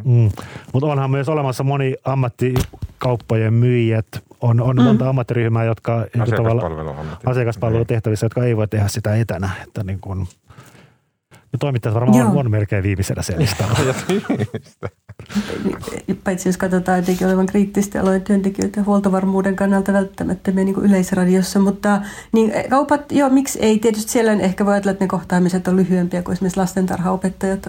Mm. 0.05 0.31
Mutta 0.73 0.87
onhan 0.87 1.11
myös 1.11 1.29
olemassa 1.29 1.65
moni 1.65 1.97
ammattikauppojen 2.05 3.55
myyjät, 3.55 4.07
on, 4.41 4.61
on 4.61 4.77
mm. 4.77 4.83
monta 4.83 5.09
ammattiryhmää, 5.09 5.65
jotka 5.65 6.07
asiakaspalvelutehtävissä, 7.27 8.27
jotka 8.27 8.45
ei 8.45 8.57
voi 8.57 8.69
tehdä 8.69 8.89
sitä 8.89 9.17
etänä. 9.17 9.51
Että 9.65 9.85
niin 9.85 10.01
kun, 10.01 10.27
ja 11.53 11.59
toimittajat 11.59 11.95
varmaan 11.95 12.27
on, 12.27 12.37
on 12.37 12.51
melkein 12.51 12.83
viimeisenä 12.83 13.23
se 13.23 13.39
listalla. 13.39 13.79
Paitsi 16.25 16.49
jos 16.49 16.57
katsotaan 16.57 16.99
jotenkin 16.99 17.27
olevan 17.27 17.47
kriittisesti 17.47 17.99
alojen 17.99 18.23
työntekijöitä 18.23 18.83
huoltovarmuuden 18.83 19.57
kannalta 19.57 19.93
välttämättömiä 19.93 20.65
niin 20.65 20.77
yleisradiossa, 20.77 21.59
mutta 21.59 22.01
niin 22.33 22.53
kaupat, 22.71 23.13
joo, 23.13 23.31
miksi 23.31 23.59
ei? 23.63 23.79
Tietysti 23.79 24.13
siellä 24.13 24.33
ehkä 24.33 24.67
voi 24.67 24.73
ajatella, 24.73 24.93
että 24.93 25.05
ne 25.05 25.09
kohtaamiset 25.09 25.69
on 25.69 25.77
lyhyempiä 25.77 26.23
kuin 26.23 26.33
esimerkiksi 26.33 26.61
lastentarhaopettajat 26.61 27.69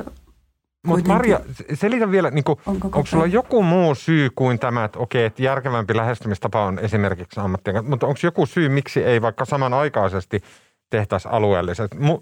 mutta 0.87 1.07
Marja, 1.07 1.39
selitä 1.73 2.11
vielä, 2.11 2.31
niin 2.31 2.43
kuin, 2.43 2.59
onko, 2.65 2.87
onko 2.87 3.05
sulla 3.05 3.25
joku 3.25 3.63
muu 3.63 3.95
syy 3.95 4.29
kuin 4.35 4.59
tämä, 4.59 4.83
että 4.83 4.99
okei, 4.99 5.25
että 5.25 5.43
järkevämpi 5.43 5.95
lähestymistapa 5.95 6.65
on 6.65 6.79
esimerkiksi 6.79 7.39
ammattien 7.39 7.85
mutta 7.85 8.07
onko 8.07 8.19
joku 8.23 8.45
syy, 8.45 8.69
miksi 8.69 9.03
ei 9.03 9.21
vaikka 9.21 9.45
samanaikaisesti 9.45 10.43
tehtäisi 10.89 11.27
alueellisesti? 11.31 11.97
Mu, 11.97 12.19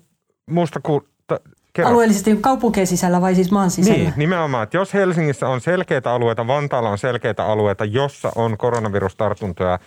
musta 0.49 0.80
ku, 0.84 1.07
ta, 1.28 1.39
Alueellisesti 1.86 2.38
kaupunkien 2.41 2.88
sisällä 2.88 3.22
vai 3.22 3.36
siis 3.36 3.51
maan 3.51 3.72
sisällä? 3.72 3.97
Niin, 3.97 4.14
nimenomaan. 4.18 4.64
Että 4.64 4.78
jos 4.78 4.93
Helsingissä 4.93 5.47
on 5.47 5.62
selkeitä 5.62 6.12
alueita, 6.12 6.47
Vantaalla 6.47 6.89
on 6.89 6.97
selkeitä 6.97 7.45
alueita, 7.45 7.86
jossa 7.86 8.32
on 8.36 8.57
koronavirustartuntoja 8.57 9.80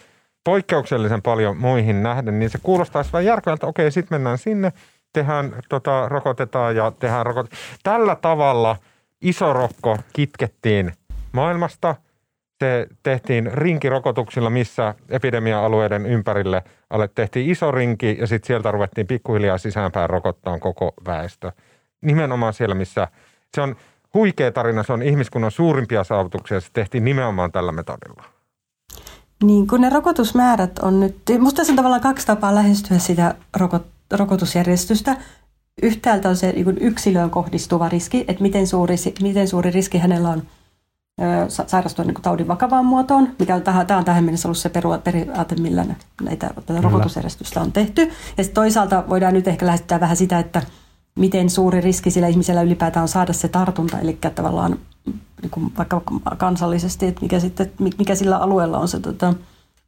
poikkeuksellisen 0.44 1.22
paljon 1.22 1.56
muihin 1.56 2.02
nähden, 2.02 2.38
niin 2.38 2.50
se 2.50 2.58
kuulostaisi 2.62 3.12
vain 3.12 3.26
järkevältä, 3.26 3.54
että 3.54 3.66
okei, 3.66 3.90
sitten 3.90 4.14
mennään 4.14 4.38
sinne– 4.38 4.72
tehdään, 5.12 5.56
tota, 5.68 6.08
rokotetaan 6.08 6.76
ja 6.76 6.92
tehdään 6.98 7.26
rokot. 7.26 7.50
Tällä 7.82 8.16
tavalla 8.16 8.76
iso 9.20 9.52
rokko 9.52 9.98
kitkettiin 10.12 10.92
maailmasta. 11.32 11.94
se 12.60 12.86
tehtiin 13.02 13.50
rinkirokotuksilla, 13.52 14.50
missä 14.50 14.94
epidemia-alueiden 15.08 16.06
ympärille 16.06 16.62
tehtiin 17.14 17.50
iso 17.50 17.70
rinki 17.70 18.16
ja 18.20 18.26
sitten 18.26 18.46
sieltä 18.46 18.70
ruvettiin 18.70 19.06
pikkuhiljaa 19.06 19.58
sisäänpäin 19.58 20.10
rokottaa 20.10 20.58
koko 20.58 20.94
väestö. 21.06 21.52
Nimenomaan 22.00 22.52
siellä, 22.52 22.74
missä 22.74 23.08
se 23.54 23.60
on 23.60 23.76
huikea 24.14 24.52
tarina, 24.52 24.82
se 24.82 24.92
on 24.92 25.02
ihmiskunnan 25.02 25.50
suurimpia 25.50 26.04
saavutuksia, 26.04 26.60
se 26.60 26.68
tehtiin 26.72 27.04
nimenomaan 27.04 27.52
tällä 27.52 27.72
metodilla. 27.72 28.24
Niin, 29.42 29.66
kun 29.66 29.80
ne 29.80 29.90
rokotusmäärät 29.90 30.78
on 30.78 31.00
nyt, 31.00 31.16
musta 31.38 31.56
tässä 31.56 31.72
on 31.72 31.76
tavallaan 31.76 32.00
kaksi 32.00 32.26
tapaa 32.26 32.54
lähestyä 32.54 32.98
sitä 32.98 33.34
rokot, 33.56 33.86
rokotusjärjestystä. 34.12 35.16
Yhtäältä 35.82 36.28
on 36.28 36.36
se 36.36 36.52
niin 36.52 36.78
yksilöön 36.80 37.30
kohdistuva 37.30 37.88
riski, 37.88 38.24
että 38.28 38.42
miten 38.42 38.66
suuri, 38.66 38.96
miten 39.22 39.48
suuri 39.48 39.70
riski 39.70 39.98
hänellä 39.98 40.28
on 40.28 40.42
sairastua 41.66 42.04
niin 42.04 42.22
taudin 42.22 42.48
vakavaan 42.48 42.86
muotoon, 42.86 43.28
mikä 43.38 43.54
on, 43.54 43.62
tämä 43.62 43.98
on 43.98 44.04
tähän 44.04 44.24
mennessä 44.24 44.48
ollut 44.48 44.58
se 44.58 44.68
periaate, 45.04 45.54
millä 45.60 45.86
näitä 46.22 46.50
tätä 46.66 46.80
rokotusjärjestystä 46.80 47.60
on 47.60 47.72
tehty. 47.72 48.10
Ja 48.38 48.44
toisaalta 48.54 49.04
voidaan 49.08 49.34
nyt 49.34 49.48
ehkä 49.48 49.66
lähestyä 49.66 50.00
vähän 50.00 50.16
sitä, 50.16 50.38
että 50.38 50.62
miten 51.18 51.50
suuri 51.50 51.80
riski 51.80 52.10
sillä 52.10 52.28
ihmisellä 52.28 52.62
ylipäätään 52.62 53.02
on 53.02 53.08
saada 53.08 53.32
se 53.32 53.48
tartunta, 53.48 53.98
eli 53.98 54.18
tavallaan 54.34 54.78
niin 55.42 55.50
kuin 55.50 55.72
vaikka 55.78 56.02
kansallisesti, 56.36 57.06
että 57.06 57.22
mikä, 57.22 57.40
sitten, 57.40 57.72
mikä 57.98 58.14
sillä 58.14 58.38
alueella 58.38 58.78
on 58.78 58.88
se 58.88 59.00
tota, 59.00 59.34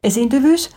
esiintyvyys. 0.04 0.70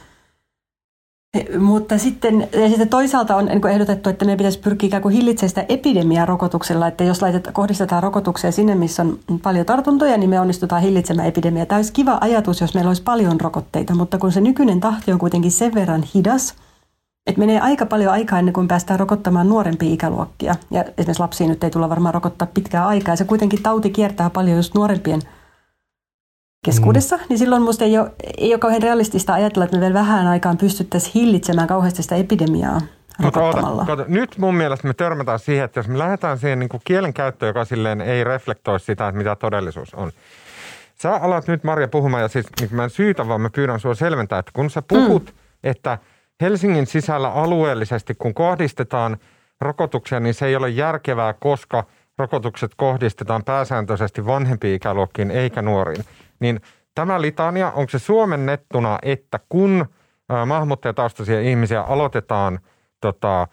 Mutta 1.59 1.97
sitten, 1.97 2.47
ja 2.53 2.69
sitten 2.69 2.89
toisaalta 2.89 3.35
on 3.35 3.45
niin 3.45 3.67
ehdotettu, 3.67 4.09
että 4.09 4.25
meidän 4.25 4.37
pitäisi 4.37 4.59
pyrkiä 4.59 4.87
ikään 4.87 5.01
kuin 5.01 5.15
hillitsemään 5.15 5.49
sitä 5.49 5.65
epidemiaa 5.69 6.25
rokotuksella, 6.25 6.87
että 6.87 7.03
jos 7.03 7.21
laitetaan, 7.21 7.53
kohdistetaan 7.53 8.03
rokotuksia 8.03 8.51
sinne, 8.51 8.75
missä 8.75 9.01
on 9.01 9.19
paljon 9.43 9.65
tartuntoja, 9.65 10.17
niin 10.17 10.29
me 10.29 10.39
onnistutaan 10.39 10.81
hillitsemään 10.81 11.27
epidemiaa. 11.27 11.65
Tämä 11.65 11.77
olisi 11.77 11.93
kiva 11.93 12.17
ajatus, 12.21 12.61
jos 12.61 12.73
meillä 12.73 12.89
olisi 12.89 13.03
paljon 13.03 13.41
rokotteita, 13.41 13.95
mutta 13.95 14.17
kun 14.17 14.31
se 14.31 14.41
nykyinen 14.41 14.79
tahti 14.79 15.11
on 15.11 15.19
kuitenkin 15.19 15.51
sen 15.51 15.73
verran 15.73 16.03
hidas, 16.15 16.55
että 17.27 17.39
menee 17.39 17.59
aika 17.59 17.85
paljon 17.85 18.13
aikaa 18.13 18.39
ennen 18.39 18.53
kuin 18.53 18.67
päästään 18.67 18.99
rokottamaan 18.99 19.49
nuorempia 19.49 19.93
ikäluokkia. 19.93 20.55
Ja 20.71 20.81
esimerkiksi 20.83 21.19
lapsiin 21.19 21.49
nyt 21.49 21.63
ei 21.63 21.69
tulla 21.69 21.89
varmaan 21.89 22.13
rokottaa 22.13 22.47
pitkää 22.53 22.87
aikaa. 22.87 23.11
Ja 23.11 23.17
se 23.17 23.23
kuitenkin 23.23 23.63
tauti 23.63 23.89
kiertää 23.89 24.29
paljon 24.29 24.57
just 24.57 24.75
nuorempien– 24.75 25.21
keskuudessa, 26.67 27.17
mm. 27.17 27.23
niin 27.29 27.39
silloin 27.39 27.61
minusta 27.61 27.85
ei 27.85 27.97
ole, 27.97 28.11
ei 28.37 28.53
ole 28.53 28.59
kauhean 28.59 28.81
realistista 28.81 29.33
ajatella, 29.33 29.65
että 29.65 29.77
me 29.77 29.81
vielä 29.81 29.93
vähän 29.93 30.27
aikaan 30.27 30.57
pystyttäisiin 30.57 31.13
hillitsemään 31.13 31.67
kauheasti 31.67 32.03
sitä 32.03 32.15
epidemiaa. 32.15 32.81
Mutta 33.21 34.05
nyt 34.07 34.37
mun 34.37 34.55
mielestä 34.55 34.87
me 34.87 34.93
törmätään 34.93 35.39
siihen, 35.39 35.65
että 35.65 35.79
jos 35.79 35.87
me 35.87 35.97
lähdetään 35.97 36.37
siihen 36.37 36.59
niin 36.59 36.69
kielen 36.83 37.13
käyttöön, 37.13 37.49
joka 37.49 37.65
silleen 37.65 38.01
ei 38.01 38.23
reflektoi 38.23 38.79
sitä, 38.79 39.07
että 39.07 39.17
mitä 39.17 39.35
todellisuus 39.35 39.93
on. 39.93 40.11
Sä 41.01 41.15
alat 41.15 41.47
nyt 41.47 41.63
Marja 41.63 41.87
puhumaan 41.87 42.23
ja 42.23 42.27
siis 42.27 42.45
niin 42.59 42.75
mä 42.75 42.83
en 42.83 42.89
syytä, 42.89 43.27
vaan 43.27 43.41
mä 43.41 43.49
pyydän 43.49 43.79
sinua 43.79 43.95
selventää, 43.95 44.39
että 44.39 44.51
kun 44.55 44.69
sä 44.69 44.81
puhut, 44.81 45.25
mm. 45.25 45.31
että 45.63 45.97
Helsingin 46.41 46.87
sisällä 46.87 47.29
alueellisesti, 47.29 48.15
kun 48.15 48.33
kohdistetaan 48.33 49.17
rokotuksia, 49.61 50.19
niin 50.19 50.33
se 50.33 50.45
ei 50.45 50.55
ole 50.55 50.69
järkevää, 50.69 51.33
koska 51.33 51.83
rokotukset 52.17 52.71
kohdistetaan 52.75 53.43
pääsääntöisesti 53.43 54.25
vanhempiin 54.25 54.75
ikäluokkiin 54.75 55.31
eikä 55.31 55.61
nuoriin 55.61 56.05
niin 56.39 56.61
tämä 56.95 57.21
litania, 57.21 57.71
onko 57.71 57.89
se 57.89 57.99
suomennettuna, 57.99 58.99
että 59.01 59.39
kun 59.49 59.85
maahanmuuttajataustaisia 60.45 61.41
ihmisiä 61.41 61.81
aloitetaan 61.81 62.59
tota, 63.01 63.47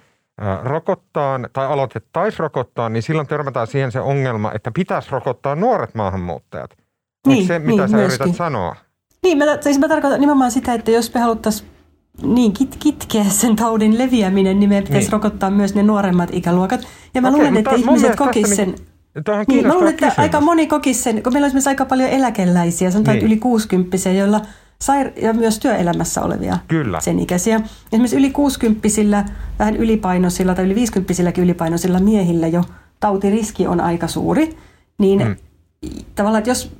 rokottaa 0.63 1.41
tai 1.53 1.67
aloitettaisiin 1.67 2.39
rokottaa, 2.39 2.89
niin 2.89 3.03
silloin 3.03 3.27
törmätään 3.27 3.67
siihen 3.67 3.93
se 3.93 4.01
ongelma, 4.01 4.53
että 4.53 4.71
pitäisi 4.71 5.11
rokottaa 5.11 5.55
nuoret 5.55 5.95
maahanmuuttajat. 5.95 6.71
Onko 6.71 7.37
niin, 7.37 7.47
se, 7.47 7.59
mitä 7.59 7.83
niin, 7.83 7.89
sä 7.89 7.97
myöskin. 7.97 8.23
yrität 8.23 8.37
sanoa? 8.37 8.77
Niin, 9.23 9.39
mä, 9.39 9.45
siis 9.61 9.79
mä 9.79 9.89
tarkoitan 9.89 10.21
nimenomaan 10.21 10.51
sitä, 10.51 10.75
että 10.75 10.91
jos 10.91 11.15
me 11.15 11.21
haluttaisiin 11.21 11.71
niin 12.23 12.53
kit, 12.53 12.77
kitkeä 12.79 13.25
sen 13.25 13.57
taudin 13.57 13.99
leviäminen, 13.99 14.61
niin 14.61 14.69
meidän 14.69 14.85
pitäisi 14.85 15.07
niin. 15.07 15.13
rokottaa 15.13 15.51
myös 15.51 15.75
ne 15.75 15.83
nuoremmat 15.83 16.31
ikäluokat. 16.33 16.81
Ja 17.15 17.23
mä 17.23 17.29
Okei, 17.29 17.39
luulen, 17.39 17.57
että 17.57 17.75
ihmiset 17.75 18.17
kokisivat 18.17 18.57
sen... 18.57 18.69
Niin 18.69 18.94
Tuohon 19.25 19.45
niin, 19.49 19.67
mä 19.67 19.75
luulen, 19.75 19.89
että 19.89 20.07
kysymys. 20.07 20.19
aika 20.19 20.41
moni 20.41 20.67
kokisi 20.67 21.03
sen, 21.03 21.23
kun 21.23 21.33
meillä 21.33 21.45
on 21.45 21.49
esimerkiksi 21.49 21.69
aika 21.69 21.85
paljon 21.85 22.11
eläkeläisiä, 22.11 22.91
sanotaan 22.91 23.17
niin. 23.17 23.27
yli 23.27 23.37
60 23.37 24.11
joilla 24.11 24.41
sair- 24.85 25.25
ja 25.25 25.33
myös 25.33 25.59
työelämässä 25.59 26.23
olevia 26.23 26.59
Kyllä. 26.69 27.01
sen 27.01 27.19
ikäisiä. 27.19 27.61
Esimerkiksi 27.93 28.17
yli 28.17 28.31
60 28.31 29.25
vähän 29.59 29.77
ylipainoisilla 29.77 30.55
tai 30.55 30.65
yli 30.65 30.75
50 30.75 31.41
ylipainoisilla 31.41 31.99
miehillä 31.99 32.47
jo 32.47 32.65
tautiriski 33.01 33.67
on 33.67 33.81
aika 33.81 34.09
suuri. 34.09 34.57
Niin 34.99 35.23
hmm. 35.23 35.37
tavallaan, 36.15 36.39
että 36.39 36.51
jos, 36.51 36.73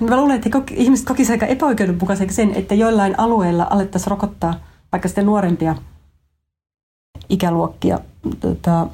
mä 0.00 0.16
luulen, 0.16 0.36
että 0.36 0.50
ihmiset 0.70 1.06
kokisivat 1.06 1.42
aika 1.42 1.52
epäoikeudenmukaiseksi 1.52 2.36
sen, 2.36 2.54
että 2.54 2.74
joillain 2.74 3.18
alueilla 3.18 3.66
alettaisiin 3.70 4.10
rokottaa 4.10 4.54
vaikka 4.92 5.08
sitten 5.08 5.26
nuorempia 5.26 5.74
ikäluokkia 7.28 7.98
tota, 8.40 8.86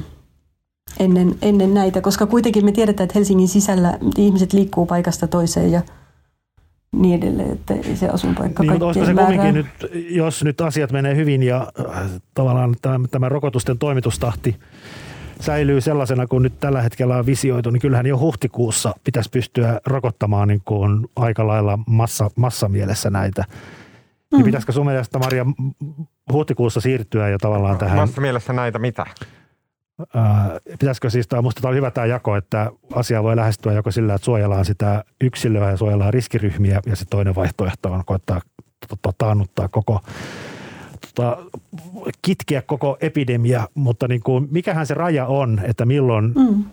ennen, 0.98 1.34
ennen 1.42 1.74
näitä, 1.74 2.00
koska 2.00 2.26
kuitenkin 2.26 2.64
me 2.64 2.72
tiedetään, 2.72 3.04
että 3.04 3.18
Helsingin 3.18 3.48
sisällä 3.48 3.98
ihmiset 4.18 4.52
liikkuu 4.52 4.86
paikasta 4.86 5.26
toiseen 5.28 5.72
ja 5.72 5.82
niin 6.92 7.22
edelleen, 7.22 7.52
että 7.52 7.74
se 7.94 8.08
asuinpaikka 8.08 8.62
niin, 8.62 8.72
mutta 8.72 9.06
se 9.06 9.14
kumminkin 9.14 9.54
nyt, 9.54 9.66
jos 10.10 10.44
nyt 10.44 10.60
asiat 10.60 10.92
menee 10.92 11.16
hyvin 11.16 11.42
ja 11.42 11.66
äh, 11.88 12.10
tavallaan 12.34 12.76
tämä, 12.82 13.08
tämä 13.10 13.28
rokotusten 13.28 13.78
toimitustahti 13.78 14.56
säilyy 15.40 15.80
sellaisena 15.80 16.26
kuin 16.26 16.42
nyt 16.42 16.60
tällä 16.60 16.82
hetkellä 16.82 17.16
on 17.16 17.26
visioitu, 17.26 17.70
niin 17.70 17.80
kyllähän 17.80 18.06
jo 18.06 18.18
huhtikuussa 18.18 18.94
pitäisi 19.04 19.30
pystyä 19.30 19.80
rokottamaan 19.86 20.48
niin 20.48 20.62
kuin 20.64 21.06
aika 21.16 21.46
lailla 21.46 21.78
massa, 21.86 22.30
massamielessä 22.36 23.10
näitä. 23.10 23.44
Niin 23.48 23.58
mm. 24.32 24.36
Niin 24.36 24.44
pitäisikö 24.44 24.72
sun 24.72 24.86
mielestä, 24.86 25.18
Maria, 25.18 25.46
huhtikuussa 26.32 26.80
siirtyä 26.80 27.28
jo 27.28 27.38
tavallaan 27.38 27.78
tähän? 27.78 27.96
Massamielessä 27.96 28.52
näitä 28.52 28.78
mitä? 28.78 29.06
Pitäisikö 30.70 31.10
siis, 31.10 31.28
tämä, 31.28 31.42
minusta 31.42 31.60
tämä 31.60 31.70
on 31.70 31.76
hyvä 31.76 31.90
tämä 31.90 32.06
jako, 32.06 32.36
että 32.36 32.70
asia 32.94 33.22
voi 33.22 33.36
lähestyä 33.36 33.72
joko 33.72 33.90
sillä, 33.90 34.14
että 34.14 34.24
suojellaan 34.24 34.64
sitä 34.64 35.04
yksilöä 35.20 35.70
ja 35.70 35.76
suojellaan 35.76 36.14
riskiryhmiä 36.14 36.80
ja 36.86 36.96
se 36.96 37.04
toinen 37.10 37.34
vaihtoehto 37.34 37.92
on 37.92 38.04
koittaa 38.06 38.40
tota, 38.88 39.12
taannuttaa 39.18 39.68
koko 39.68 40.00
tota, 41.14 41.36
kitkeä 42.22 42.62
koko 42.62 42.96
epidemia, 43.00 43.68
mutta 43.74 44.08
niin 44.08 44.22
kuin, 44.22 44.48
mikähän 44.50 44.86
se 44.86 44.94
raja 44.94 45.26
on, 45.26 45.60
että 45.64 45.86
milloin, 45.86 46.32
mm. 46.36 46.64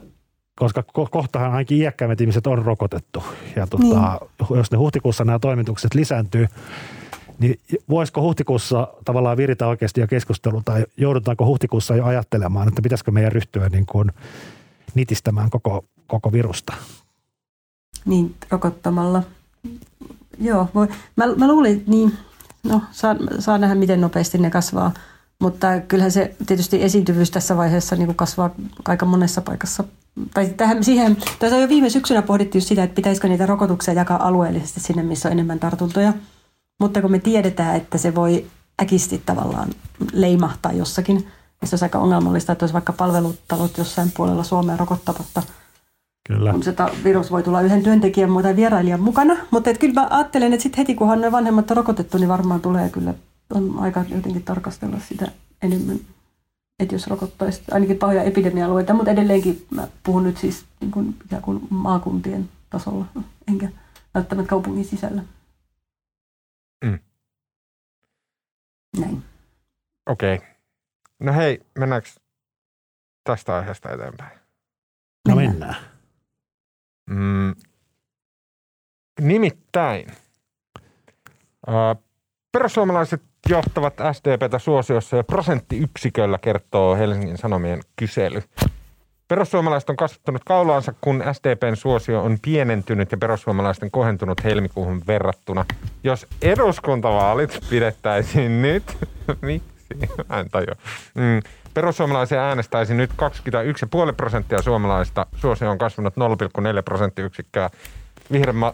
koska 0.55 0.83
kohtahan 1.11 1.51
ainakin 1.51 1.77
iäkkäimmät 1.77 2.21
ihmiset 2.21 2.47
on 2.47 2.65
rokotettu 2.65 3.23
ja 3.55 3.67
tota, 3.67 4.19
niin. 4.49 4.57
jos 4.57 4.71
ne 4.71 4.77
huhtikuussa 4.77 5.25
nämä 5.25 5.39
toimitukset 5.39 5.93
lisääntyy, 5.93 6.47
niin 7.39 7.59
voisiko 7.89 8.21
huhtikuussa 8.21 8.87
tavallaan 9.05 9.37
viritä 9.37 9.67
oikeasti 9.67 10.01
jo 10.01 10.07
keskustelu 10.07 10.61
tai 10.65 10.85
joudutaanko 10.97 11.45
huhtikuussa 11.45 11.95
jo 11.95 12.05
ajattelemaan, 12.05 12.67
että 12.67 12.81
pitäisikö 12.81 13.11
meidän 13.11 13.31
ryhtyä 13.31 13.69
niin 13.69 13.85
kuin 13.85 14.11
nitistämään 14.95 15.49
koko, 15.49 15.85
koko 16.07 16.31
virusta? 16.31 16.73
Niin, 18.05 18.35
rokottamalla. 18.49 19.23
Joo, 20.39 20.67
voi. 20.75 20.87
Mä, 21.15 21.25
mä 21.35 21.47
luulin, 21.47 21.77
että 21.77 21.91
niin, 21.91 22.13
no 22.63 22.81
saa, 22.91 23.15
saa 23.39 23.57
nähdä 23.57 23.75
miten 23.75 24.01
nopeasti 24.01 24.37
ne 24.37 24.49
kasvaa, 24.49 24.91
mutta 25.39 25.79
kyllähän 25.87 26.11
se 26.11 26.35
tietysti 26.47 26.83
esiintyvyys 26.83 27.31
tässä 27.31 27.57
vaiheessa 27.57 27.95
niin 27.95 28.05
kuin 28.05 28.15
kasvaa 28.15 28.49
aika 28.85 29.05
monessa 29.05 29.41
paikassa. 29.41 29.83
Tai 30.33 30.45
tähän, 30.45 30.83
siihen, 30.83 31.17
tässä 31.39 31.57
jo 31.57 31.69
viime 31.69 31.89
syksynä 31.89 32.21
pohdittiin 32.21 32.61
sitä, 32.61 32.83
että 32.83 32.95
pitäisikö 32.95 33.27
niitä 33.27 33.45
rokotuksia 33.45 33.93
jakaa 33.93 34.27
alueellisesti 34.27 34.79
sinne, 34.79 35.03
missä 35.03 35.29
on 35.29 35.33
enemmän 35.33 35.59
tartuntoja– 35.59 36.13
mutta 36.79 37.01
kun 37.01 37.11
me 37.11 37.19
tiedetään, 37.19 37.75
että 37.75 37.97
se 37.97 38.15
voi 38.15 38.45
äkisti 38.81 39.21
tavallaan 39.25 39.69
leimahtaa 40.13 40.71
jossakin, 40.73 41.15
niin 41.15 41.69
se 41.69 41.73
olisi 41.73 41.85
aika 41.85 41.99
ongelmallista, 41.99 42.51
että 42.51 42.63
olisi 42.63 42.73
vaikka 42.73 42.93
palvelutalot 42.93 43.77
jossain 43.77 44.11
puolella 44.17 44.43
Suomea 44.43 44.77
rokottamatta. 44.77 45.43
Kyllä. 46.27 46.51
Kun 46.51 46.63
se 46.63 46.73
virus 47.03 47.31
voi 47.31 47.43
tulla 47.43 47.61
yhden 47.61 47.83
työntekijän 47.83 48.29
tai 48.43 48.55
vierailijan 48.55 49.01
mukana. 49.01 49.35
Mutta 49.51 49.69
et 49.69 49.77
kyllä 49.77 50.01
mä 50.01 50.07
ajattelen, 50.09 50.53
että 50.53 50.63
sitten 50.63 50.77
heti 50.77 50.95
kunhan 50.95 51.21
ne 51.21 51.31
vanhemmat 51.31 51.71
on 51.71 51.77
rokotettu, 51.77 52.17
niin 52.17 52.29
varmaan 52.29 52.61
tulee 52.61 52.89
kyllä, 52.89 53.13
on 53.53 53.79
aika 53.79 54.05
jotenkin 54.09 54.43
tarkastella 54.43 54.97
sitä 55.09 55.31
enemmän. 55.61 55.99
Että 56.79 56.95
jos 56.95 57.07
rokottaisi 57.07 57.61
ainakin 57.71 57.97
pahoja 57.97 58.23
epidemia-alueita, 58.23 58.93
mutta 58.93 59.11
edelleenkin 59.11 59.65
mä 59.69 59.87
puhun 60.03 60.23
nyt 60.23 60.37
siis 60.37 60.65
niin 60.81 60.91
kuin, 60.91 61.15
kuin 61.41 61.61
maakuntien 61.69 62.49
tasolla, 62.69 63.05
enkä 63.47 63.69
välttämättä 64.15 64.49
kaupungin 64.49 64.85
sisällä. 64.85 65.23
Mm. 66.85 66.99
Näin. 68.99 69.23
Okei. 70.05 70.35
Okay. 70.35 70.47
No 71.19 71.33
hei, 71.33 71.61
mennäänkö 71.79 72.09
tästä 73.23 73.55
aiheesta 73.55 73.91
eteenpäin? 73.91 74.39
No 75.27 75.35
mennään. 75.35 75.75
Mm. 77.09 77.55
Nimittäin 79.21 80.07
äh, 81.69 82.03
perussuomalaiset 82.51 83.21
johtavat 83.49 83.93
SDPtä 84.13 84.59
suosiossa 84.59 85.17
ja 85.17 85.23
prosenttiyksiköllä 85.23 86.37
kertoo 86.37 86.95
Helsingin 86.95 87.37
Sanomien 87.37 87.81
kysely. 87.95 88.43
Perussuomalaiset 89.27 89.89
on 89.89 89.95
kasvattanut 89.95 90.41
kaulaansa, 90.45 90.93
kun 91.01 91.23
SDPn 91.31 91.75
suosio 91.75 92.23
on 92.23 92.37
pienentynyt 92.41 93.11
ja 93.11 93.17
perussuomalaisten 93.17 93.91
kohentunut 93.91 94.43
helmikuuhun 94.43 95.01
verrattuna. 95.07 95.65
Jos 96.03 96.27
eduskuntavaalit 96.41 97.59
pidettäisiin 97.69 98.61
nyt, 98.61 98.83
miksi? 99.41 99.67
Mä 100.29 100.39
en 100.39 100.49
tajua. 100.49 100.75
Mm. 101.15 101.41
Perussuomalaisia 101.73 102.41
äänestäisi 102.47 102.93
nyt 102.93 103.09
21,5 103.11 104.13
prosenttia 104.17 104.61
suomalaista. 104.61 105.25
Suosio 105.35 105.71
on 105.71 105.77
kasvanut 105.77 106.13
0,4 106.13 106.83
prosenttiyksikköä. 106.85 107.69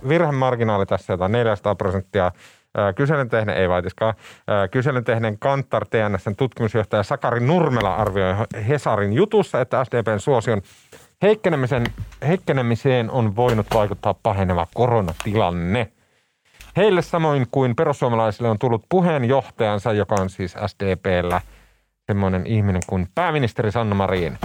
Virhemarginaali 0.10 0.86
tässä 0.86 1.14
jotain 1.14 1.32
400 1.32 1.76
prosenttia. 1.76 2.32
Kyselyn 2.96 3.30
tehneen, 3.30 3.58
ei 3.58 3.70
vaitiskaan, 3.70 4.14
kyselyn 4.72 5.04
tehneen 5.04 5.40
Kantar 5.40 5.86
TNSn 5.86 6.36
tutkimusjohtaja 6.36 7.04
Sakari 7.04 7.40
Nurmela 7.40 7.96
arvioi 7.96 8.34
Hesarin 8.68 9.14
jutussa, 9.14 9.62
että 9.62 9.84
SDPn 9.84 10.20
suosion 10.20 10.62
heikkenemiseen, 11.22 11.86
heikkenemiseen 12.28 13.12
on 13.12 13.36
voinut 13.36 13.68
vaikuttaa 13.74 14.14
paheneva 14.14 14.68
koronatilanne. 14.74 15.92
Heille 16.78 17.02
samoin 17.02 17.48
kuin 17.52 17.76
perussuomalaisille 17.76 18.50
on 18.50 18.60
tullut 18.60 18.86
puheenjohtajansa, 18.90 19.94
joka 19.94 20.16
on 20.20 20.30
siis 20.30 20.56
SDPllä 20.68 21.42
semmoinen 22.08 22.48
ihminen 22.48 22.82
kuin 22.88 23.08
pääministeri 23.16 23.72
Sanna 23.72 23.96
Marin 23.96 24.38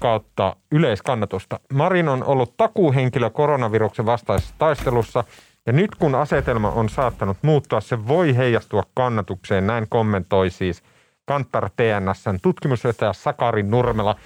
kautta 0.00 0.56
yleiskannatusta. 0.72 1.60
Marin 1.72 2.08
on 2.08 2.24
ollut 2.24 2.56
takuuhenkilö 2.56 3.30
koronaviruksen 3.30 4.06
vastaisessa 4.06 4.54
taistelussa– 4.58 5.24
ja 5.66 5.72
nyt 5.72 5.94
kun 5.94 6.14
asetelma 6.14 6.70
on 6.70 6.88
saattanut 6.88 7.36
muuttua, 7.42 7.80
se 7.80 8.06
voi 8.06 8.36
heijastua 8.36 8.82
kannatukseen. 8.94 9.66
Näin 9.66 9.86
kommentoi 9.88 10.50
siis 10.50 10.82
Kantar 11.24 11.70
TNSn 11.76 12.38
tutkimusjohtaja 12.42 13.12
Sakari 13.12 13.62
Nurmela 13.62 14.16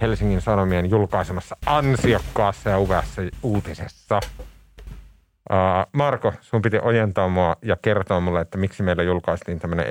Helsingin 0.00 0.40
Sanomien 0.40 0.90
julkaisemassa 0.90 1.56
ansiokkaassa 1.66 2.70
ja 2.70 2.78
uveassa 2.78 3.22
uutisessa. 3.42 4.20
Marko, 5.92 6.32
sun 6.40 6.62
piti 6.62 6.78
ojentaa 6.82 7.28
mua 7.28 7.56
ja 7.62 7.76
kertoa 7.76 8.20
mulle, 8.20 8.40
että 8.40 8.58
miksi 8.58 8.82
meillä 8.82 9.02
julkaistiin 9.02 9.58
tämmöinen 9.58 9.86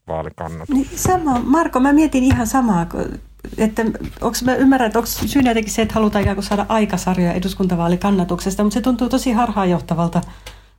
eduskuntavaalikannatus. 0.00 0.74
Niin 0.74 0.88
sama. 0.98 1.40
Marko, 1.44 1.80
mä 1.80 1.92
mietin 1.92 2.24
ihan 2.24 2.46
samaa 2.46 2.86
että 3.58 3.82
onko, 4.20 4.36
mä 4.44 4.54
ymmärrän, 4.54 4.86
että 4.86 4.98
onko 4.98 5.10
syynä 5.26 5.50
jotenkin 5.50 5.72
se, 5.72 5.82
että 5.82 5.94
halutaan 5.94 6.22
ikään 6.22 6.36
kuin 6.36 6.44
saada 6.44 6.66
aikasarjoja 6.68 7.32
eduskuntavaalikannatuksesta, 7.32 8.62
mutta 8.62 8.74
se 8.74 8.80
tuntuu 8.80 9.08
tosi 9.08 9.32
harhaanjohtavalta, 9.32 10.20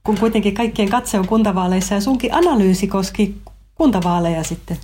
kun 0.04 0.18
kuitenkin 0.18 0.54
kaikkien 0.54 0.90
katse 0.90 1.20
on 1.20 1.28
kuntavaaleissa 1.28 1.96
ja 1.96 2.02
sunkin 2.02 2.34
analyysi 2.34 2.88
koski 2.88 3.38
kuntavaaleja 3.76 4.44
sitten. 4.44 4.78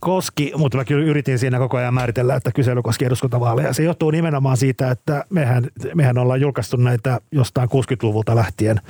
Koski, 0.00 0.52
mutta 0.56 0.78
mä 0.78 0.84
kyllä 0.84 1.04
yritin 1.04 1.38
siinä 1.38 1.58
koko 1.58 1.76
ajan 1.76 1.94
määritellä, 1.94 2.34
että 2.34 2.52
kysely 2.52 2.82
koski 2.82 3.04
eduskuntavaaleja. 3.04 3.72
Se 3.72 3.82
johtuu 3.82 4.10
nimenomaan 4.10 4.56
siitä, 4.56 4.90
että 4.90 5.24
mehän, 5.30 5.66
mehän 5.94 6.18
ollaan 6.18 6.40
julkaistu 6.40 6.76
näitä 6.76 7.20
jostain 7.32 7.68
60-luvulta 7.68 8.36
lähtien– 8.36 8.80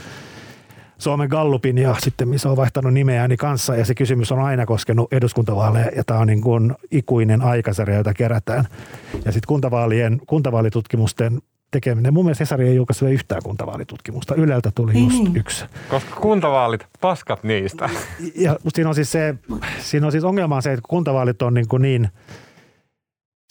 Suomen 0.99 1.29
Gallupin 1.29 1.79
ja 1.79 1.97
sitten 1.99 2.29
missä 2.29 2.51
on 2.51 2.57
vaihtanut 2.57 2.95
nimeäni 2.95 3.37
kanssa 3.37 3.77
ja 3.77 3.85
se 3.85 3.95
kysymys 3.95 4.33
on 4.33 4.39
aina 4.39 4.67
koskenut 4.67 5.13
eduskuntavaaleja 5.13 5.91
ja 5.97 6.05
tämä 6.05 6.21
on 6.21 6.27
niin 6.27 6.41
kuin 6.41 6.75
ikuinen 6.91 7.43
aikasarja, 7.43 7.97
jota 7.97 8.15
kerätään. 8.15 8.65
Ja 9.13 9.33
sitten 9.33 9.49
kuntavaalien, 9.49 10.21
kuntavaalitutkimusten 10.27 11.43
tekeminen. 11.71 12.15
Mun 12.15 12.25
mielestä 12.25 12.43
Hesari 12.43 12.69
ei 12.69 12.77
julkaisi 12.77 13.05
yhtään 13.05 13.43
kuntavaalitutkimusta. 13.45 14.35
Yleltä 14.35 14.71
tuli 14.75 14.93
niin. 14.93 15.11
just 15.11 15.29
mm. 15.29 15.37
yksi. 15.37 15.65
Koska 15.89 16.21
kuntavaalit, 16.21 16.87
paskat 17.01 17.45
niistä. 17.45 17.91
Ja 18.35 18.57
siinä 18.69 18.89
on 18.89 18.95
siis, 18.95 19.13
se, 19.13 19.35
siinä 19.79 20.07
on 20.07 20.13
siis 20.13 20.25
ongelma 20.25 20.57
on 20.57 20.63
se, 20.63 20.73
että 20.73 20.89
kuntavaalit 20.89 21.43
on 21.43 21.55
niin, 21.55 21.69
kuin 21.69 21.83
niin– 21.83 22.09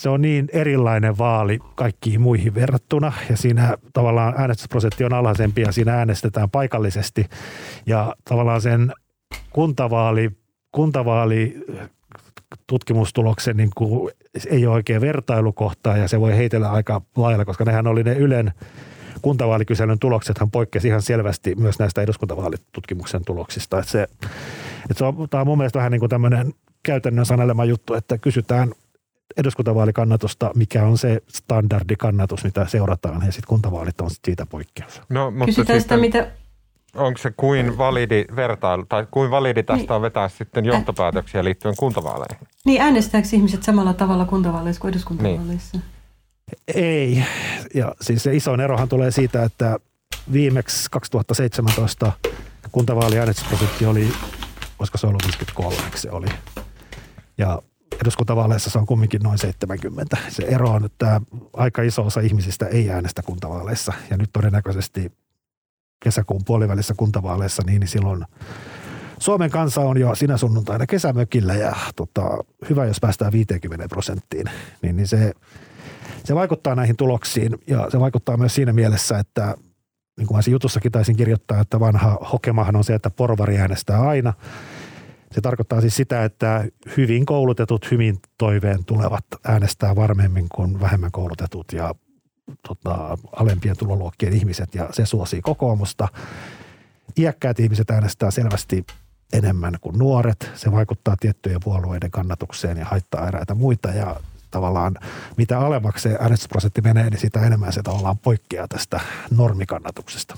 se 0.01 0.09
on 0.09 0.21
niin 0.21 0.49
erilainen 0.53 1.17
vaali 1.17 1.59
kaikkiin 1.75 2.21
muihin 2.21 2.55
verrattuna 2.55 3.13
ja 3.29 3.37
siinä 3.37 3.77
tavallaan 3.93 4.33
äänestysprosentti 4.37 5.03
on 5.03 5.13
alhaisempi 5.13 5.61
ja 5.61 5.71
siinä 5.71 5.93
äänestetään 5.93 6.49
paikallisesti 6.49 7.25
ja 7.85 8.15
tavallaan 8.29 8.61
sen 8.61 8.93
kuntavaali, 9.49 10.31
kuntavaali 10.71 11.65
tutkimustuloksen 12.67 13.57
niin 13.57 13.69
kuin 13.75 14.11
ei 14.49 14.65
ole 14.65 14.75
oikein 14.75 15.01
vertailukohtaa 15.01 15.97
ja 15.97 16.07
se 16.07 16.19
voi 16.19 16.37
heitellä 16.37 16.71
aika 16.71 17.01
lailla, 17.15 17.45
koska 17.45 17.65
nehän 17.65 17.87
oli 17.87 18.03
ne 18.03 18.13
Ylen 18.13 18.51
kuntavaalikyselyn 19.21 19.99
tuloksethan 19.99 20.51
poikkesi 20.51 20.87
ihan 20.87 21.01
selvästi 21.01 21.55
myös 21.55 21.79
näistä 21.79 22.01
eduskuntavaalitutkimuksen 22.01 23.25
tuloksista. 23.25 23.79
Että 23.79 23.91
se, 23.91 24.03
että 24.03 24.93
se 24.97 25.05
on, 25.05 25.29
tämä 25.29 25.41
on 25.41 25.47
mun 25.47 25.57
mielestä 25.57 25.79
vähän 25.79 25.91
niin 25.91 25.99
kuin 25.99 26.09
tämmöinen 26.09 26.53
käytännön 26.83 27.25
sanelema 27.25 27.65
juttu, 27.65 27.93
että 27.93 28.17
kysytään– 28.17 28.71
eduskuntavaalikannatusta, 29.37 30.51
mikä 30.55 30.83
on 30.83 30.97
se 30.97 31.21
standardikannatus, 31.27 32.43
mitä 32.43 32.67
seurataan, 32.67 33.25
ja 33.25 33.31
sitten 33.31 33.47
kuntavaalit 33.47 34.01
on 34.01 34.09
siitä 34.25 34.45
poikkeus. 34.45 35.01
No, 35.09 35.31
mutta 35.31 35.45
Kysytään 35.45 35.81
sitä, 35.81 35.97
mitä... 35.97 36.27
Onko 36.95 37.17
se 37.17 37.31
kuin 37.37 37.77
validi 37.77 38.25
vertailu, 38.35 38.85
tai 38.85 39.07
kuin 39.11 39.31
validi 39.31 39.63
tästä 39.63 39.81
niin. 39.81 39.91
on 39.91 40.01
vetää 40.01 40.29
sitten 40.29 40.65
johtopäätöksiä 40.65 41.43
liittyen 41.43 41.75
kuntavaaleihin? 41.77 42.47
Niin, 42.65 42.81
äänestääkö 42.81 43.27
ihmiset 43.33 43.63
samalla 43.63 43.93
tavalla 43.93 44.25
kuntavaaleissa 44.25 44.81
kuin 44.81 44.89
eduskuntavaaleissa? 44.89 45.77
Niin. 45.77 45.95
Ei, 46.75 47.23
ja 47.73 47.95
siis 48.01 48.23
se 48.23 48.35
iso 48.35 48.53
erohan 48.53 48.89
tulee 48.89 49.11
siitä, 49.11 49.43
että 49.43 49.79
viimeksi 50.33 50.87
2017 50.91 52.11
kuntavaaliäänestysprosentti 52.71 53.85
oli, 53.85 54.11
olisiko 54.79 54.97
se 54.97 55.07
ollut 55.07 55.23
53, 55.23 55.77
se 55.95 56.11
oli. 56.11 56.27
Ja 57.37 57.61
eduskuntavaaleissa 58.01 58.69
se 58.69 58.79
on 58.79 58.85
kumminkin 58.85 59.21
noin 59.21 59.37
70. 59.37 60.17
Se 60.29 60.43
ero 60.43 60.69
on, 60.69 60.85
että 60.85 61.21
aika 61.53 61.81
iso 61.81 62.05
osa 62.05 62.21
ihmisistä 62.21 62.65
ei 62.65 62.89
äänestä 62.89 63.21
kuntavaaleissa. 63.21 63.93
Ja 64.09 64.17
nyt 64.17 64.29
todennäköisesti 64.33 65.11
kesäkuun 66.03 66.45
puolivälissä 66.45 66.93
kuntavaaleissa, 66.97 67.63
niin, 67.65 67.87
silloin 67.87 68.25
Suomen 69.19 69.51
kansa 69.51 69.81
on 69.81 69.99
jo 69.99 70.15
sinä 70.15 70.37
sunnuntaina 70.37 70.85
kesämökillä. 70.85 71.53
Ja 71.53 71.75
tota, 71.95 72.37
hyvä, 72.69 72.85
jos 72.85 72.99
päästään 72.99 73.31
50 73.31 73.87
prosenttiin, 73.89 74.45
niin, 74.81 74.95
niin 74.95 75.07
se, 75.07 75.33
se 76.23 76.35
vaikuttaa 76.35 76.75
näihin 76.75 76.97
tuloksiin. 76.97 77.57
Ja 77.67 77.89
se 77.89 77.99
vaikuttaa 77.99 78.37
myös 78.37 78.55
siinä 78.55 78.73
mielessä, 78.73 79.19
että 79.19 79.55
niin 80.17 80.27
kuin 80.27 80.37
mä 80.37 80.41
jutussakin 80.51 80.91
taisin 80.91 81.15
kirjoittaa, 81.15 81.61
että 81.61 81.79
vanha 81.79 82.17
hokemahan 82.31 82.75
on 82.75 82.83
se, 82.83 82.93
että 82.93 83.09
porvari 83.09 83.57
äänestää 83.57 84.01
aina– 84.01 84.33
se 85.35 85.41
tarkoittaa 85.41 85.81
siis 85.81 85.95
sitä, 85.95 86.23
että 86.23 86.65
hyvin 86.97 87.25
koulutetut, 87.25 87.91
hyvin 87.91 88.19
toiveen 88.37 88.85
tulevat 88.85 89.25
äänestää 89.43 89.95
varmemmin 89.95 90.45
kuin 90.55 90.79
vähemmän 90.79 91.11
koulutetut 91.11 91.73
ja 91.73 91.95
tota, 92.67 93.17
alempien 93.31 93.77
tuloluokkien 93.77 94.33
ihmiset 94.33 94.75
ja 94.75 94.89
se 94.91 95.05
suosii 95.05 95.41
kokoomusta. 95.41 96.07
Iäkkäät 97.17 97.59
ihmiset 97.59 97.91
äänestää 97.91 98.31
selvästi 98.31 98.85
enemmän 99.33 99.73
kuin 99.81 99.97
nuoret. 99.99 100.51
Se 100.53 100.71
vaikuttaa 100.71 101.15
tiettyjen 101.19 101.59
puolueiden 101.63 102.11
kannatukseen 102.11 102.77
ja 102.77 102.85
haittaa 102.85 103.27
eräitä 103.27 103.55
muita 103.55 103.89
ja 103.89 104.15
tavallaan 104.51 104.95
mitä 105.37 105.59
alemmaksi 105.59 106.03
se 106.09 106.17
äänestysprosentti 106.19 106.81
menee, 106.81 107.09
niin 107.09 107.19
sitä 107.19 107.41
enemmän 107.41 107.73
se 107.73 107.81
tavallaan 107.83 108.17
poikkeaa 108.17 108.67
tästä 108.67 108.99
normikannatuksesta. 109.31 110.37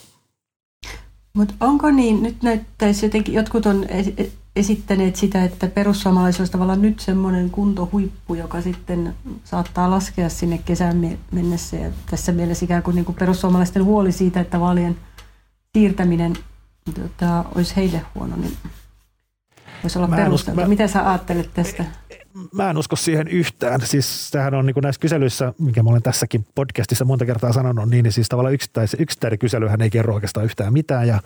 Mutta 1.34 1.54
onko 1.60 1.92
niin, 1.92 2.24
nyt 2.24 2.44
näyttäisi 2.44 3.06
jotenkin, 3.06 3.34
jotkut 3.34 3.66
on 3.66 3.86
esittäneet 4.58 5.16
sitä, 5.16 5.44
että 5.44 5.68
perussuomalaisuus 5.68 6.40
olisi 6.40 6.52
tavallaan 6.52 6.82
nyt 6.82 7.00
semmoinen 7.00 7.50
kuntohuippu, 7.50 8.36
joka 8.36 8.62
sitten 8.62 9.14
saattaa 9.44 9.92
laskea 9.92 10.30
sinne 10.30 10.58
kesän 10.58 11.18
mennessä. 11.32 11.78
Ja 11.78 11.92
tässä 12.10 12.32
mielessä 12.32 12.66
ikään 12.66 12.84
kuin, 12.84 12.96
niin 12.96 13.06
kuin 13.06 13.16
perussuomalaisten 13.16 13.84
huoli 13.84 14.12
siitä, 14.12 14.40
että 14.40 14.60
vaalien 14.60 14.98
siirtäminen 15.74 16.34
tota, 16.94 17.46
olisi 17.56 17.76
heille 17.76 18.02
huono, 18.16 18.36
niin 18.36 18.58
voisi 19.84 20.00
olla 20.00 20.16
perusteltu. 20.16 20.66
Mitä 20.66 20.88
sä 20.88 21.10
ajattelet 21.10 21.50
tästä? 21.54 21.86
Mä 22.52 22.70
en 22.70 22.78
usko 22.78 22.96
siihen 22.96 23.28
yhtään. 23.28 23.82
Siis 23.82 24.32
tämähän 24.32 24.54
on 24.54 24.66
niin 24.66 24.74
kuin 24.74 24.82
näissä 24.82 25.00
kyselyissä, 25.00 25.54
mikä 25.60 25.84
mä 25.84 25.90
olen 25.90 26.02
tässäkin 26.02 26.46
podcastissa 26.56 27.06
monta 27.06 27.26
kertaa 27.26 27.54
sanonut, 27.54 27.90
niin, 27.90 28.04
niin 28.04 28.14
siis 28.14 28.30
tavallaan 28.30 28.54
yksittäinen, 28.54 28.90
yksittäinen 29.00 29.40
kyselyhän 29.40 29.82
ei 29.82 29.90
kerro 29.90 30.14
oikeastaan 30.14 30.46
yhtään 30.46 30.74
mitään. 30.74 31.08
Ja 31.08 31.20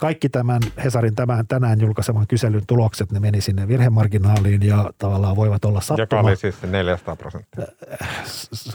kaikki 0.00 0.28
tämän 0.28 0.62
Hesarin 0.84 1.14
tämän, 1.14 1.46
tänään 1.46 1.80
julkaiseman 1.80 2.26
kyselyn 2.26 2.66
tulokset, 2.66 3.12
ne 3.12 3.20
meni 3.20 3.40
sinne 3.40 3.68
virhemarginaaliin 3.68 4.62
ja 4.62 4.90
tavallaan 4.98 5.36
voivat 5.36 5.64
olla 5.64 5.80
sattuma. 5.80 6.02
Joka 6.02 6.20
oli 6.20 6.36
siis 6.36 6.62
400 6.62 7.16
prosenttia. 7.16 7.66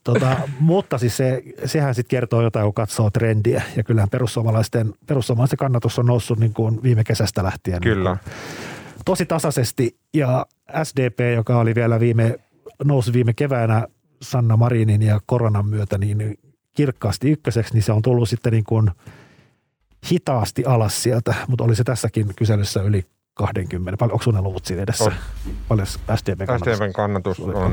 tota, 0.05 0.37
mutta 0.61 0.99
siis 0.99 1.17
se, 1.17 1.43
sehän 1.65 1.95
sitten 1.95 2.11
kertoo 2.11 2.43
jotain, 2.43 2.65
kun 2.65 2.75
katsoo 2.75 3.11
trendiä. 3.11 3.63
Ja 3.77 3.83
kyllähän 3.83 4.11
perussuomalaisten, 4.11 4.95
perussuomalaisten 5.07 5.59
kannatus 5.59 5.99
on 5.99 6.07
noussut 6.07 6.39
niin 6.39 6.55
kuin 6.55 6.83
viime 6.83 7.05
kesästä 7.05 7.45
lähtien. 7.45 7.81
Kyllä. 7.81 8.11
Niin 8.11 8.70
tosi 9.11 9.27
tasaisesti 9.27 9.99
ja 10.15 10.47
SDP, 10.83 11.21
joka 11.35 11.59
oli 11.59 11.75
vielä 11.75 12.01
viime, 12.01 12.39
nousi 12.85 13.13
viime 13.13 13.33
keväänä 13.33 13.87
Sanna 14.23 14.57
Marinin 14.57 15.03
ja 15.03 15.21
koronan 15.27 15.67
myötä 15.67 15.99
niin 15.99 16.39
kirkkaasti 16.77 17.31
ykköseksi, 17.31 17.75
niin 17.75 17.83
se 17.83 17.93
on 17.93 18.03
tullut 18.03 18.29
sitten 18.29 18.53
niin 18.53 18.65
kuin 18.65 18.91
hitaasti 20.13 20.65
alas 20.65 21.03
sieltä, 21.03 21.35
mutta 21.49 21.65
oli 21.65 21.77
se 21.77 21.85
tässäkin 21.85 22.35
kyselyssä 22.37 22.83
yli 22.83 23.05
20. 23.35 23.97
Paljon, 23.97 24.13
onko 24.13 24.25
sun 24.25 24.45
luvut 24.45 24.65
siinä 24.65 24.83
edessä? 24.83 25.05
On. 25.05 25.13
Paljon 25.69 25.87
SDPn 25.87 26.47
kannatus? 26.47 26.77
SDPn 26.77 26.93
kannatus 26.93 27.41
on 27.41 27.55
20,5. 27.55 27.71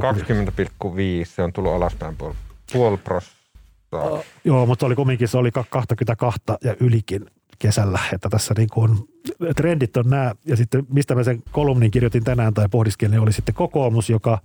20,5. 0.00 1.24
Se 1.24 1.42
on 1.42 1.52
tullut 1.52 1.72
alaspäin 1.72 2.16
puoli, 2.16 2.34
puoli 2.72 2.96
prosenttia. 2.96 3.40
Joo, 4.44 4.66
mutta 4.66 4.86
oli 4.86 4.94
kumminkin, 4.94 5.28
se 5.28 5.38
oli 5.38 5.50
22 5.70 6.40
ja 6.64 6.76
ylikin 6.80 7.26
kesällä, 7.60 7.98
että 8.12 8.28
tässä 8.28 8.54
niin 8.56 8.68
kuin, 8.72 8.98
trendit 9.56 9.96
on 9.96 10.10
nämä, 10.10 10.34
ja 10.46 10.56
sitten 10.56 10.86
mistä 10.92 11.14
mä 11.14 11.24
sen 11.24 11.42
kolumnin 11.50 11.90
kirjoitin 11.90 12.24
tänään 12.24 12.54
tai 12.54 12.68
pohdiskelin, 12.68 13.10
niin 13.10 13.20
oli 13.20 13.32
sitten 13.32 13.54
kokoomus, 13.54 14.10
joka 14.10 14.38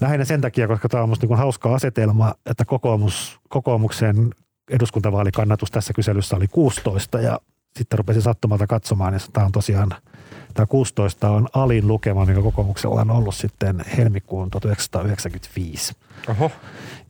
lähinnä 0.00 0.24
sen 0.24 0.40
takia, 0.40 0.68
koska 0.68 0.88
tämä 0.88 1.02
on 1.02 1.08
musta 1.08 1.24
niin 1.24 1.28
kuin 1.28 1.38
hauska 1.38 1.74
asetelma, 1.74 2.34
että 2.46 2.64
kokoomus, 2.64 3.40
kokoomuksen 3.48 4.34
eduskuntavaalikannatus 4.70 5.70
tässä 5.70 5.92
kyselyssä 5.92 6.36
oli 6.36 6.48
16 6.48 7.20
ja 7.20 7.40
sitten 7.78 7.98
rupesin 7.98 8.22
sattumalta 8.22 8.66
katsomaan, 8.66 9.14
ja 9.14 9.20
tämä 9.32 9.46
on 9.46 9.52
tosiaan, 9.52 9.90
tämä 10.54 10.66
16 10.66 11.30
on 11.30 11.48
alin 11.54 11.88
lukema, 11.88 12.26
mikä 12.26 12.42
kokoomuksella 12.42 13.00
on 13.00 13.10
ollut 13.10 13.34
sitten 13.34 13.84
helmikuun 13.96 14.50
1995. 14.50 15.94
Oho, 16.28 16.50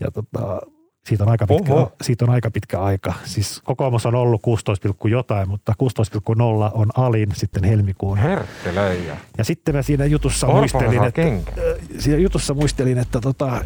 Ja 0.01 0.11
tota, 0.11 0.61
siitä 1.09 1.25
on, 1.25 1.31
aika 1.31 1.47
pitkä, 1.47 1.75
Oho. 1.75 1.93
siitä 2.03 2.25
on 2.25 2.31
aika 2.31 2.51
pitkä 2.51 2.81
aika. 2.81 3.15
Siis 3.25 3.61
kokoomus 3.65 4.07
on 4.07 4.15
ollut 4.15 4.43
16, 4.43 4.89
jotain, 5.11 5.49
mutta 5.49 5.73
16,0 5.83 6.71
on 6.75 6.91
alin 6.97 7.29
sitten 7.35 7.65
helmikuun. 7.65 8.19
herttelöijä. 8.19 9.17
Ja 9.39 9.45
sitten 9.45 9.75
mä 9.77 9.83
siinä 9.83 10.05
jutussa 10.05 10.47
Orpohan 10.47 10.61
muistelin, 10.63 11.05
että, 11.05 11.23
kenkä. 11.23 11.53
siinä 11.99 12.19
jutussa 12.19 12.55
muistelin, 12.55 12.99
että 12.99 13.21
tota, 13.21 13.65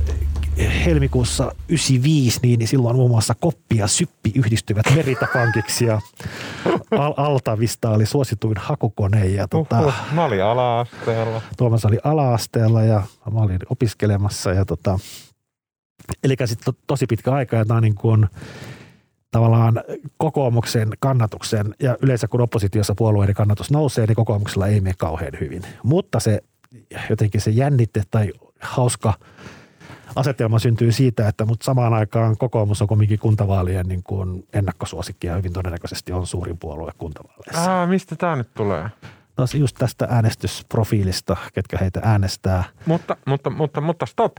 helmikuussa 0.85 1.53
95, 1.69 2.41
niin, 2.43 2.59
niin 2.59 2.69
silloin 2.69 2.97
muun 2.97 3.11
muassa 3.11 3.35
Koppi 3.41 3.77
ja 3.77 3.87
Syppi 3.87 4.33
yhdistyvät 4.35 4.87
Meritapankiksi 4.95 5.85
ja 5.85 6.01
Al- 6.91 7.15
Altavista 7.17 7.91
oli 7.91 8.07
suosituin 8.07 8.57
hakukone 8.59 9.27
ja 9.27 9.49
tota, 9.49 9.81
Uhuh, 9.81 9.95
mä 10.13 10.25
olin 10.25 10.45
ala-asteella. 10.45 11.43
Tuomas 11.57 11.85
oli 11.85 11.99
ala-asteella 12.05 12.83
ja 12.83 13.03
mä 13.33 13.41
olin 13.41 13.59
opiskelemassa 13.71 14.53
ja 14.53 14.65
tota, 14.65 14.99
eli 16.25 16.37
sitten 16.45 16.75
to, 16.75 16.81
tosi 16.87 17.07
pitkä 17.07 17.33
aika 17.33 17.57
ja 17.57 17.65
tämä 17.65 17.81
niin 17.81 17.95
kuin 17.95 18.27
tavallaan 19.31 19.83
kokoomuksen 20.17 20.89
kannatuksen 20.99 21.75
ja 21.81 21.97
yleensä 22.03 22.29
kun 22.29 22.41
oppositiossa 22.41 22.95
puolueiden 22.95 23.35
kannatus 23.35 23.71
nousee, 23.71 24.07
niin 24.07 24.17
kokoomuksella 24.17 24.67
ei 24.67 24.81
mene 24.81 24.95
kauhean 24.99 25.33
hyvin. 25.41 25.63
Mutta 25.83 26.21
se 26.21 26.43
jotenkin 27.11 27.41
se 27.41 27.51
jännitte 27.51 28.03
tai 28.11 28.33
hauska 28.61 29.15
asetelma 30.17 30.59
syntyy 30.59 30.93
siitä, 30.93 31.29
että 31.29 31.45
mutta 31.45 31.65
samaan 31.65 31.95
aikaan 31.95 32.37
kokoomus 32.37 32.83
on 32.83 32.89
kuitenkin 32.89 33.19
kuntavaalien 33.19 33.87
niin 33.87 34.03
kuin 34.03 34.47
ennakkosuosikki 34.53 35.27
ja 35.27 35.37
hyvin 35.37 35.53
todennäköisesti 35.53 36.13
on 36.13 36.27
suurin 36.27 36.59
puolue 36.59 36.93
kuntavaaleissa. 36.99 37.75
Aa, 37.75 37.87
mistä 37.87 38.17
tämä 38.17 38.37
nyt 38.37 38.55
tulee? 38.55 38.89
No 39.37 39.45
just 39.55 39.77
tästä 39.79 40.07
äänestysprofiilista, 40.11 41.37
ketkä 41.53 41.79
heitä 41.79 42.01
äänestää. 42.05 42.65
Mutta, 42.87 43.17
mutta, 43.27 43.51
mutta, 43.51 43.81
mutta 43.81 44.07
stop. 44.07 44.33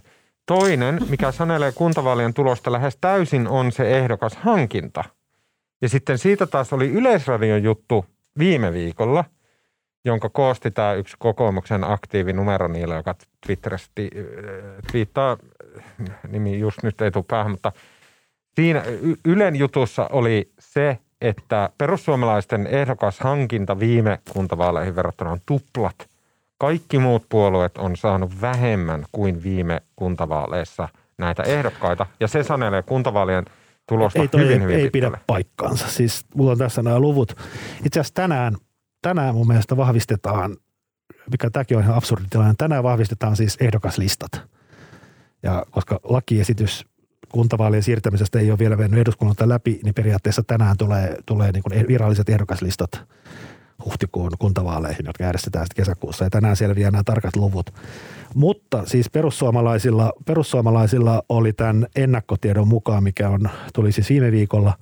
Toinen, 0.50 1.00
mikä 1.10 1.32
sanelee 1.32 1.72
kuntavaalien 1.72 2.34
tulosta 2.34 2.72
lähes 2.72 2.98
täysin, 3.02 3.48
on 3.48 3.72
se 3.72 3.98
ehdokas 3.98 4.36
hankinta. 4.36 5.04
Ja 5.82 5.90
sitten 5.90 6.18
siitä 6.18 6.48
taas 6.48 6.74
oli 6.74 6.90
Yleisradion 6.90 7.64
juttu 7.64 8.06
viime 8.40 8.74
viikolla, 8.74 9.26
jonka 10.06 10.30
koosti 10.30 10.72
tämä 10.72 10.94
yksi 10.94 11.16
kokoomuksen 11.20 11.84
aktiivinumero 11.84 12.68
niillä, 12.68 12.96
joka 12.96 13.16
Twitterissä 13.46 13.92
äh, 14.00 14.08
twiittaa, 14.92 15.38
nimi 16.28 16.60
just 16.60 16.84
nyt 16.84 17.02
ei 17.02 17.12
tule 17.12 17.26
päähän, 17.28 17.52
mutta 17.52 17.72
siinä 18.56 18.84
Ylen 19.26 19.56
jutussa 19.56 20.10
oli 20.12 20.52
se, 20.60 20.98
että 21.22 21.70
perussuomalaisten 21.78 22.68
ehdokas 22.68 23.20
hankinta 23.20 23.80
viime 23.80 24.20
kuntavaaleihin 24.30 24.96
verrattuna 24.96 25.32
on 25.32 25.42
tuplat 25.46 26.09
kaikki 26.60 27.00
muut 27.00 27.26
puolueet 27.30 27.78
on 27.78 27.98
saanut 27.98 28.42
vähemmän 28.42 29.06
kuin 29.12 29.44
viime 29.44 29.82
kuntavaaleissa 29.96 30.90
näitä 31.18 31.44
ehdokkaita, 31.44 32.06
ja 32.20 32.28
se 32.28 32.44
sanelee 32.44 32.84
kuntavaalien 32.84 33.46
tulosta 33.88 34.22
ei, 34.22 34.28
toi 34.28 34.42
hyvin, 34.42 34.54
ei, 34.54 34.64
hyvin 34.64 34.76
ei 34.76 34.90
pidä 34.90 35.08
pitkälle. 35.08 35.24
paikkaansa. 35.28 35.88
Siis 35.88 36.26
mulla 36.36 36.52
on 36.52 36.58
tässä 36.58 36.84
nämä 36.84 37.00
luvut. 37.00 37.38
Itse 37.86 38.00
asiassa 38.00 38.14
tänään, 38.14 38.56
tänään 39.02 39.36
mun 39.36 39.48
mielestä 39.48 39.78
vahvistetaan, 39.78 40.58
mikä 41.32 41.50
tämäkin 41.50 41.78
on 41.78 41.84
ihan 41.84 41.96
absurdi 41.96 42.24
tilanne, 42.30 42.54
tänään 42.58 42.84
vahvistetaan 42.84 43.36
siis 43.36 43.58
ehdokaslistat. 43.62 44.32
Ja 45.44 45.66
koska 45.72 46.00
lakiesitys 46.04 46.86
kuntavaalien 47.30 47.84
siirtämisestä 47.84 48.40
ei 48.40 48.52
ole 48.52 48.60
vielä 48.60 48.76
mennyt 48.76 49.00
eduskunnalta 49.00 49.50
läpi, 49.50 49.80
niin 49.84 49.94
periaatteessa 49.94 50.44
tänään 50.44 50.78
tulee, 50.78 51.18
tulee 51.26 51.52
niin 51.52 51.64
kuin 51.64 51.88
viralliset 51.88 52.30
ehdokaslistat 52.30 53.04
huhtikuun 53.86 54.32
kuntavaaleihin, 54.40 55.06
jotka 55.06 55.24
järjestetään 55.24 55.66
sitten 55.66 55.84
kesäkuussa. 55.84 56.24
Ja 56.24 56.30
tänään 56.30 56.56
selviää 56.56 56.92
nämä 56.92 57.04
tarkat 57.06 57.36
luvut. 57.36 57.74
Mutta 58.36 58.86
siis 58.86 59.10
perussuomalaisilla, 59.10 60.14
perussuomalaisilla 60.26 61.24
oli 61.30 61.54
tämän 61.54 61.88
ennakkotiedon 61.96 62.68
mukaan, 62.68 63.04
mikä 63.04 63.30
on, 63.30 63.50
tuli 63.74 63.92
siis 63.92 64.10
viime 64.10 64.32
viikolla. 64.32 64.74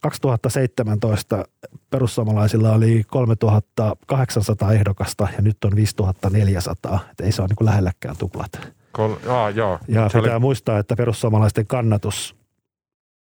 2017 0.00 1.44
perussuomalaisilla 1.90 2.72
oli 2.72 3.04
3800 3.06 4.72
ehdokasta 4.72 5.28
ja 5.36 5.42
nyt 5.42 5.64
on 5.64 5.76
5400. 5.76 7.00
Et 7.10 7.20
ei 7.20 7.32
se 7.32 7.42
ole 7.42 7.48
niin 7.48 7.56
kuin 7.56 7.66
lähelläkään 7.66 8.16
tuplat. 8.18 8.52
Kol- 8.92 9.16
Aa, 9.28 9.50
joo. 9.50 9.78
Ja 9.88 10.08
se 10.08 10.18
pitää 10.20 10.34
oli, 10.34 10.40
muistaa, 10.40 10.78
että 10.78 10.96
perussuomalaisten 10.96 11.66
kannatus 11.66 12.39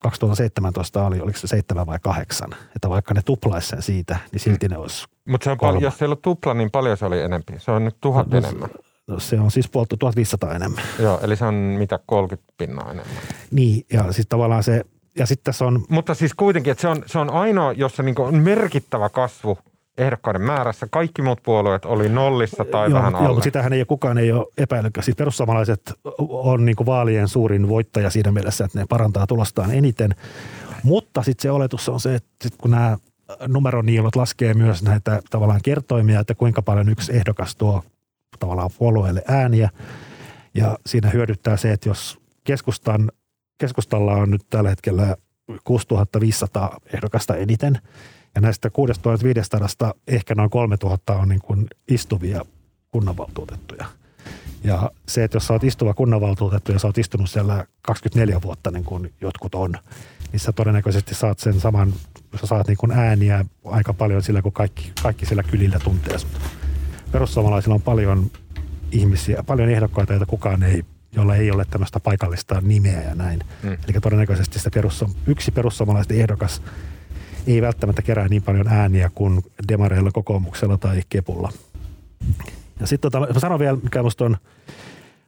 2017 0.04 1.06
oli, 1.06 1.20
oliko 1.22 1.38
se 1.40 1.48
seitsemän 1.48 1.86
vai 1.88 2.00
kahdeksan. 2.02 2.56
Että 2.76 2.90
vaikka 2.90 3.14
ne 3.14 3.22
tuplaisi 3.26 3.68
sen 3.68 3.82
siitä, 3.82 4.18
niin 4.32 4.40
silti 4.40 4.68
ne 4.68 4.78
olisi, 4.78 5.06
mutta 5.28 5.44
se 5.46 5.52
on 5.52 5.58
paljon, 5.58 5.84
jos 5.84 6.02
ei 6.02 6.06
ollut 6.06 6.22
tupla, 6.22 6.54
niin 6.54 6.72
paljon 6.72 6.98
se 6.98 7.06
oli 7.06 7.22
enempi. 7.22 7.54
Se 7.58 7.72
on 7.72 7.86
nyt 7.86 7.96
tuhat 8.02 8.28
No, 8.28 8.38
enemmän. 8.38 8.70
no, 9.08 9.20
se 9.20 9.40
on 9.40 9.52
siis 9.52 9.70
puolta 9.70 9.98
1500 9.98 10.56
enemmän. 10.56 10.84
Joo, 11.00 11.20
eli 11.24 11.36
se 11.36 11.46
on 11.46 11.54
mitä 11.54 12.00
30 12.06 12.54
pinnaa 12.58 12.92
enemmän. 12.92 13.18
Niin, 13.52 13.86
ja 13.94 14.04
sitten 14.04 14.30
tavallaan 14.30 14.64
se, 14.64 14.82
ja 15.18 15.26
sitten 15.26 15.44
tässä 15.44 15.66
on, 15.66 15.86
Mutta 15.90 16.14
siis 16.14 16.34
kuitenkin, 16.34 16.72
että 16.72 16.82
se 16.82 16.88
on, 16.88 17.04
se 17.06 17.20
on 17.20 17.30
ainoa, 17.30 17.72
jossa 17.72 18.04
niin 18.04 18.22
on 18.22 18.36
merkittävä 18.36 19.10
kasvu 19.10 19.58
ehdokkaiden 19.98 20.42
määrässä. 20.42 20.88
Kaikki 20.92 21.22
muut 21.22 21.44
puolueet 21.44 21.86
oli 21.86 22.10
nollissa 22.10 22.66
tai 22.66 22.90
joo, 22.90 23.00
vähän 23.00 23.12
joo, 23.12 23.20
alle. 23.20 23.30
mutta 23.30 23.44
sitähän 23.44 23.74
ei 23.74 23.80
ole 23.80 23.86
kukaan 23.86 24.18
ei 24.18 24.32
ole 24.32 24.46
epäillyt. 24.58 24.94
Siis 25.02 25.18
perussuomalaiset 25.18 25.94
on 26.30 26.66
niin 26.66 26.76
kuin 26.76 26.88
vaalien 26.88 27.28
suurin 27.28 27.70
voittaja 27.70 28.10
siinä 28.10 28.32
mielessä, 28.32 28.66
että 28.66 28.80
ne 28.80 28.86
parantaa 28.90 29.28
tulostaan 29.28 29.72
eniten. 29.72 30.16
Mutta 30.84 31.24
sitten 31.24 31.42
se 31.42 31.52
oletus 31.52 31.90
on 31.90 32.00
se, 32.00 32.16
että 32.16 32.30
sit 32.44 32.54
kun 32.58 32.72
nämä 32.72 32.98
numeroniilot 33.48 34.16
laskee 34.16 34.54
myös 34.54 34.84
näitä 34.84 35.20
tavallaan 35.30 35.62
kertoimia, 35.64 36.20
että 36.20 36.36
kuinka 36.36 36.62
paljon 36.62 36.90
yksi 36.90 37.16
ehdokas 37.16 37.56
tuo 37.56 37.84
tavallaan 38.40 38.70
puolueelle 38.78 39.24
ääniä. 39.28 39.70
Ja 40.54 40.78
siinä 40.86 41.10
hyödyttää 41.10 41.58
se, 41.58 41.72
että 41.72 41.90
jos 41.90 42.20
keskustan, 42.44 43.12
keskustalla 43.58 44.14
on 44.14 44.32
nyt 44.32 44.42
tällä 44.50 44.70
hetkellä 44.70 45.16
6500 45.64 46.78
ehdokasta 46.94 47.36
eniten, 47.36 47.80
ja 48.36 48.42
näistä 48.42 48.70
6500 48.70 49.94
ehkä 50.08 50.36
noin 50.36 50.50
3000 50.50 51.16
on 51.16 51.30
niin 51.30 51.42
kuin 51.42 51.68
istuvia 51.88 52.46
kunnanvaltuutettuja. 52.92 53.86
Ja 54.64 54.92
se, 55.08 55.24
että 55.24 55.36
jos 55.36 55.48
sä 55.48 55.54
oot 55.54 55.64
istuva 55.64 55.94
kunnanvaltuutettu 55.94 56.72
ja 56.72 56.80
sä 56.80 56.88
oot 56.88 56.98
istunut 56.98 57.30
siellä 57.30 57.66
24 57.82 58.42
vuotta 58.42 58.72
niin 58.72 58.84
kuin 58.84 59.14
jotkut 59.22 59.56
on, 59.56 59.74
niin 60.32 60.40
sä 60.40 60.52
todennäköisesti 60.52 61.16
saat 61.16 61.40
sen 61.40 61.60
saman, 61.60 61.94
sä 62.42 62.48
saat 62.48 62.68
niin 62.68 62.78
kuin 62.78 62.92
ääniä 62.92 63.46
aika 63.66 63.94
paljon 63.94 64.24
sillä, 64.24 64.42
kun 64.42 64.52
kaikki, 64.52 64.92
kaikki 65.04 65.26
siellä 65.26 65.44
kylillä 65.44 65.80
tuntee 65.80 66.18
sut. 66.18 66.32
Perussuomalaisilla 67.12 67.76
on 67.76 67.82
paljon 67.82 68.32
ihmisiä, 68.92 69.44
paljon 69.44 69.70
ehdokkaita, 69.70 70.14
joita 70.14 70.26
kukaan 70.26 70.64
ei, 70.64 70.86
jolla 71.12 71.36
ei 71.36 71.52
ole 71.52 71.66
tämmöistä 71.70 72.00
paikallista 72.00 72.62
nimeä 72.62 73.02
ja 73.02 73.16
näin. 73.16 73.40
Mm. 73.64 73.72
Eli 73.72 74.00
todennäköisesti 74.02 74.58
sitä 74.58 74.70
perussu, 74.74 75.10
yksi 75.28 75.52
perussuomalaisten 75.52 76.20
ehdokas 76.20 76.62
ei 77.48 77.62
välttämättä 77.62 78.02
kerää 78.02 78.28
niin 78.28 78.44
paljon 78.44 78.68
ääniä 78.68 79.12
kuin 79.16 79.42
demareilla, 79.68 80.12
kokoomuksella 80.12 80.78
tai 80.78 81.02
kepulla. 81.10 81.52
Ja 82.80 82.88
sitten 82.88 83.12
tota, 83.12 83.34
mä 83.34 83.40
sanon 83.40 83.60
vielä, 83.60 83.78
mikä 83.84 84.04
musta 84.04 84.26
on, 84.26 84.38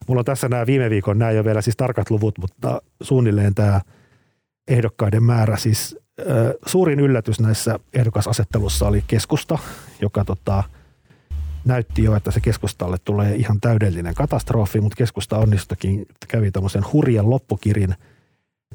mulla 0.07 0.19
on 0.19 0.25
tässä 0.25 0.49
nämä 0.49 0.65
viime 0.65 0.89
viikon, 0.89 1.19
nämä 1.19 1.31
ei 1.31 1.37
ole 1.37 1.45
vielä 1.45 1.61
siis 1.61 1.77
tarkat 1.77 2.09
luvut, 2.09 2.37
mutta 2.37 2.81
suunnilleen 3.01 3.55
tämä 3.55 3.81
ehdokkaiden 4.67 5.23
määrä. 5.23 5.57
Siis 5.57 5.97
äh, 6.19 6.25
suurin 6.65 6.99
yllätys 6.99 7.39
näissä 7.39 7.79
ehdokasasettelussa 7.93 8.87
oli 8.87 9.03
keskusta, 9.07 9.57
joka 10.01 10.25
tota, 10.25 10.63
näytti 11.65 12.03
jo, 12.03 12.15
että 12.15 12.31
se 12.31 12.39
keskustalle 12.39 12.97
tulee 13.05 13.35
ihan 13.35 13.61
täydellinen 13.61 14.13
katastrofi, 14.13 14.81
mutta 14.81 14.97
keskusta 14.97 15.37
onnistukin, 15.37 16.05
kävi 16.27 16.51
tämmöisen 16.51 16.83
hurjan 16.93 17.29
loppukirin. 17.29 17.95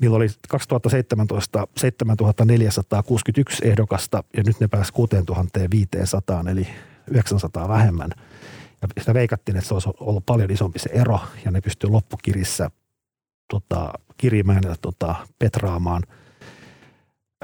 Niillä 0.01 0.17
oli 0.17 0.27
2017 0.49 1.67
7461 1.77 3.69
ehdokasta 3.69 4.25
ja 4.37 4.43
nyt 4.47 4.61
ne 4.61 4.69
pääsi 4.69 4.93
6500 4.93 6.45
eli 6.51 6.69
900 7.11 7.69
vähemmän. 7.69 8.11
Ja 8.83 8.89
sitä 8.99 9.15
veikattiin, 9.15 9.57
että 9.57 9.69
se 9.69 9.75
olisi 9.75 9.91
ollut 10.01 10.27
paljon 10.27 10.51
isompi 10.51 10.79
se 10.79 10.91
ero 10.93 11.21
ja 11.45 11.51
ne 11.51 11.61
pystyy 11.61 11.91
loppukirissä 11.91 12.71
tota, 13.51 13.93
kirimään 14.17 14.63
ja 14.65 14.75
tota, 14.81 15.15
petraamaan. 15.39 16.03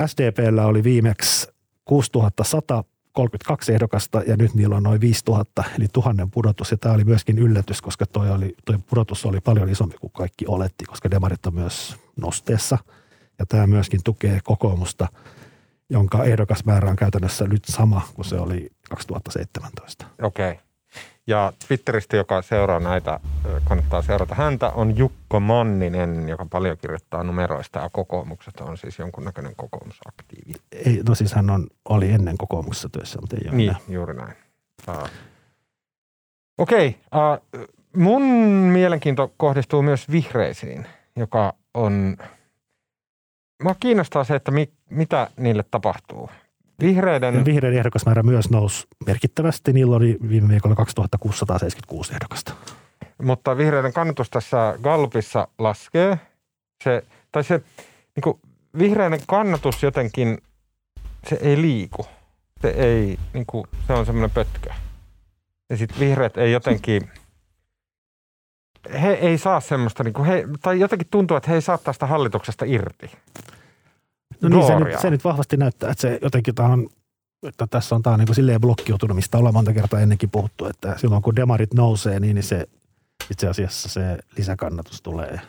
SDPllä 0.06 0.66
oli 0.66 0.84
viimeksi 0.84 1.48
6100 1.84 2.84
32 3.16 3.72
ehdokasta 3.72 4.22
ja 4.26 4.36
nyt 4.36 4.54
niillä 4.54 4.76
on 4.76 4.82
noin 4.82 5.00
5000, 5.00 5.64
eli 5.78 5.86
tuhannen 5.92 6.30
pudotus. 6.30 6.70
Ja 6.70 6.76
tämä 6.76 6.94
oli 6.94 7.04
myöskin 7.04 7.38
yllätys, 7.38 7.82
koska 7.82 8.06
toi, 8.06 8.30
oli, 8.30 8.54
toi 8.64 8.78
pudotus 8.90 9.26
oli 9.26 9.40
paljon 9.40 9.68
isompi 9.68 9.96
kuin 10.00 10.12
kaikki 10.12 10.44
oletti, 10.48 10.84
koska 10.84 11.10
demarit 11.10 11.46
on 11.46 11.54
myös 11.54 11.96
nosteessa. 12.16 12.78
Ja 13.38 13.46
tämä 13.46 13.66
myöskin 13.66 14.00
tukee 14.04 14.40
kokoomusta, 14.44 15.08
jonka 15.90 16.24
ehdokasmäärä 16.24 16.90
on 16.90 16.96
käytännössä 16.96 17.46
nyt 17.46 17.64
sama 17.64 18.02
kuin 18.14 18.24
se 18.24 18.36
oli 18.36 18.70
2017. 18.90 20.06
Okei. 20.22 20.50
Okay. 20.50 20.65
Ja 21.26 21.52
Twitteristä, 21.68 22.16
joka 22.16 22.42
seuraa 22.42 22.80
näitä, 22.80 23.20
kannattaa 23.64 24.02
seurata 24.02 24.34
häntä, 24.34 24.70
on 24.70 24.96
Jukko 24.96 25.40
Manninen, 25.40 26.28
joka 26.28 26.46
paljon 26.50 26.78
kirjoittaa 26.78 27.22
numeroista 27.22 27.78
ja 27.78 27.90
kokoomuksesta 27.92 28.64
on 28.64 28.76
siis 28.78 28.98
jonkunnäköinen 28.98 29.56
kokoomusaktiivi. 29.56 30.52
Ei, 30.72 31.02
no 31.08 31.14
siis 31.14 31.34
hän 31.34 31.50
on, 31.50 31.66
oli 31.88 32.10
ennen 32.10 32.38
kokoomuksessa 32.38 32.88
työssä, 32.88 33.20
mutta 33.20 33.36
ei 33.36 33.48
ole 33.48 33.56
Niin, 33.56 33.70
enää. 33.70 33.80
juuri 33.88 34.14
näin. 34.14 34.36
Uh, 34.88 35.08
Okei, 36.58 36.98
okay, 37.12 37.38
uh, 37.62 37.68
mun 37.96 38.22
mielenkiinto 38.72 39.32
kohdistuu 39.36 39.82
myös 39.82 40.10
vihreisiin, 40.10 40.86
joka 41.16 41.54
on... 41.74 42.16
Mua 43.62 43.74
kiinnostaa 43.80 44.24
se, 44.24 44.34
että 44.34 44.50
mi, 44.50 44.72
mitä 44.90 45.30
niille 45.36 45.64
tapahtuu. 45.70 46.30
Vihreiden... 46.80 47.34
Ja 47.34 47.44
vihreiden 47.44 47.78
ehdokasmäärä 47.78 48.22
myös 48.22 48.50
nousi 48.50 48.86
merkittävästi. 49.06 49.72
Niillä 49.72 49.96
oli 49.96 50.16
viime 50.28 50.48
viikolla 50.48 50.76
2676 50.76 52.12
ehdokasta. 52.14 52.52
mutta 53.22 53.56
vihreiden 53.56 53.92
kannatus 53.92 54.30
tässä 54.30 54.78
Gallupissa 54.82 55.48
laskee. 55.58 56.18
Se, 56.84 57.02
tai 57.32 57.44
se 57.44 57.62
niin 58.16 58.22
kuin, 58.22 58.40
vihreiden 58.78 59.20
kannatus 59.26 59.82
jotenkin, 59.82 60.38
se 61.28 61.38
ei 61.40 61.60
liiku. 61.60 62.06
Se, 62.62 62.68
ei, 62.68 63.18
niin 63.32 63.46
kuin, 63.46 63.64
se 63.86 63.92
on 63.92 64.06
semmoinen 64.06 64.30
pötkö. 64.30 64.70
Ja 65.70 65.76
sitten 65.76 66.00
vihreät 66.00 66.36
ei 66.36 66.52
jotenkin, 66.52 67.10
he 69.02 69.12
ei 69.12 69.38
saa 69.38 69.60
semmoista, 69.60 70.04
niin 70.04 70.14
kuin 70.14 70.26
he, 70.26 70.44
tai 70.62 70.80
jotenkin 70.80 71.08
tuntuu, 71.10 71.36
että 71.36 71.50
he 71.50 71.54
ei 71.54 71.62
saa 71.62 71.78
tästä 71.78 72.06
hallituksesta 72.06 72.64
irti. 72.64 73.10
No 74.40 74.48
niin, 74.48 74.66
se 74.66 74.78
nyt, 74.78 75.00
se 75.00 75.10
nyt 75.10 75.24
vahvasti 75.24 75.56
näyttää, 75.56 75.90
että 75.90 76.02
se 76.02 76.18
jotenkin 76.22 76.54
tämä 76.54 76.68
on, 76.68 76.88
että 77.42 77.66
tässä 77.66 77.94
on 77.94 78.02
tämä 78.02 78.16
niin 78.16 78.26
kuin 78.26 78.36
silleen 78.36 78.60
blokkiutunut, 78.60 79.14
mistä 79.16 79.38
ollaan 79.38 79.54
monta 79.54 79.72
kertaa 79.72 80.00
ennenkin 80.00 80.30
puhuttu, 80.30 80.66
että 80.66 80.94
silloin 80.98 81.22
kun 81.22 81.36
demarit 81.36 81.74
nousee, 81.74 82.20
niin 82.20 82.42
se 82.42 82.66
itse 83.30 83.48
asiassa 83.48 83.88
se 83.88 84.18
lisäkannatus 84.36 85.02
tulee 85.02 85.40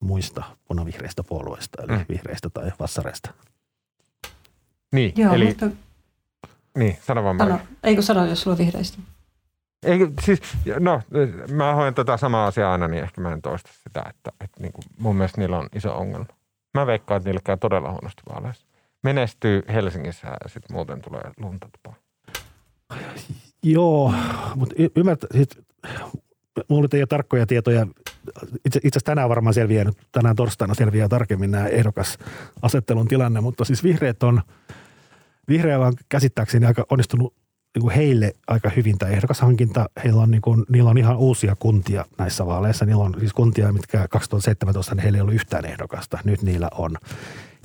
muista 0.00 0.42
punavihreistä 0.68 1.22
puolueista, 1.24 1.82
eli 1.82 1.98
Mm. 1.98 2.04
vihreistä 2.08 2.50
tai 2.50 2.72
vassareista. 2.80 3.30
Niin, 4.92 5.12
Joo, 5.16 5.34
eli, 5.34 5.46
mutta 5.46 5.70
niin, 6.78 6.98
sano 7.06 7.24
vaan 7.24 7.38
sano, 7.38 7.58
eikö 7.82 8.02
sano, 8.02 8.26
jos 8.26 8.42
sulla 8.42 8.54
on 8.54 8.58
vihreistä? 8.58 8.98
Ei, 9.82 9.98
siis, 10.24 10.40
no, 10.80 11.02
mä 11.52 11.74
hoen 11.74 11.94
tätä 11.94 12.16
samaa 12.16 12.46
asiaa 12.46 12.72
aina, 12.72 12.88
niin 12.88 13.02
ehkä 13.02 13.20
mä 13.20 13.32
en 13.32 13.42
toista 13.42 13.70
sitä, 13.88 14.04
että, 14.10 14.32
että 14.44 14.60
niin 14.60 14.72
kuin 14.72 14.84
mun 14.98 15.16
mielestä 15.16 15.40
niillä 15.40 15.58
on 15.58 15.68
iso 15.74 15.96
ongelma. 15.96 16.26
Mä 16.74 16.86
veikkaan, 16.86 17.16
että 17.16 17.28
niille 17.28 17.40
käy 17.44 17.56
todella 17.56 17.90
huonosti 17.90 18.22
vaaleissa. 18.28 18.66
Menestyy 19.02 19.62
Helsingissä 19.68 20.26
ja 20.26 20.48
sitten 20.48 20.76
muuten 20.76 21.02
tulee 21.02 21.22
lunta 21.40 21.68
tupaan. 21.72 21.96
Joo, 23.62 24.14
mutta 24.54 24.74
y- 24.78 24.90
ymmärtää, 24.96 25.28
mulla 26.68 26.88
ole 26.92 27.06
tarkkoja 27.06 27.46
tietoja. 27.46 27.86
Itse, 28.64 28.78
itse 28.78 28.78
asiassa 28.78 29.00
tänään 29.04 29.28
varmaan 29.28 29.54
selviää, 29.54 29.84
tänään 30.12 30.36
torstaina 30.36 30.74
selviää 30.74 31.08
tarkemmin 31.08 31.50
nämä 31.50 31.66
ehdokasasettelun 31.66 33.08
tilanne, 33.08 33.40
mutta 33.40 33.64
siis 33.64 33.84
vihreät 33.84 34.22
on, 34.22 34.42
vihreillä 35.48 35.86
on 35.86 35.92
käsittääkseni 36.08 36.66
aika 36.66 36.86
onnistunut 36.90 37.34
niin 37.74 37.80
kuin 37.80 37.94
heille 37.94 38.34
aika 38.46 38.70
hyvin 38.76 38.98
tämä 38.98 39.12
ehdokashankinta. 39.12 39.88
Heillä 40.04 40.22
on, 40.22 40.30
niin 40.30 40.42
kuin, 40.42 40.64
niillä 40.68 40.90
on 40.90 40.98
ihan 40.98 41.16
uusia 41.16 41.56
kuntia 41.58 42.04
näissä 42.18 42.46
vaaleissa. 42.46 42.86
Niillä 42.86 43.04
on 43.04 43.14
siis 43.18 43.32
kuntia, 43.32 43.72
mitkä 43.72 44.08
2017 44.08 44.94
niin 44.94 45.02
heillä 45.02 45.16
ei 45.16 45.20
ollut 45.20 45.34
yhtään 45.34 45.64
ehdokasta. 45.64 46.18
Nyt 46.24 46.42
niillä 46.42 46.68
on. 46.74 46.96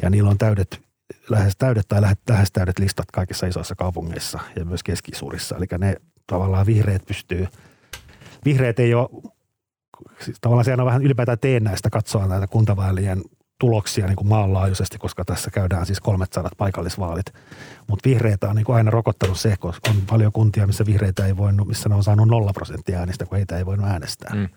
Ja 0.01 0.09
niillä 0.09 0.29
on 0.29 0.37
täydet, 0.37 0.81
lähes 1.29 1.53
täydet 1.57 1.87
tai 1.87 2.01
lähes, 2.29 2.51
täydet 2.51 2.79
listat 2.79 3.11
kaikissa 3.11 3.47
isoissa 3.47 3.75
kaupungeissa 3.75 4.39
ja 4.55 4.65
myös 4.65 4.83
keskisuurissa. 4.83 5.57
Eli 5.57 5.65
ne 5.77 5.95
tavallaan 6.27 6.65
vihreät 6.65 7.05
pystyy, 7.05 7.47
vihreät 8.45 8.79
ei 8.79 8.93
ole, 8.93 9.09
siis 10.19 10.37
tavallaan 10.41 10.65
sehän 10.65 10.79
on 10.79 10.85
vähän 10.85 11.03
ylipäätään 11.03 11.39
teennäistä 11.39 11.89
katsoa 11.89 12.27
näitä 12.27 12.47
kuntavaalien 12.47 13.21
tuloksia 13.59 14.05
niin 14.05 14.15
kuin 14.15 14.27
maanlaajuisesti, 14.27 14.97
koska 14.97 15.25
tässä 15.25 15.51
käydään 15.51 15.85
siis 15.85 15.99
300 15.99 16.49
paikallisvaalit. 16.57 17.25
Mutta 17.87 18.09
vihreitä 18.09 18.49
on 18.49 18.55
niin 18.55 18.65
kuin 18.65 18.75
aina 18.75 18.91
rokottanut 18.91 19.39
se, 19.39 19.55
koska 19.59 19.89
on 19.89 19.95
paljon 20.09 20.31
kuntia, 20.31 20.67
missä 20.67 20.85
vihreitä 20.85 21.25
ei 21.25 21.37
voinut, 21.37 21.67
missä 21.67 21.89
ne 21.89 21.95
on 21.95 22.03
saanut 22.03 22.27
nolla 22.27 22.53
prosenttia 22.53 22.99
äänistä, 22.99 23.25
kun 23.25 23.37
heitä 23.37 23.57
ei 23.57 23.65
voinut 23.65 23.87
äänestää. 23.87 24.35
Mm. 24.35 24.49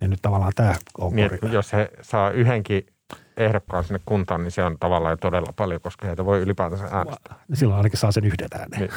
Ja 0.00 0.08
nyt 0.08 0.18
tavallaan 0.22 0.52
tämä 0.56 0.74
on 0.98 1.16
Niin, 1.16 1.30
jos 1.52 1.72
he 1.72 1.90
saa 2.02 2.30
yhdenkin 2.30 2.86
ehdokkaan 3.36 3.84
sinne 3.84 4.00
kuntaan, 4.06 4.42
niin 4.42 4.50
se 4.50 4.64
on 4.64 4.76
tavallaan 4.80 5.12
jo 5.12 5.16
todella 5.16 5.52
paljon, 5.56 5.80
koska 5.80 6.06
heitä 6.06 6.24
voi 6.24 6.40
ylipäätänsä 6.40 6.84
äänestää. 6.92 7.34
niin 7.48 7.56
silloin 7.56 7.76
ainakin 7.76 7.98
saa 7.98 8.12
sen 8.12 8.24
yhden 8.24 8.48
äänen. 8.58 8.80
Niin. 8.80 8.90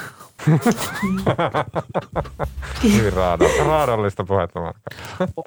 Hyvin 2.97 3.13
raado- 3.13 3.65
raadollista 3.67 4.23
puhetta, 4.23 4.59
Marko. 4.61 4.79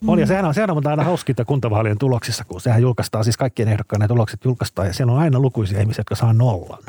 On, 0.07 0.19
ja 0.19 0.27
sehän 0.27 0.45
on, 0.45 0.55
sehän 0.55 0.71
on 0.71 0.87
aina 0.87 1.05
hauskinta 1.05 1.45
kuntavaalien 1.45 1.99
tuloksissa, 1.99 2.45
kun 2.45 2.61
sehän 2.61 2.83
julkaistaan, 2.83 3.25
siis 3.25 3.37
kaikkien 3.37 3.69
ehdokkaiden 3.69 4.09
tulokset 4.09 4.45
julkaistaan, 4.45 4.89
ja 4.89 4.95
siellä 4.95 5.13
on 5.13 5.19
aina 5.19 5.41
lukuisia 5.41 5.81
ihmisiä, 5.81 6.01
jotka 6.01 6.15
saa 6.15 6.33
nollan. 6.33 6.83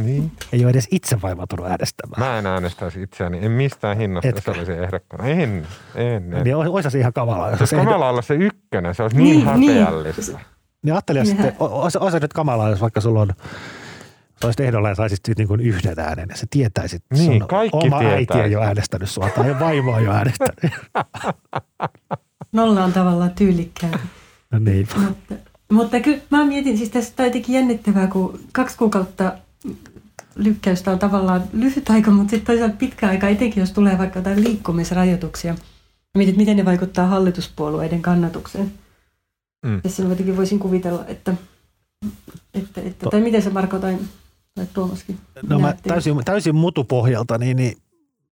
Niin. 0.00 0.32
Ei 0.52 0.64
ole 0.64 0.70
edes 0.70 0.88
itse 0.90 1.22
vaivautunut 1.22 1.66
äänestämään. 1.66 2.20
Mä 2.22 2.38
en 2.38 2.46
äänestäisi 2.46 3.02
itseäni, 3.02 3.38
en 3.44 3.50
mistään 3.52 3.96
hinnasta, 3.96 4.28
jos 4.28 4.38
Etkö? 4.38 4.50
olisi 4.50 4.72
ehdokkaana. 4.72 5.26
En, 5.28 5.66
en. 5.94 6.32
en. 6.34 6.44
Niin 6.44 6.56
olisi 6.56 6.90
se 6.90 6.98
ihan 6.98 7.12
kamalaa. 7.12 7.50
Jos 7.50 7.58
Se 7.58 7.62
olisi 7.62 7.70
se 7.76 7.76
kamala 7.76 8.08
olla 8.08 8.22
se 8.22 8.34
ykkönen, 8.34 8.94
se 8.94 9.02
olisi 9.02 9.16
niin, 9.16 9.46
Niin, 9.46 9.60
niin. 9.60 9.72
häpeällistä. 9.84 10.32
Niin 10.32 10.46
ajattelin 10.90 11.22
Niin 11.22 11.36
sitten, 11.36 11.54
olisi, 11.58 11.98
olisi 11.98 12.20
nyt 12.20 12.32
kamalaa, 12.32 12.70
jos 12.70 12.80
vaikka 12.80 13.00
sulla 13.00 13.20
on 13.20 13.28
olisit 14.44 14.60
ehdolla 14.60 14.88
ja 14.88 14.94
saisit 14.94 15.20
niin 15.38 15.48
kuin 15.48 15.60
yhden 15.60 15.98
äänen 15.98 16.26
ja 16.30 16.36
sä 16.36 16.46
tietäisit, 16.50 17.02
että 17.02 17.14
Niin, 17.14 17.40
sun 17.40 17.48
kaikki 17.48 17.76
oma 17.86 17.96
äiti 17.98 18.16
tietäisi. 18.16 18.48
ei 18.48 18.56
ole 18.56 18.66
äänestänyt 18.66 19.10
sua 19.10 19.30
tai 19.30 19.60
vaimo 19.60 19.98
ei 19.98 20.08
ole 20.08 20.16
äänestänyt. 20.16 20.72
Nolla 22.52 22.84
on 22.84 22.92
tavallaan 22.92 23.30
tyylikkää. 23.30 23.98
No 24.50 24.58
niin. 24.58 24.88
mutta, 24.96 25.34
mutta 25.72 26.00
kyllä 26.00 26.18
mä 26.30 26.44
mietin, 26.44 26.78
siis 26.78 26.90
tässä 26.90 27.12
on 27.18 27.24
jotenkin 27.24 27.54
jännittävää, 27.54 28.06
kun 28.06 28.40
kaksi 28.52 28.78
kuukautta 28.78 29.32
lykkäystä 30.36 30.90
on 30.90 30.98
tavallaan 30.98 31.42
lyhyt 31.52 31.90
aika, 31.90 32.10
mutta 32.10 32.30
sitten 32.30 32.46
toisaalta 32.46 32.76
pitkä 32.76 33.08
aika, 33.08 33.28
etenkin 33.28 33.60
jos 33.60 33.72
tulee 33.72 33.98
vaikka 33.98 34.18
jotain 34.18 34.44
liikkumisrajoituksia. 34.44 35.54
Että 36.20 36.36
miten 36.36 36.56
ne 36.56 36.64
vaikuttaa 36.64 37.06
hallituspuolueiden 37.06 38.02
kannatukseen. 38.02 38.72
Mm. 39.62 39.82
Tässä 39.82 40.02
mä 40.02 40.08
jotenkin 40.08 40.36
voisin 40.36 40.58
kuvitella, 40.58 41.04
että, 41.06 41.34
että, 42.54 42.80
että 42.80 43.04
To- 43.04 43.10
tai 43.10 43.20
miten 43.20 43.42
se 43.42 43.50
Marko 43.50 43.78
tai, 43.78 43.98
tai 44.54 44.66
Tuomaskin 44.74 45.18
No 45.42 45.58
mä 45.58 45.66
näette? 45.66 45.88
täysin, 45.88 46.16
täysin 46.24 46.54
mutupohjalta, 46.54 47.38
niin, 47.38 47.56
niin 47.56 47.76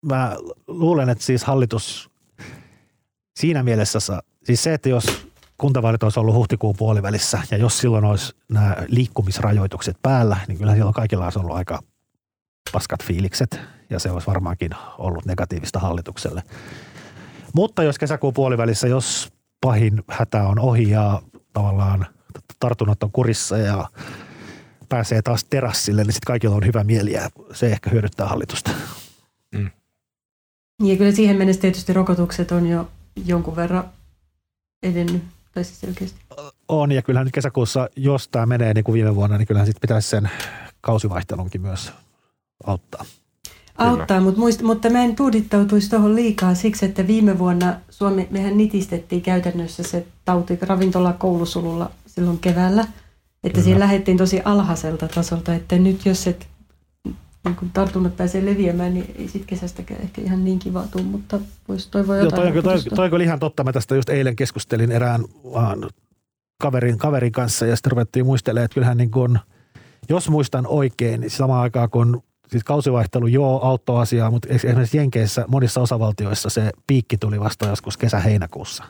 mä 0.05 0.36
luulen, 0.67 1.09
että 1.09 1.23
siis 1.23 1.43
hallitus 1.43 2.09
siinä 3.39 3.63
mielessä, 3.63 3.99
saa- 3.99 4.21
siis 4.43 4.63
se, 4.63 4.73
että 4.73 4.89
jos 4.89 5.05
kuntavaalit 5.57 6.03
olisi 6.03 6.19
ollut 6.19 6.36
huhtikuun 6.36 6.75
puolivälissä 6.77 7.41
ja 7.51 7.57
jos 7.57 7.77
silloin 7.77 8.05
olisi 8.05 8.34
nämä 8.49 8.75
liikkumisrajoitukset 8.88 9.97
päällä, 10.01 10.38
niin 10.47 10.57
kyllä 10.57 10.73
silloin 10.73 10.93
kaikilla 10.93 11.23
olisi 11.23 11.39
ollut 11.39 11.55
aika 11.55 11.80
paskat 12.71 13.03
fiilikset 13.03 13.59
ja 13.89 13.99
se 13.99 14.11
olisi 14.11 14.27
varmaankin 14.27 14.71
ollut 14.97 15.25
negatiivista 15.25 15.80
hallitukselle. 15.80 16.43
Mutta 17.53 17.84
jos 17.84 17.97
kesäkuun 17.99 18.34
puolivälissä, 18.34 18.88
jos 18.88 19.30
pahin 19.62 20.03
hätä 20.10 20.43
on 20.47 20.60
ohi 20.60 20.89
ja 20.89 21.22
tavallaan 21.53 22.05
tartunnat 22.60 23.03
on 23.03 23.12
kurissa 23.12 23.57
ja 23.57 23.89
pääsee 24.89 25.22
taas 25.22 25.43
terassille, 25.43 26.03
niin 26.03 26.14
sitten 26.14 26.28
kaikilla 26.28 26.55
on 26.55 26.66
hyvä 26.66 26.84
mieli 26.84 27.12
ja 27.12 27.30
se 27.53 27.68
ehkä 27.68 27.89
hyödyttää 27.89 28.28
hallitusta. 28.28 28.72
Niin, 30.82 30.91
ja 30.91 30.97
kyllä 30.97 31.12
siihen 31.12 31.38
mennessä 31.38 31.62
tietysti 31.62 31.93
rokotukset 31.93 32.51
on 32.51 32.68
jo 32.68 32.91
jonkun 33.26 33.55
verran 33.55 33.89
edennyt, 34.84 35.24
tai 35.53 35.64
siis 35.64 35.80
selkeästi. 35.80 36.20
On 36.68 36.91
ja 36.91 37.01
kyllähän 37.01 37.26
nyt 37.26 37.34
kesäkuussa, 37.34 37.89
jos 37.95 38.28
tämä 38.28 38.45
menee 38.45 38.74
niin 38.74 38.84
kuin 38.84 38.93
viime 38.93 39.16
vuonna, 39.16 39.38
niin 39.38 39.47
kyllähän 39.47 39.68
sitten 39.68 39.82
pitäisi 39.82 40.10
sen 40.10 40.30
kausivaihtelunkin 40.82 41.62
myös 41.62 41.93
auttaa. 42.64 43.05
Auttaa, 43.80 44.21
mutta, 44.21 44.39
muist, 44.39 44.61
mutta 44.61 44.89
mä 44.89 45.03
en 45.03 45.15
tuudittautuisi 45.15 45.89
tuohon 45.89 46.15
liikaa 46.15 46.55
siksi, 46.55 46.86
että 46.86 47.07
viime 47.07 47.39
vuonna 47.39 47.75
Suomi, 47.89 48.27
mehän 48.32 48.57
nitistettiin 48.57 49.21
käytännössä 49.21 49.84
se 49.84 50.05
tauti 50.25 50.59
ravintola 50.61 51.13
koulusululla 51.13 51.91
silloin 52.07 52.39
keväällä. 52.39 52.82
Että 52.82 53.49
Kyllä. 53.49 53.63
siinä 53.63 53.80
lähdettiin 53.80 54.17
tosi 54.17 54.41
alhaiselta 54.45 55.07
tasolta, 55.07 55.53
että 55.53 55.77
nyt 55.77 56.05
jos 56.05 56.27
et 56.27 56.47
niin 57.45 57.55
kun 57.55 57.69
tartunnat 57.69 58.17
pääsee 58.17 58.45
leviämään, 58.45 58.93
niin 58.93 59.15
ei 59.17 59.27
sit 59.27 59.45
kesästäkään 59.45 60.01
ehkä 60.01 60.21
ihan 60.21 60.45
niin 60.45 60.59
kiva 60.59 60.84
tuu, 60.91 61.03
mutta 61.03 61.39
voisi 61.67 61.91
toivoa 61.91 62.15
Joo, 62.15 62.25
jotain. 62.25 62.53
toi, 62.53 62.63
toi, 62.63 62.84
toi, 62.84 62.95
toi 62.95 63.09
oli 63.11 63.23
ihan 63.23 63.39
totta. 63.39 63.63
Mä 63.63 63.73
tästä 63.73 63.95
just 63.95 64.09
eilen 64.09 64.36
keskustelin 64.36 64.91
erään 64.91 65.25
vaan 65.53 65.89
kaverin, 66.61 66.97
kaverin 66.97 67.32
kanssa 67.32 67.65
ja 67.65 67.75
sitten 67.75 67.91
ruvettiin 67.91 68.25
muistelemaan, 68.25 68.65
että 68.65 68.73
kyllähän 68.73 68.97
niin 68.97 69.11
kuin, 69.11 69.39
jos 70.09 70.30
muistan 70.30 70.67
oikein, 70.67 71.21
niin 71.21 71.32
samaan 71.32 71.61
aikaan 71.61 71.89
kun 71.89 72.23
siis 72.49 72.63
kausivaihtelu 72.63 73.27
joo 73.27 73.59
auttoi 73.63 74.01
asiaa, 74.01 74.31
mutta 74.31 74.47
esimerkiksi 74.49 74.97
Jenkeissä 74.97 75.45
monissa 75.47 75.81
osavaltioissa 75.81 76.49
se 76.49 76.71
piikki 76.87 77.17
tuli 77.17 77.39
vasta 77.39 77.67
joskus 77.67 77.97
kesä-heinäkuussa. 77.97 78.83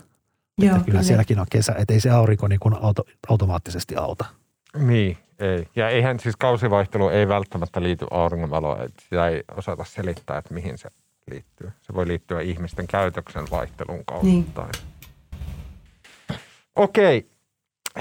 Joo, 0.58 0.76
Että 0.76 0.86
kyllä 0.86 1.04
sielläkin 1.04 1.40
on 1.40 1.46
kesä, 1.52 1.76
että 1.78 1.94
ei 1.94 2.00
se 2.00 2.10
aurinko 2.10 2.48
niin 2.48 2.60
kuin 2.60 2.76
auto, 2.82 3.04
automaattisesti 3.30 3.96
auta. 3.96 4.26
Niin, 4.78 5.18
ei. 5.40 5.68
Ja 5.76 5.90
eihän 5.90 6.20
siis 6.20 6.36
kausivaihtelu 6.36 7.10
ei 7.10 7.28
välttämättä 7.28 7.84
liity 7.84 8.06
auringonvaloon, 8.12 8.82
että 8.82 9.02
sitä 9.04 9.28
ei 9.28 9.44
osata 9.58 9.84
selittää, 9.84 10.38
että 10.38 10.54
mihin 10.54 10.78
se 10.78 10.90
liittyy. 11.32 11.72
Se 11.82 11.94
voi 11.94 12.08
liittyä 12.08 12.42
ihmisten 12.42 12.88
käytöksen 12.88 13.46
vaihtelun 13.52 14.06
kautta. 14.06 14.28
Niin. 14.28 14.46
Tai... 14.54 14.70
Okei, 16.76 17.30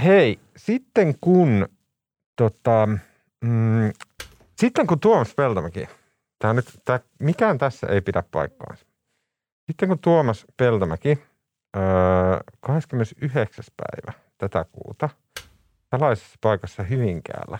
hei, 0.05 0.39
sitten 0.57 1.15
kun, 1.21 1.69
tota, 2.37 2.89
mm, 3.41 3.93
sitten 4.59 4.87
kun 4.87 5.01
Tuomas 5.01 5.35
Peltomäki, 5.35 5.89
tää 6.39 6.53
nyt, 6.53 6.65
tää, 6.85 7.01
mikään 7.19 7.59
tässä 7.59 7.87
ei 7.87 8.01
pidä 8.01 8.23
paikkaansa. 8.31 8.87
Sitten 9.67 9.89
kun 9.89 9.99
Tuomas 9.99 10.47
Peltomäki 10.57 11.19
öö, 11.77 11.83
29. 12.61 13.65
päivä 13.77 14.19
tätä 14.39 14.65
kuuta 14.73 15.09
tällaisessa 15.91 16.39
paikassa 16.41 16.83
Hyvinkäällä 16.83 17.59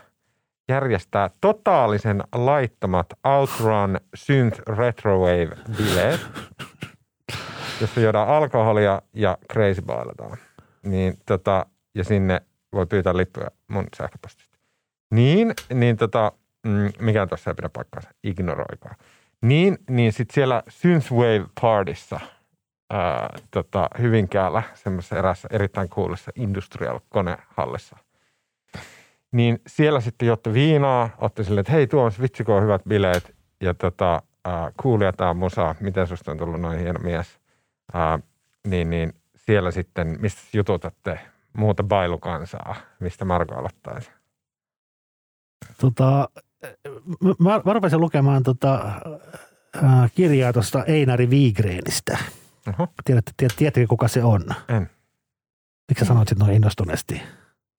järjestää 0.69 1.31
totaalisen 1.41 2.25
laittomat 2.35 3.07
Outrun 3.25 4.01
Synth 4.15 4.61
Retrowave-bileet, 4.61 6.21
jossa 7.81 8.01
juodaan 8.01 8.29
alkoholia 8.29 9.03
ja 9.13 9.39
crazy 9.53 9.83
bailetaan. 9.83 10.39
Niin, 10.83 11.15
tota, 11.27 11.67
ja 11.95 12.05
sinne 12.05 12.41
voi 12.73 12.87
pyytää 12.87 13.17
lippuja 13.17 13.51
mun 13.69 13.85
sähköpostista. 13.97 14.59
Niin, 15.11 15.55
niin 15.75 15.97
tota, 15.97 16.33
mm, 16.69 16.93
mikä 16.99 17.27
tuossa 17.27 17.51
ei 17.51 17.55
pidä 17.55 17.69
paikkaansa, 17.69 18.11
ignoroikaa. 18.25 18.95
Niin, 19.43 19.79
niin 19.91 20.13
sitten 20.13 20.35
siellä 20.35 20.63
Synthwave 20.69 21.47
Partissa 21.61 22.21
ää, 22.91 23.29
tota, 23.51 23.89
Hyvinkäällä, 23.99 24.63
semmoisessa 24.75 25.19
erässä 25.19 25.49
erittäin 25.53 25.89
kuulussa 25.89 26.31
industrial-konehallissa, 26.35 27.97
niin 29.33 29.59
siellä 29.67 30.01
sitten 30.01 30.29
jotta 30.29 30.53
viinaa, 30.53 31.11
otti 31.19 31.45
silleen, 31.45 31.61
että 31.61 31.73
hei 31.73 31.89
vitsi 32.23 32.45
on 32.49 32.63
hyvät 32.63 32.83
bileet 32.89 33.35
ja 33.61 33.75
tota, 33.75 34.23
ää, 34.45 34.73
kuulia 34.83 35.13
tää 35.13 35.35
musa, 35.35 35.75
miten 35.81 36.07
susta 36.07 36.31
on 36.31 36.39
tullut 36.39 36.61
noin 36.61 36.79
hieno 36.79 37.01
mies. 37.01 37.39
Ää, 37.95 38.19
niin, 38.69 38.91
niin 38.91 39.13
siellä 39.37 39.71
sitten, 39.71 40.17
mistä 40.21 40.41
jututatte 40.53 41.21
muuta 41.53 41.83
bailukansaa, 41.83 42.77
mistä 43.01 43.25
Marko 43.25 43.55
aloittaisi? 43.55 44.11
Tota, 45.81 46.29
mä, 47.39 47.61
mä 47.65 47.73
rupesin 47.73 48.01
lukemaan 48.01 48.43
tota, 48.43 48.75
äh, 49.85 50.13
kirjaa 50.15 50.53
tuosta 50.53 50.85
Einari 50.85 51.31
Vigreenistä. 51.31 52.19
Oho, 52.69 52.89
Tiedätte, 53.05 53.33
tiedät, 53.37 53.57
tiedättekö 53.57 53.87
kuka 53.87 54.09
se 54.09 54.25
on? 54.25 54.45
en. 54.69 54.91
Miksi 55.89 56.05
sä 56.05 56.09
sanoit 56.09 56.29
sit 56.29 56.39
noin 56.39 56.53
innostuneesti? 56.53 57.23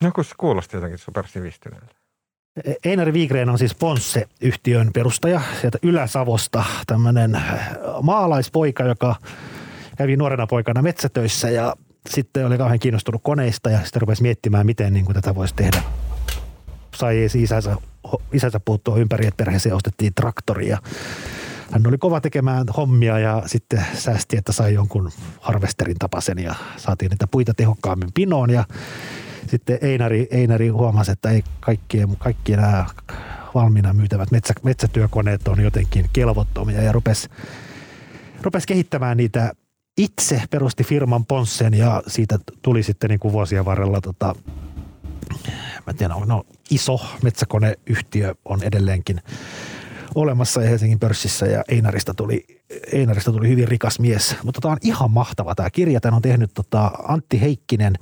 No 0.04 0.12
kun 0.16 0.26
se 0.26 0.36
kuulosti 0.38 0.78
jotenkin 0.78 1.00
supersivistyneeltä. 1.00 1.96
E- 2.66 2.74
Einari 2.90 3.14
Vigreen 3.14 3.50
on 3.50 3.58
siis 3.58 3.76
Ponsse-yhtiön 3.76 4.90
perustaja 4.94 5.42
sieltä 5.62 5.78
Ylä-Savosta, 5.84 6.64
tämmöinen 6.88 7.42
maalaispoika, 8.02 8.84
joka 8.84 9.16
kävi 9.98 10.18
nuorena 10.18 10.48
poikana 10.48 10.82
metsätöissä 10.82 11.50
ja 11.50 11.76
sitten 12.10 12.46
oli 12.46 12.58
kauhean 12.58 12.80
kiinnostunut 12.80 13.22
koneista 13.24 13.70
ja 13.70 13.80
sitten 13.84 14.02
rupesi 14.02 14.22
miettimään, 14.22 14.66
miten 14.66 14.94
niin 14.94 15.06
kuin 15.06 15.16
tätä 15.16 15.36
voisi 15.36 15.56
tehdä. 15.56 15.82
Sai 17.00 17.28
isänsä, 17.36 17.76
isänsä 18.34 18.60
puuttua 18.60 18.98
ympäri, 18.98 19.28
että 19.28 19.38
perheeseen 19.38 19.76
ostettiin 19.76 20.14
traktoria. 20.14 20.78
Hän 21.72 21.88
oli 21.88 21.98
kova 21.98 22.22
tekemään 22.22 22.66
hommia 22.78 23.20
ja 23.20 23.44
sitten 23.46 23.86
säästi, 23.94 24.38
että 24.38 24.52
sai 24.52 24.74
jonkun 24.74 25.12
harvesterin 25.40 25.98
tapaisen 26.00 26.40
ja 26.40 26.56
saatiin 26.78 27.10
niitä 27.10 27.28
puita 27.28 27.54
tehokkaammin 27.54 28.10
pinoon 28.14 28.50
ja 28.50 28.64
sitten 29.48 29.78
Einari, 29.82 30.28
Einari 30.32 30.68
huomasi, 30.68 31.12
että 31.12 31.30
ei 31.30 31.44
kaikkien, 31.60 32.18
kaikki 32.18 32.56
nämä 32.56 32.86
valmiina 33.56 33.94
myytävät 33.94 34.32
metsä, 34.32 34.54
metsätyökoneet 34.64 35.48
on 35.48 35.62
jotenkin 35.62 36.06
kelvottomia 36.14 36.82
ja 36.82 36.92
rupesi, 36.92 37.30
rupesi 38.42 38.68
kehittämään 38.68 39.18
niitä 39.18 39.54
itse, 39.98 40.42
perusti 40.50 40.84
firman 40.84 41.26
Ponssen 41.26 41.74
ja 41.74 42.04
siitä 42.08 42.40
tuli 42.62 42.84
sitten 42.84 43.10
niin 43.10 43.20
kuin 43.20 43.32
vuosien 43.32 43.66
varrella 43.66 44.02
tota, 44.02 44.36
mä 45.90 45.92
en 45.92 45.98
tiedä, 45.98 46.14
no 46.26 46.44
iso 46.70 47.00
metsäkoneyhtiö 47.24 48.36
on 48.46 48.64
edelleenkin 48.64 49.22
olemassa 50.16 50.62
Helsingin 50.62 51.00
pörssissä 51.00 51.46
ja 51.46 51.64
Einarista 51.68 52.14
tuli, 52.14 52.46
Einarista 52.94 53.32
tuli 53.32 53.48
hyvin 53.50 53.68
rikas 53.68 54.00
mies. 54.00 54.36
Mutta 54.44 54.62
tämä 54.62 54.72
on 54.72 54.78
ihan 54.84 55.12
mahtava 55.12 55.56
tämä 55.56 55.70
kirja. 55.70 56.02
Tämän 56.02 56.16
on 56.16 56.22
tehnyt 56.22 56.52
tota 56.54 56.92
Antti 57.08 57.42
Heikkinen 57.42 57.94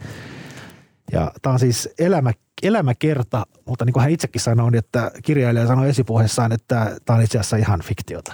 ja 1.11 1.31
tämä 1.41 1.53
on 1.53 1.59
siis 1.59 1.89
elämä, 1.99 2.31
elämäkerta, 2.63 3.45
mutta 3.65 3.85
niin 3.85 3.93
kuin 3.93 4.01
hän 4.01 4.11
itsekin 4.11 4.41
sanoi, 4.41 4.71
niin 4.71 4.79
että 4.79 5.11
kirjailija 5.23 5.67
sanoi 5.67 5.89
esipuheessaan, 5.89 6.51
että 6.51 6.97
tämä 7.05 7.17
on 7.17 7.23
itse 7.23 7.39
asiassa 7.39 7.57
ihan 7.57 7.81
fiktiota. 7.81 8.33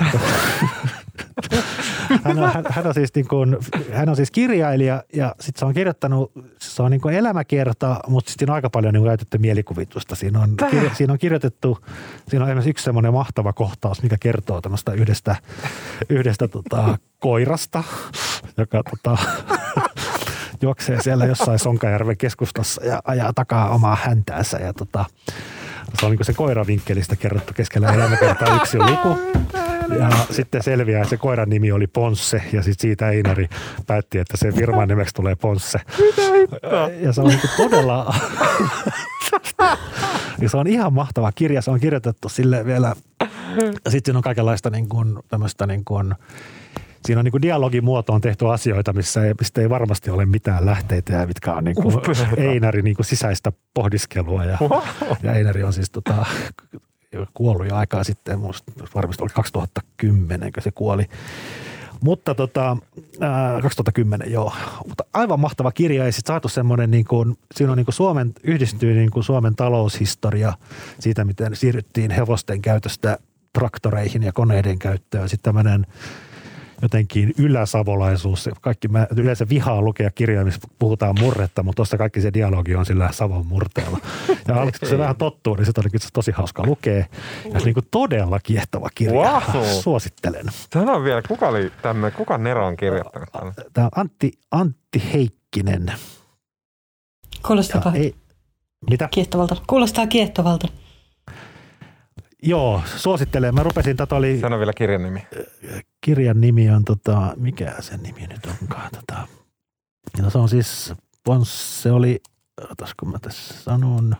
hän, 2.24 2.38
on, 2.38 2.52
hän, 2.52 2.64
hän, 2.70 2.86
on 2.86 2.94
siis 2.94 3.14
niin 3.14 3.28
kuin, 3.28 3.56
hän 3.92 4.08
on 4.08 4.16
siis 4.16 4.30
kirjailija 4.30 5.02
ja 5.12 5.34
sitten 5.40 5.58
se 5.58 5.64
on 5.64 5.74
kirjoittanut, 5.74 6.32
se 6.58 6.82
on 6.82 6.90
niin 6.90 7.00
kuin 7.00 7.14
elämäkerta, 7.14 8.00
mutta 8.08 8.30
sitten 8.30 8.50
on 8.50 8.54
aika 8.54 8.70
paljon 8.70 8.94
niin 8.94 9.00
kuin 9.00 9.08
käytetty 9.08 9.38
mielikuvitusta. 9.38 10.14
Siinä 10.14 10.40
on, 10.40 10.56
kirja, 10.70 10.94
siinä 10.94 11.12
on 11.12 11.18
kirjoitettu, 11.18 11.78
siinä 12.28 12.44
on 12.44 12.50
esimerkiksi 12.50 12.70
yksi 12.70 12.84
semmoinen 12.84 13.12
mahtava 13.12 13.52
kohtaus, 13.52 14.02
mikä 14.02 14.16
kertoo 14.20 14.60
tämmöistä 14.60 14.92
yhdestä, 14.92 15.36
yhdestä 16.08 16.48
tota, 16.48 16.98
koirasta, 17.18 17.84
joka 18.56 18.82
tota, 18.82 19.18
juoksee 20.62 21.02
siellä 21.02 21.26
jossain 21.26 21.58
Sonkajärven 21.58 22.16
keskustassa 22.16 22.84
ja 22.84 23.00
ajaa 23.04 23.32
takaa 23.32 23.70
omaa 23.70 23.96
häntäänsä 24.02 24.58
ja 24.58 24.72
tota, 24.72 25.04
se 26.00 26.06
on 26.06 26.10
niin 26.10 26.18
kuin 26.18 26.26
se 26.26 26.32
koiravinkkelistä 26.32 27.16
kerrottu 27.16 27.52
keskellä 27.54 27.92
elämäkertaa 27.92 28.56
yksi 28.56 28.78
luku. 28.78 29.18
Ja 29.98 30.10
sitten 30.30 30.62
selviää, 30.62 31.02
että 31.02 31.10
se 31.10 31.16
koiran 31.16 31.48
nimi 31.48 31.72
oli 31.72 31.86
Ponsse 31.86 32.42
ja 32.52 32.62
sitten 32.62 32.82
siitä 32.82 33.10
Einari 33.10 33.48
päätti, 33.86 34.18
että 34.18 34.36
se 34.36 34.52
firman 34.52 34.88
nimeksi 34.88 35.14
tulee 35.14 35.34
Ponsse. 35.34 35.80
Ja 37.00 37.12
se 37.12 37.20
on 37.20 37.28
niin 37.28 37.40
todella, 37.56 38.14
ja 40.40 40.48
se 40.48 40.56
on 40.56 40.66
ihan 40.66 40.92
mahtava 40.92 41.32
kirja. 41.32 41.62
Se 41.62 41.70
on 41.70 41.80
kirjoitettu 41.80 42.28
sille 42.28 42.66
vielä, 42.66 42.94
sitten 43.88 44.02
siinä 44.04 44.18
on 44.18 44.22
kaikenlaista 44.22 44.70
niin 44.70 44.88
kuin, 44.88 45.18
tämmöistä 45.28 45.66
niin 45.66 45.84
kuin, 45.84 46.14
siinä 47.06 47.18
on 47.18 47.24
niin 47.24 47.32
kuin 47.32 47.42
dialogin 47.42 47.84
muotoon 47.84 48.20
tehty 48.20 48.52
asioita, 48.52 48.92
missä 48.92 49.26
ei, 49.26 49.34
mistä 49.40 49.60
ei 49.60 49.70
varmasti 49.70 50.10
ole 50.10 50.26
mitään 50.26 50.66
lähteitä 50.66 51.12
ja 51.12 51.26
mitkä 51.26 51.54
on 51.54 51.64
niin 51.64 51.76
kuin 51.76 51.94
Einari 52.36 52.82
niin 52.82 52.96
kuin 52.96 53.06
sisäistä 53.06 53.52
pohdiskelua. 53.74 54.44
Ja, 54.44 54.58
ja 55.22 55.32
Einari 55.32 55.62
on 55.62 55.72
siis 55.72 55.90
tota, 55.90 56.26
kuollut 57.34 57.68
jo 57.68 57.76
aikaa 57.76 58.04
sitten, 58.04 58.38
musta 58.38 58.72
varmasti 58.94 59.22
oli 59.22 59.30
2010, 59.34 60.52
kun 60.52 60.62
se 60.62 60.70
kuoli. 60.70 61.06
Mutta 62.00 62.34
tota, 62.34 62.76
ää, 63.20 63.62
2010 63.62 64.32
joo, 64.32 64.52
mutta 64.88 65.04
aivan 65.12 65.40
mahtava 65.40 65.72
kirja 65.72 66.04
ja 66.04 66.12
sitten 66.12 66.32
saatu 66.32 66.48
semmoinen, 66.48 66.90
niin 66.90 67.04
kuin, 67.04 67.38
siinä 67.54 67.72
on 67.72 67.78
niin 67.78 67.86
kuin 67.86 67.94
Suomen, 67.94 68.32
yhdistyy 68.42 68.94
niin 68.94 69.10
kuin 69.10 69.24
Suomen 69.24 69.56
taloushistoria 69.56 70.52
siitä, 70.98 71.24
miten 71.24 71.56
siirryttiin 71.56 72.10
hevosten 72.10 72.62
käytöstä 72.62 73.18
traktoreihin 73.52 74.22
ja 74.22 74.32
koneiden 74.32 74.78
käyttöön. 74.78 75.28
Sitten 75.28 75.54
tämmöinen 75.54 75.86
jotenkin 76.82 77.34
yläsavolaisuus. 77.38 78.50
Kaikki 78.60 78.88
mä 78.88 79.06
yleensä 79.16 79.48
vihaa 79.48 79.82
lukea 79.82 80.10
kirjoja, 80.10 80.44
missä 80.44 80.60
puhutaan 80.78 81.14
murretta, 81.20 81.62
mutta 81.62 81.76
tuossa 81.76 81.98
kaikki 81.98 82.20
se 82.20 82.32
dialogi 82.32 82.74
on 82.74 82.86
sillä 82.86 83.08
Savon 83.12 83.46
murteella. 83.46 83.98
Ja 84.48 84.54
aluksi 84.62 84.80
kun 84.80 84.88
se 84.88 84.98
vähän 84.98 85.16
tottuu, 85.16 85.54
niin 85.54 85.66
se 85.66 85.72
on 85.76 85.84
tosi 86.12 86.30
hauska 86.30 86.66
lukea. 86.66 87.04
Ja 87.52 87.60
se 87.60 87.64
niin 87.64 87.74
kuin 87.74 87.86
todella 87.90 88.40
kiehtova 88.40 88.88
kirja. 88.94 89.42
Wow. 89.54 89.64
Suosittelen. 89.64 90.46
Tämä 90.70 90.92
on 90.92 91.04
vielä, 91.04 91.22
kuka 91.22 91.48
oli 91.48 91.72
tämmöinen, 91.82 92.16
kuka 92.16 92.38
Nero 92.38 92.66
on 92.66 92.76
kirjoittanut 92.76 93.28
tämän? 93.32 93.52
Tämä 93.72 93.86
on 93.86 93.90
Antti, 94.00 94.32
Antti 94.50 95.02
Heikkinen. 95.12 95.92
Kuulostaa 97.46 97.92
ei, 97.94 98.14
mitä? 98.90 99.08
kiehtovalta. 99.10 99.56
Kuulostaa 99.66 100.06
kiehtovalta. 100.06 100.68
Joo, 102.46 102.82
suosittelen. 102.96 103.54
Mä 103.54 103.62
rupesin, 103.62 103.96
tätä 103.96 104.14
oli, 104.14 104.40
Sano 104.40 104.58
vielä 104.58 104.72
kirjan 104.72 105.02
nimi. 105.02 105.26
kirjan 106.00 106.40
nimi 106.40 106.70
on, 106.70 106.84
tota, 106.84 107.34
mikä 107.36 107.74
sen 107.80 108.00
nimi 108.02 108.26
nyt 108.26 108.46
onkaan? 108.60 108.90
Tota, 108.90 109.28
no 110.22 110.30
se 110.30 110.38
on 110.38 110.48
siis, 110.48 110.94
Pons, 111.24 111.82
se 111.82 111.90
oli, 111.92 112.20
otas 112.70 112.94
kun 112.94 113.10
mä 113.10 113.18
tässä 113.18 113.54
sanon. 113.54 114.16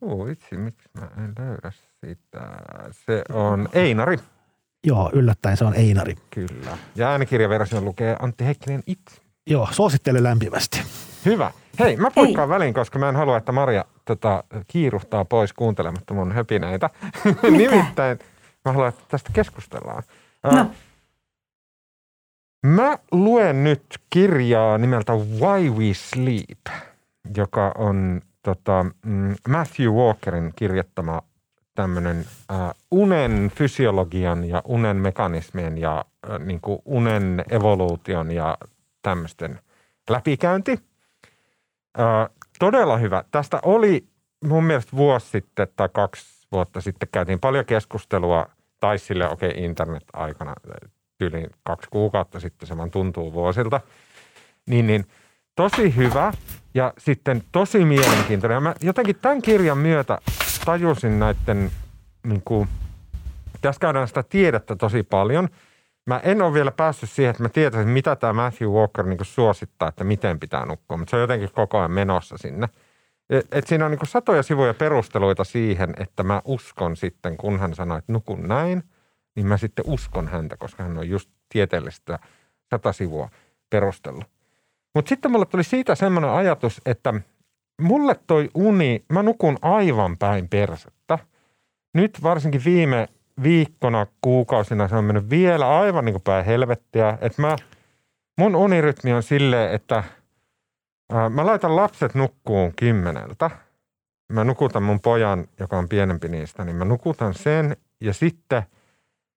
Oh, 0.00 0.28
itse, 0.30 0.56
miksi 0.56 0.88
mä 1.00 1.08
en 1.24 1.32
löydä 1.38 1.70
sitä? 2.00 2.40
Se 3.06 3.24
on 3.32 3.68
Einari, 3.72 4.18
joo, 4.86 5.10
yllättäen 5.12 5.56
se 5.56 5.64
on 5.64 5.74
Einari. 5.74 6.14
kyllä. 6.30 6.78
Ja 6.94 7.08
äänikirjaversion 7.10 7.84
lukee 7.84 8.16
Antti 8.20 8.44
Heikkinen 8.44 8.82
itse. 8.86 9.16
Joo, 9.46 9.68
suosittelen 9.70 10.22
lämpimästi. 10.22 10.82
Hyvä. 11.24 11.50
Hei, 11.78 11.96
mä 11.96 12.10
poikkaan 12.10 12.48
väliin, 12.48 12.74
koska 12.74 12.98
mä 12.98 13.08
en 13.08 13.16
halua, 13.16 13.36
että 13.36 13.52
Maria 13.52 13.84
tota, 14.04 14.44
kiiruhtaa 14.68 15.24
pois 15.24 15.52
kuuntelematta 15.52 16.14
mun 16.14 16.32
höpinöitä. 16.32 16.90
Nimittäin 17.42 18.18
mä 18.64 18.72
haluan, 18.72 18.88
että 18.88 19.02
tästä 19.08 19.30
keskustellaan. 19.32 20.02
No. 20.42 20.70
Mä 22.66 22.98
luen 23.12 23.64
nyt 23.64 23.84
kirjaa 24.10 24.78
nimeltä 24.78 25.12
Why 25.12 25.70
We 25.70 25.94
Sleep, 25.94 26.66
joka 27.36 27.72
on 27.78 28.20
tota, 28.42 28.86
mm, 29.04 29.34
Matthew 29.48 29.88
Walkerin 29.88 30.52
kirjoittama 30.56 31.22
tämmöinen 31.74 32.24
äh, 32.52 32.74
unen 32.90 33.52
fysiologian 33.54 34.44
ja 34.48 34.62
unen 34.64 34.96
mekanismien 34.96 35.78
ja 35.78 36.04
äh, 36.30 36.38
niin 36.38 36.60
kuin 36.60 36.78
unen 36.84 37.44
evoluution 37.50 38.30
ja 38.30 38.58
tämmöisten 39.02 39.60
läpikäynti. 40.10 40.78
Todella 42.58 42.96
hyvä. 42.96 43.24
Tästä 43.30 43.58
oli 43.62 44.06
mun 44.44 44.64
mielestä 44.64 44.96
vuosi 44.96 45.28
sitten 45.28 45.68
tai 45.76 45.88
kaksi 45.92 46.46
vuotta 46.52 46.80
sitten 46.80 47.08
käytiin 47.12 47.40
paljon 47.40 47.64
keskustelua, 47.64 48.46
tai 48.80 48.98
sille 48.98 49.28
okei 49.28 49.50
okay, 49.50 49.64
internet-aikana, 49.64 50.54
yli 51.20 51.46
kaksi 51.62 51.90
kuukautta 51.90 52.40
sitten, 52.40 52.68
se 52.68 52.76
vaan 52.76 52.90
tuntuu 52.90 53.32
vuosilta. 53.32 53.80
Niin, 54.66 54.86
niin 54.86 55.04
tosi 55.56 55.96
hyvä 55.96 56.32
ja 56.74 56.92
sitten 56.98 57.42
tosi 57.52 57.84
mielenkiintoinen. 57.84 58.56
Ja 58.56 58.60
mä 58.60 58.74
jotenkin 58.80 59.16
tämän 59.16 59.42
kirjan 59.42 59.78
myötä 59.78 60.18
tajusin 60.64 61.18
näiden, 61.18 61.70
niin 62.24 62.42
kuin, 62.44 62.68
tässä 63.60 63.80
käydään 63.80 64.08
sitä 64.08 64.22
tiedettä 64.22 64.76
tosi 64.76 65.02
paljon. 65.02 65.48
Mä 66.06 66.18
en 66.18 66.42
ole 66.42 66.54
vielä 66.54 66.70
päässyt 66.72 67.10
siihen, 67.10 67.30
että 67.30 67.42
mä 67.42 67.48
tietäisin, 67.48 67.92
mitä 67.92 68.16
tämä 68.16 68.32
Matthew 68.32 68.68
Walker 68.68 69.06
niin 69.06 69.18
suosittaa, 69.22 69.88
että 69.88 70.04
miten 70.04 70.40
pitää 70.40 70.66
nukkua, 70.66 70.96
mutta 70.96 71.10
se 71.10 71.16
on 71.16 71.22
jotenkin 71.22 71.52
koko 71.52 71.78
ajan 71.78 71.90
menossa 71.90 72.38
sinne. 72.38 72.68
Et, 73.30 73.46
et 73.52 73.66
siinä 73.66 73.84
on 73.84 73.90
niin 73.90 74.06
satoja 74.06 74.42
sivuja 74.42 74.74
perusteluita 74.74 75.44
siihen, 75.44 75.94
että 75.98 76.22
mä 76.22 76.42
uskon 76.44 76.96
sitten, 76.96 77.36
kun 77.36 77.58
hän 77.58 77.74
sanoi, 77.74 77.98
että 77.98 78.12
nukun 78.12 78.48
näin, 78.48 78.82
niin 79.36 79.46
mä 79.46 79.56
sitten 79.56 79.84
uskon 79.88 80.28
häntä, 80.28 80.56
koska 80.56 80.82
hän 80.82 80.98
on 80.98 81.08
just 81.08 81.30
tieteellistä 81.48 82.18
sata 82.70 82.92
sivua 82.92 83.28
perustellut. 83.70 84.24
Mutta 84.94 85.08
sitten 85.08 85.30
mulle 85.30 85.46
tuli 85.46 85.64
siitä 85.64 85.94
semmoinen 85.94 86.30
ajatus, 86.30 86.80
että 86.86 87.14
mulle 87.80 88.16
toi 88.26 88.50
uni, 88.54 89.04
mä 89.12 89.22
nukun 89.22 89.58
aivan 89.62 90.18
päin 90.18 90.48
persettä. 90.48 91.18
Nyt 91.94 92.22
varsinkin 92.22 92.64
viime 92.64 93.08
viikkona, 93.42 94.06
kuukausina 94.20 94.88
se 94.88 94.96
on 94.96 95.04
mennyt 95.04 95.30
vielä 95.30 95.78
aivan 95.78 96.04
niin 96.04 96.12
kuin 96.12 96.22
päin 96.22 96.44
helvettiä. 96.44 97.18
Että 97.20 97.42
mä, 97.42 97.56
mun 98.38 98.56
unirytmi 98.56 99.12
on 99.12 99.22
silleen, 99.22 99.72
että 99.72 100.04
ää, 101.12 101.28
mä 101.28 101.46
laitan 101.46 101.76
lapset 101.76 102.14
nukkuun 102.14 102.72
kymmeneltä. 102.76 103.50
Mä 104.32 104.44
nukutan 104.44 104.82
mun 104.82 105.00
pojan, 105.00 105.46
joka 105.60 105.78
on 105.78 105.88
pienempi 105.88 106.28
niistä, 106.28 106.64
niin 106.64 106.76
mä 106.76 106.84
nukutan 106.84 107.34
sen 107.34 107.76
ja 108.00 108.14
sitten 108.14 108.62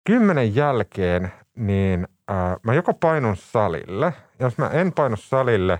kymmenen 0.05 0.55
jälkeen 0.55 1.31
niin 1.55 2.07
ää, 2.27 2.57
mä 2.63 2.73
joko 2.73 2.93
painun 2.93 3.37
salille. 3.37 4.13
Jos 4.39 4.57
mä 4.57 4.69
en 4.69 4.93
painu 4.93 5.15
salille, 5.15 5.79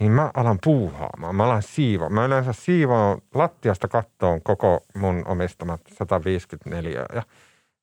niin 0.00 0.12
mä 0.12 0.30
alan 0.34 0.58
puuhaamaan. 0.64 1.34
Mä 1.34 1.44
alan 1.44 1.62
siivoa. 1.62 2.08
Mä 2.08 2.24
yleensä 2.24 2.52
siivoon 2.52 3.22
lattiasta 3.34 3.88
kattoon 3.88 4.42
koko 4.42 4.84
mun 4.94 5.22
omistamat 5.26 5.80
154 5.92 7.06
ja 7.14 7.22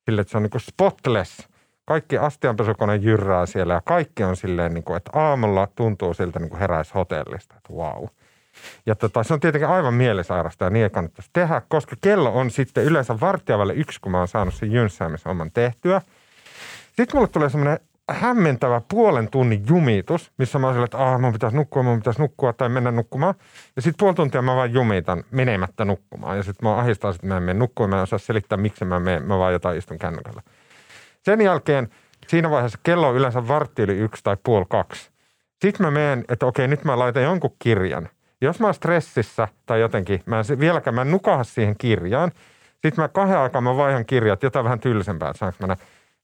sille, 0.06 0.20
että 0.20 0.30
se 0.30 0.36
on 0.36 0.42
niin 0.42 0.50
kuin 0.50 0.60
spotless. 0.60 1.48
Kaikki 1.84 2.18
astianpesukone 2.18 2.96
jyrää 2.96 3.46
siellä 3.46 3.74
ja 3.74 3.80
kaikki 3.80 4.24
on 4.24 4.36
silleen, 4.36 4.74
niin 4.74 4.84
kuin, 4.84 4.96
että 4.96 5.10
aamulla 5.14 5.68
tuntuu 5.76 6.14
siltä 6.14 6.38
niin 6.38 6.50
kuin 6.50 6.60
hotellista. 6.94 7.54
Että 7.56 7.72
wow. 7.72 8.04
Ja 8.86 8.94
tota, 8.94 9.22
se 9.22 9.34
on 9.34 9.40
tietenkin 9.40 9.68
aivan 9.68 9.94
mielisairasta 9.94 10.64
ja 10.64 10.70
niin 10.70 10.82
ei 10.82 10.90
kannattaisi 10.90 11.30
tehdä, 11.32 11.62
koska 11.68 11.96
kello 12.00 12.32
on 12.32 12.50
sitten 12.50 12.84
yleensä 12.84 13.20
vartijavalle 13.20 13.74
yksi, 13.74 14.00
kun 14.00 14.12
mä 14.12 14.18
oon 14.18 14.28
saanut 14.28 14.54
sen 14.54 14.72
jynsäämishomman 14.72 15.50
tehtyä. 15.52 16.02
Sitten 16.86 17.16
mulle 17.16 17.28
tulee 17.28 17.50
semmoinen 17.50 17.78
hämmentävä 18.10 18.82
puolen 18.90 19.30
tunnin 19.30 19.64
jumitus, 19.68 20.32
missä 20.38 20.58
mä 20.58 20.66
oon 20.66 20.84
että 20.84 20.98
ah, 20.98 21.20
mun 21.20 21.32
pitäisi 21.32 21.56
nukkua, 21.56 21.82
mun 21.82 21.98
pitäisi 21.98 22.20
nukkua 22.20 22.52
tai 22.52 22.68
mennä 22.68 22.90
nukkumaan. 22.90 23.34
Ja 23.76 23.82
sitten 23.82 23.98
puoli 23.98 24.14
tuntia 24.14 24.42
mä 24.42 24.56
vaan 24.56 24.72
jumitan 24.72 25.24
menemättä 25.30 25.84
nukkumaan. 25.84 26.36
Ja 26.36 26.42
sitten 26.42 26.68
mä 26.68 26.76
ahistaa, 26.76 27.10
että 27.10 27.26
mä 27.26 27.36
en 27.36 27.42
mene 27.42 27.58
nukkumaan, 27.58 27.90
mä 27.90 27.96
en 27.96 28.02
osaa 28.02 28.18
selittää, 28.18 28.58
miksi 28.58 28.84
mä 28.84 29.00
menen, 29.00 29.22
mä 29.22 29.38
vaan 29.38 29.52
jotain 29.52 29.78
istun 29.78 29.98
kännykällä. 29.98 30.42
Sen 31.22 31.40
jälkeen 31.40 31.88
siinä 32.26 32.50
vaiheessa 32.50 32.78
kello 32.82 33.08
on 33.08 33.16
yleensä 33.16 33.48
vartti 33.48 33.82
yli 33.82 33.98
yksi 33.98 34.24
tai 34.24 34.36
puoli 34.42 34.66
kaksi. 34.68 35.10
Sitten 35.62 35.86
mä 35.86 35.90
menen, 35.90 36.24
että 36.28 36.46
okei, 36.46 36.68
nyt 36.68 36.84
mä 36.84 36.98
laitan 36.98 37.22
jonkun 37.22 37.56
kirjan. 37.58 38.08
Jos 38.40 38.60
mä 38.60 38.66
oon 38.66 38.74
stressissä 38.74 39.48
tai 39.66 39.80
jotenkin, 39.80 40.22
mä 40.26 40.38
en 40.50 40.60
vieläkään, 40.60 40.94
mä 40.94 41.02
en 41.02 41.10
nukaha 41.10 41.44
siihen 41.44 41.74
kirjaan. 41.78 42.32
Sitten 42.72 43.04
mä 43.04 43.08
kahden 43.08 43.38
aikaa 43.38 43.60
mä 43.60 43.76
vaihan 43.76 44.06
kirjat, 44.06 44.42
jotain 44.42 44.64
vähän 44.64 44.80
tylsempää, 44.80 45.32
saanko 45.32 45.66
mä 45.66 45.76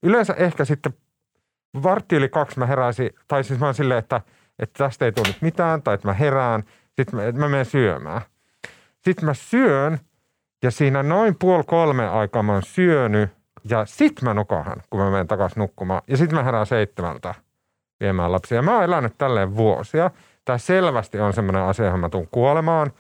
Yleensä 0.02 0.34
ehkä 0.34 0.64
sitten 0.64 0.94
vartti 1.82 2.16
yli 2.16 2.28
kaksi 2.28 2.58
mä 2.58 2.66
heräisin, 2.66 3.10
tai 3.28 3.44
siis 3.44 3.60
mä 3.60 3.66
oon 3.66 3.74
silleen, 3.74 3.98
että, 3.98 4.20
että 4.58 4.84
tästä 4.84 5.04
ei 5.04 5.12
tullut 5.12 5.36
mitään, 5.40 5.82
tai 5.82 5.94
että 5.94 6.08
mä 6.08 6.14
herään, 6.14 6.62
sitten 6.96 7.20
mä, 7.20 7.32
mä 7.32 7.48
menen 7.48 7.64
syömään. 7.64 8.20
Sitten 9.00 9.24
mä 9.24 9.34
syön, 9.34 9.98
ja 10.62 10.70
siinä 10.70 11.02
noin 11.02 11.36
puoli 11.38 11.64
kolme 11.66 12.08
aikaa 12.08 12.42
mä 12.42 12.52
oon 12.52 12.62
syönyt, 12.62 13.30
ja 13.64 13.86
sit 13.86 14.22
mä 14.22 14.34
nukahan, 14.34 14.82
kun 14.90 15.00
mä 15.00 15.10
menen 15.10 15.28
takaisin 15.28 15.60
nukkumaan. 15.60 16.02
Ja 16.08 16.16
sitten 16.16 16.38
mä 16.38 16.44
herään 16.44 16.66
seitsemältä 16.66 17.34
viemään 18.00 18.32
lapsia. 18.32 18.62
mä 18.62 18.74
oon 18.74 18.84
elänyt 18.84 19.18
tälleen 19.18 19.56
vuosia. 19.56 20.10
Tämä 20.44 20.58
selvästi 20.58 21.20
on 21.20 21.32
semmoinen 21.32 21.62
asia, 21.62 21.84
johon 21.84 22.00
mä 22.00 22.08
tuun 22.08 22.28
kuolemaan 22.30 22.92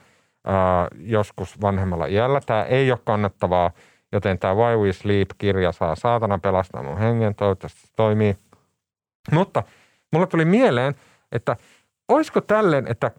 ää, 0.46 0.88
joskus 0.98 1.60
vanhemmalla 1.60 2.06
iällä. 2.06 2.40
Tämä 2.46 2.64
ei 2.64 2.90
ole 2.90 2.98
kannattavaa, 3.04 3.70
joten 4.12 4.38
tämä 4.38 4.54
Why 4.54 4.76
We 4.76 4.92
Sleep-kirja 4.92 5.72
saa 5.72 5.94
saatana 5.94 6.38
pelastaa 6.38 6.82
mun 6.82 6.98
hengen. 6.98 7.34
Toivottavasti 7.34 7.80
se 7.80 7.92
toimii. 7.96 8.36
Mutta 9.30 9.62
mulle 10.12 10.26
tuli 10.26 10.44
mieleen, 10.44 10.94
että 11.32 11.56
olisiko 12.08 12.40
tälleen, 12.40 12.86
että 12.86 13.10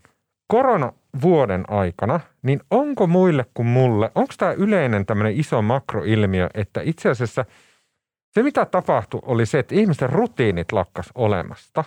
koronavuoden 0.47 1.65
aikana, 1.67 2.19
niin 2.41 2.61
onko 2.71 3.07
muille 3.07 3.45
kuin 3.53 3.67
mulle, 3.67 4.11
onko 4.15 4.33
tämä 4.37 4.51
yleinen 4.51 5.05
tämmöinen 5.05 5.39
iso 5.39 5.61
makroilmiö, 5.61 6.49
että 6.53 6.81
itse 6.83 7.09
asiassa 7.09 7.45
se 8.31 8.43
mitä 8.43 8.65
tapahtui 8.65 9.19
oli 9.23 9.45
se, 9.45 9.59
että 9.59 9.75
ihmisten 9.75 10.09
rutiinit 10.09 10.71
lakkas 10.71 11.09
olemasta. 11.15 11.83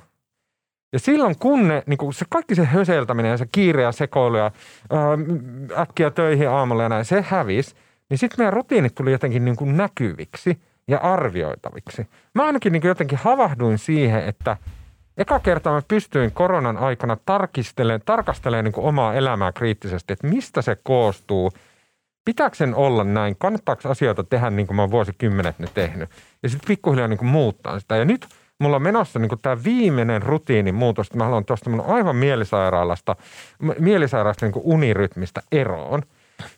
Ja 0.92 0.98
silloin 0.98 1.38
kun 1.38 1.68
ne, 1.68 1.82
niin 1.86 1.98
kun 1.98 2.14
se 2.14 2.24
kaikki 2.30 2.54
se 2.54 2.64
höseltäminen 2.64 3.30
ja 3.30 3.36
se 3.36 3.46
kiire 3.52 3.82
ja 3.82 3.92
sekoilu 3.92 4.36
ja 4.36 4.50
äkkiä 5.78 6.10
töihin 6.10 6.48
aamulla 6.48 6.82
ja 6.82 6.88
näin, 6.88 7.04
se 7.04 7.24
hävisi, 7.28 7.74
niin 8.10 8.18
sitten 8.18 8.38
meidän 8.38 8.52
rutiinit 8.52 8.94
tuli 8.94 9.12
jotenkin 9.12 9.44
niin 9.44 9.56
kuin 9.56 9.76
näkyviksi– 9.76 10.60
ja 10.88 10.98
arvioitaviksi. 10.98 12.08
Mä 12.34 12.46
ainakin 12.46 12.72
niin 12.72 12.82
jotenkin 12.84 13.18
havahduin 13.22 13.78
siihen, 13.78 14.24
että 14.24 14.56
eka 15.16 15.38
kertaa 15.38 15.74
mä 15.74 15.82
pystyin 15.88 16.32
koronan 16.32 16.76
aikana 16.76 17.16
tarkistelemaan, 17.26 18.00
tarkastelemaan 18.04 18.64
niin 18.64 18.74
omaa 18.76 19.14
elämää 19.14 19.52
kriittisesti, 19.52 20.12
että 20.12 20.26
mistä 20.26 20.62
se 20.62 20.76
koostuu, 20.82 21.52
pitääkö 22.24 22.56
sen 22.56 22.74
olla 22.74 23.04
näin, 23.04 23.36
kannattaako 23.38 23.88
asioita 23.88 24.24
tehdä 24.24 24.50
niin 24.50 24.66
kuin 24.66 24.76
mä 24.76 24.82
oon 24.82 24.90
vuosikymmenet 24.90 25.58
nyt 25.58 25.74
tehnyt, 25.74 26.10
ja 26.42 26.48
sitten 26.48 26.66
pikkuhiljaa 26.66 27.08
niin 27.08 27.26
muuttaa 27.26 27.80
sitä. 27.80 27.96
Ja 27.96 28.04
nyt 28.04 28.26
mulla 28.58 28.76
on 28.76 28.82
menossa 28.82 29.18
niin 29.18 29.30
tämä 29.42 29.64
viimeinen 29.64 30.22
rutiinin 30.22 30.74
muutos, 30.74 31.06
että 31.06 31.18
mä 31.18 31.24
haluan 31.24 31.44
tuosta 31.44 31.70
mun 31.70 31.84
aivan 31.86 32.16
mielisairaalasta, 32.16 33.16
mielisairaasta 33.78 34.46
niin 34.46 34.62
unirytmistä 34.64 35.42
eroon. 35.52 36.02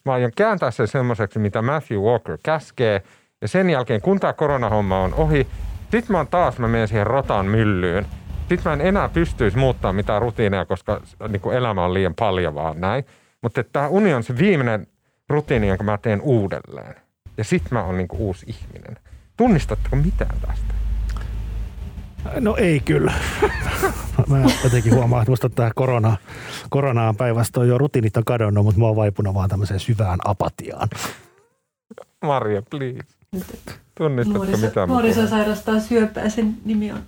Mä 0.04 0.12
aion 0.12 0.32
kääntää 0.36 0.70
sen 0.70 0.88
semmoiseksi, 0.88 1.38
mitä 1.38 1.62
Matthew 1.62 1.98
Walker 1.98 2.38
käskee– 2.42 3.02
ja 3.42 3.48
sen 3.48 3.70
jälkeen, 3.70 4.00
kun 4.00 4.20
tämä 4.20 4.32
koronahomma 4.32 5.00
on 5.00 5.14
ohi, 5.14 5.46
sitten 5.90 6.16
mä 6.16 6.24
taas, 6.24 6.58
mä 6.58 6.68
menen 6.68 6.88
siihen 6.88 7.06
rotan 7.06 7.46
myllyyn. 7.46 8.06
Sitten 8.48 8.60
mä 8.64 8.72
en 8.72 8.80
enää 8.80 9.08
pystyisi 9.08 9.58
muuttamaan 9.58 9.96
mitään 9.96 10.22
rutiineja, 10.22 10.64
koska 10.64 11.00
niin 11.28 11.40
kuin 11.40 11.56
elämä 11.56 11.84
on 11.84 11.94
liian 11.94 12.14
paljon 12.14 12.54
vaan 12.54 12.80
näin. 12.80 13.04
Mutta 13.42 13.64
tämä 13.64 13.88
uni 13.88 14.14
on 14.14 14.22
se 14.22 14.38
viimeinen 14.38 14.86
rutiini, 15.28 15.68
jonka 15.68 15.84
mä 15.84 15.98
teen 15.98 16.20
uudelleen. 16.20 16.94
Ja 17.36 17.44
sitten 17.44 17.68
mä 17.72 17.84
oon 17.84 17.96
niin 17.96 18.08
kuin 18.08 18.20
uusi 18.20 18.46
ihminen. 18.48 18.96
Tunnistatteko 19.36 19.96
mitään 19.96 20.36
tästä? 20.46 20.74
No 22.40 22.56
ei 22.56 22.80
kyllä. 22.80 23.12
Mä 24.28 24.36
jotenkin 24.64 24.94
huomaan, 24.94 25.22
että 25.22 25.32
musta 25.32 25.48
tämä 25.50 25.70
korona, 25.74 26.16
koronaan 26.70 27.16
päivästä 27.16 27.60
on 27.60 27.68
jo 27.68 27.78
rutiinit 27.78 28.16
on 28.16 28.24
kadonnut, 28.24 28.64
mutta 28.64 28.80
mä 28.80 28.86
oon 28.86 28.96
vaipunut 28.96 29.34
vaan 29.34 29.48
tämmöiseen 29.48 29.80
syvään 29.80 30.18
apatiaan. 30.24 30.88
Marja, 32.22 32.62
please. 32.70 33.17
Tunnistatko 33.94 34.44
Nuoriso, 34.44 34.66
mitä 34.66 34.86
Nuoriso 34.86 35.26
sairastaa 35.26 35.80
syöpää, 35.80 36.28
sen 36.28 36.56
nimi 36.64 36.92
on 36.92 37.02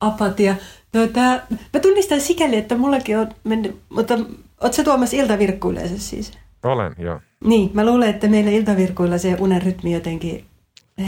apatia. 0.00 0.56
No, 0.94 1.06
tää, 1.06 1.46
mä 1.72 1.80
tunnistan 1.80 2.20
sikäli, 2.20 2.56
että 2.56 2.76
mullakin 2.76 3.18
on 3.18 3.28
mennyt, 3.44 3.76
mutta 3.88 4.18
oot 4.60 4.74
sä 4.74 4.84
Tuomas 4.84 5.14
iltavirkkuileessa 5.14 5.98
siis? 5.98 6.32
Olen, 6.62 6.94
joo. 6.98 7.20
Niin, 7.44 7.70
mä 7.74 7.86
luulen, 7.86 8.10
että 8.10 8.28
meillä 8.28 8.50
iltavirkkuilla 8.50 9.18
se 9.18 9.36
unen 9.40 9.62
rytmi 9.62 9.92
jotenkin 9.92 10.44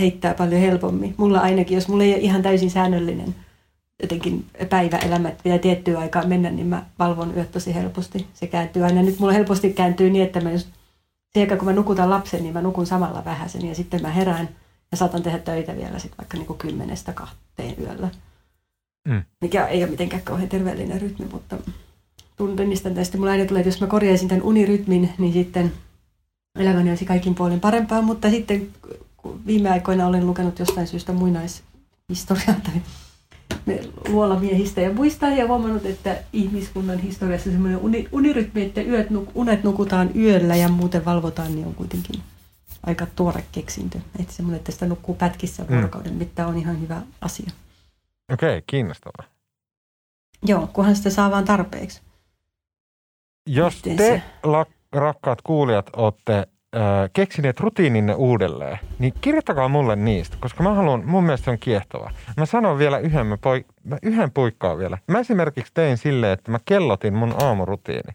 heittää 0.00 0.34
paljon 0.34 0.60
helpommin. 0.60 1.14
Mulla 1.16 1.38
ainakin, 1.40 1.74
jos 1.74 1.88
mulla 1.88 2.04
ei 2.04 2.12
ole 2.14 2.20
ihan 2.20 2.42
täysin 2.42 2.70
säännöllinen 2.70 3.34
jotenkin 4.02 4.44
päiväelämä, 4.68 5.28
että 5.28 5.42
pitää 5.42 5.58
tiettyä 5.58 5.98
aikaa 5.98 6.26
mennä, 6.26 6.50
niin 6.50 6.66
mä 6.66 6.86
valvon 6.98 7.36
yöt 7.36 7.50
tosi 7.50 7.74
helposti. 7.74 8.26
Se 8.34 8.46
kääntyy 8.46 8.84
aina. 8.84 9.02
Nyt 9.02 9.18
mulla 9.18 9.32
helposti 9.32 9.72
kääntyy 9.72 10.10
niin, 10.10 10.24
että 10.24 10.40
mä 10.40 10.52
just, 10.52 10.68
siihen 11.34 11.58
kun 11.58 11.68
mä 11.68 11.72
nukutan 11.72 12.10
lapsen, 12.10 12.42
niin 12.42 12.52
mä 12.52 12.62
nukun 12.62 12.86
samalla 12.86 13.24
vähäsen 13.24 13.66
ja 13.66 13.74
sitten 13.74 14.02
mä 14.02 14.10
herään 14.10 14.48
ja 14.90 14.96
saatan 14.96 15.22
tehdä 15.22 15.38
töitä 15.38 15.76
vielä 15.76 15.98
sit 15.98 16.12
vaikka 16.18 16.36
niin 16.36 16.46
kuin 16.46 16.58
kymmenestä 16.58 17.12
kahteen 17.12 17.74
yöllä. 17.80 18.08
Mm. 19.08 19.22
Mikä 19.40 19.66
ei 19.66 19.82
ole 19.82 19.90
mitenkään 19.90 20.22
kauhean 20.22 20.48
terveellinen 20.48 21.00
rytmi, 21.00 21.26
mutta 21.32 21.56
tunnistan 22.36 22.94
tästä. 22.94 23.18
Mulla 23.18 23.30
aina 23.30 23.44
tulee, 23.44 23.60
että 23.60 23.68
jos 23.68 23.80
mä 23.80 23.86
korjaisin 23.86 24.28
tämän 24.28 24.42
unirytmin, 24.42 25.12
niin 25.18 25.32
sitten 25.32 25.72
elämäni 26.58 26.90
olisi 26.90 27.04
kaikin 27.04 27.34
puolin 27.34 27.60
parempaa, 27.60 28.02
mutta 28.02 28.30
sitten 28.30 28.68
viime 29.46 29.70
aikoina 29.70 30.06
olen 30.06 30.26
lukenut 30.26 30.58
jostain 30.58 30.86
syystä 30.86 31.12
muinaishistoriaa 31.12 32.60
tai 32.62 32.82
luolamiehistä 34.08 34.80
ja 34.80 34.92
muista 34.92 35.28
ja 35.28 35.46
huomannut, 35.46 35.86
että 35.86 36.16
ihmiskunnan 36.32 36.98
historiassa 36.98 37.50
semmoinen 37.50 37.78
uni, 37.78 38.08
unirytmi, 38.12 38.62
että 38.62 38.82
yöt, 38.82 39.06
unet 39.34 39.64
nukutaan 39.64 40.10
yöllä 40.16 40.56
ja 40.56 40.68
muuten 40.68 41.04
valvotaan, 41.04 41.54
niin 41.54 41.66
on 41.66 41.74
kuitenkin 41.74 42.22
aika 42.86 43.06
tuore 43.16 43.44
keksintö. 43.52 43.98
Että 44.18 44.32
semmoinen, 44.32 44.58
että 44.58 44.72
sitä 44.72 44.86
nukkuu 44.86 45.14
pätkissä 45.14 45.62
mm. 45.62 45.68
vuorokauden 45.68 46.12
mm. 46.12 46.18
mittaan 46.18 46.48
on 46.48 46.56
ihan 46.56 46.80
hyvä 46.80 47.02
asia. 47.20 47.50
Okei, 48.32 48.48
okay, 48.48 48.62
kiinnostavaa. 48.66 49.26
Joo, 50.42 50.68
kunhan 50.72 50.96
sitä 50.96 51.10
saa 51.10 51.30
vaan 51.30 51.44
tarpeeksi. 51.44 52.02
Jos 53.46 53.74
Miten 53.74 53.96
te, 53.96 54.22
la, 54.42 54.66
rakkaat 54.92 55.42
kuulijat, 55.42 55.90
olette 55.96 56.48
keksineet 57.12 57.60
rutiininne 57.60 58.14
uudelleen, 58.14 58.78
niin 58.98 59.12
kirjoittakaa 59.20 59.68
mulle 59.68 59.96
niistä, 59.96 60.36
koska 60.40 60.62
mä 60.62 60.74
haluan, 60.74 61.02
mun 61.06 61.24
mielestä 61.24 61.44
se 61.44 61.50
on 61.50 61.58
kiehtovaa. 61.58 62.10
Mä 62.36 62.46
sanon 62.46 62.78
vielä 62.78 62.98
yhden, 62.98 63.26
mä 63.26 63.36
poi, 63.36 63.64
mä 63.84 63.98
yhden 64.02 64.30
puikkaan 64.30 64.78
vielä. 64.78 64.98
Mä 65.08 65.18
esimerkiksi 65.18 65.72
tein 65.74 65.96
silleen, 65.96 66.32
että 66.32 66.50
mä 66.50 66.58
kellotin 66.64 67.14
mun 67.14 67.34
aamurutiini. 67.42 68.12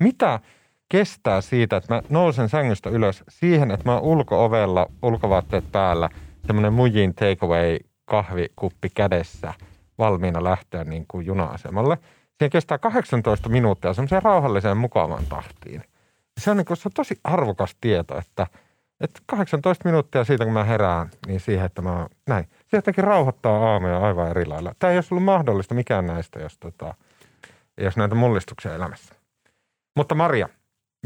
Mitä 0.00 0.40
kestää 0.88 1.40
siitä, 1.40 1.76
että 1.76 1.94
mä 1.94 2.02
nousen 2.08 2.48
sängystä 2.48 2.90
ylös 2.90 3.24
siihen, 3.28 3.70
että 3.70 3.88
mä 3.88 3.94
oon 3.94 4.02
ulko-ovella, 4.02 4.86
ulkovaatteet 5.02 5.72
päällä, 5.72 6.08
semmoinen 6.46 6.72
mujin 6.72 7.14
takeaway 7.14 7.78
kahvikuppi 8.04 8.90
kädessä, 8.94 9.54
valmiina 9.98 10.44
lähteä 10.44 10.84
niin 10.84 11.04
kuin 11.08 11.26
juna-asemalle. 11.26 11.98
Siihen 12.38 12.50
kestää 12.50 12.78
18 12.78 13.48
minuuttia 13.48 13.94
semmoiseen 13.94 14.22
rauhalliseen 14.22 14.76
mukavaan 14.76 15.24
tahtiin 15.28 15.82
se 16.38 16.50
on, 16.50 16.56
niin 16.56 16.64
kuin, 16.64 16.76
se 16.76 16.88
on 16.88 16.92
tosi 16.92 17.20
arvokas 17.24 17.76
tieto, 17.80 18.18
että, 18.18 18.46
että 19.00 19.20
18 19.26 19.88
minuuttia 19.88 20.24
siitä, 20.24 20.44
kun 20.44 20.52
mä 20.52 20.64
herään, 20.64 21.10
niin 21.26 21.40
siihen, 21.40 21.66
että 21.66 21.82
mä 21.82 22.08
näin. 22.26 22.48
Se 22.70 22.76
jotenkin 22.76 23.04
rauhoittaa 23.04 23.72
aamuja 23.72 23.98
aivan 23.98 24.30
eri 24.30 24.46
lailla. 24.46 24.74
Tämä 24.78 24.90
ei 24.90 24.96
olisi 24.96 25.14
ollut 25.14 25.24
mahdollista 25.24 25.74
mikään 25.74 26.06
näistä, 26.06 26.40
jos, 26.40 26.58
tota, 26.58 26.94
jos 27.80 27.96
näitä 27.96 28.14
mullistuksia 28.14 28.74
elämässä. 28.74 29.14
Mutta 29.96 30.14
Maria, 30.14 30.48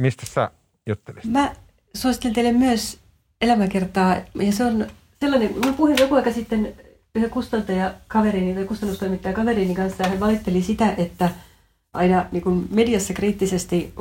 mistä 0.01 0.27
sä 0.27 0.51
juttelisit? 0.87 1.31
Mä 1.31 1.55
suosittelen 1.95 2.35
teille 2.35 2.53
myös 2.53 3.01
elämäkertaa, 3.41 4.17
ja 4.35 4.53
se 4.53 4.65
on 4.65 4.87
sellainen, 5.21 5.55
mä 5.67 5.73
puhuin 5.73 5.99
joku 5.99 6.15
aika 6.15 6.33
sitten 6.33 6.75
yhden 7.15 7.31
kustantaja 7.31 7.95
kaverini 8.09 8.55
tai 8.55 8.65
kustannustoimittaja 8.65 9.35
kaverini 9.35 9.75
kanssa, 9.75 10.03
ja 10.03 10.09
hän 10.09 10.21
valitteli 10.21 10.63
sitä, 10.63 10.95
että– 10.97 11.31
aina 11.93 12.27
niin 12.32 12.43
kuin 12.43 12.69
mediassa 12.70 13.14
kriittisesti 13.14 13.93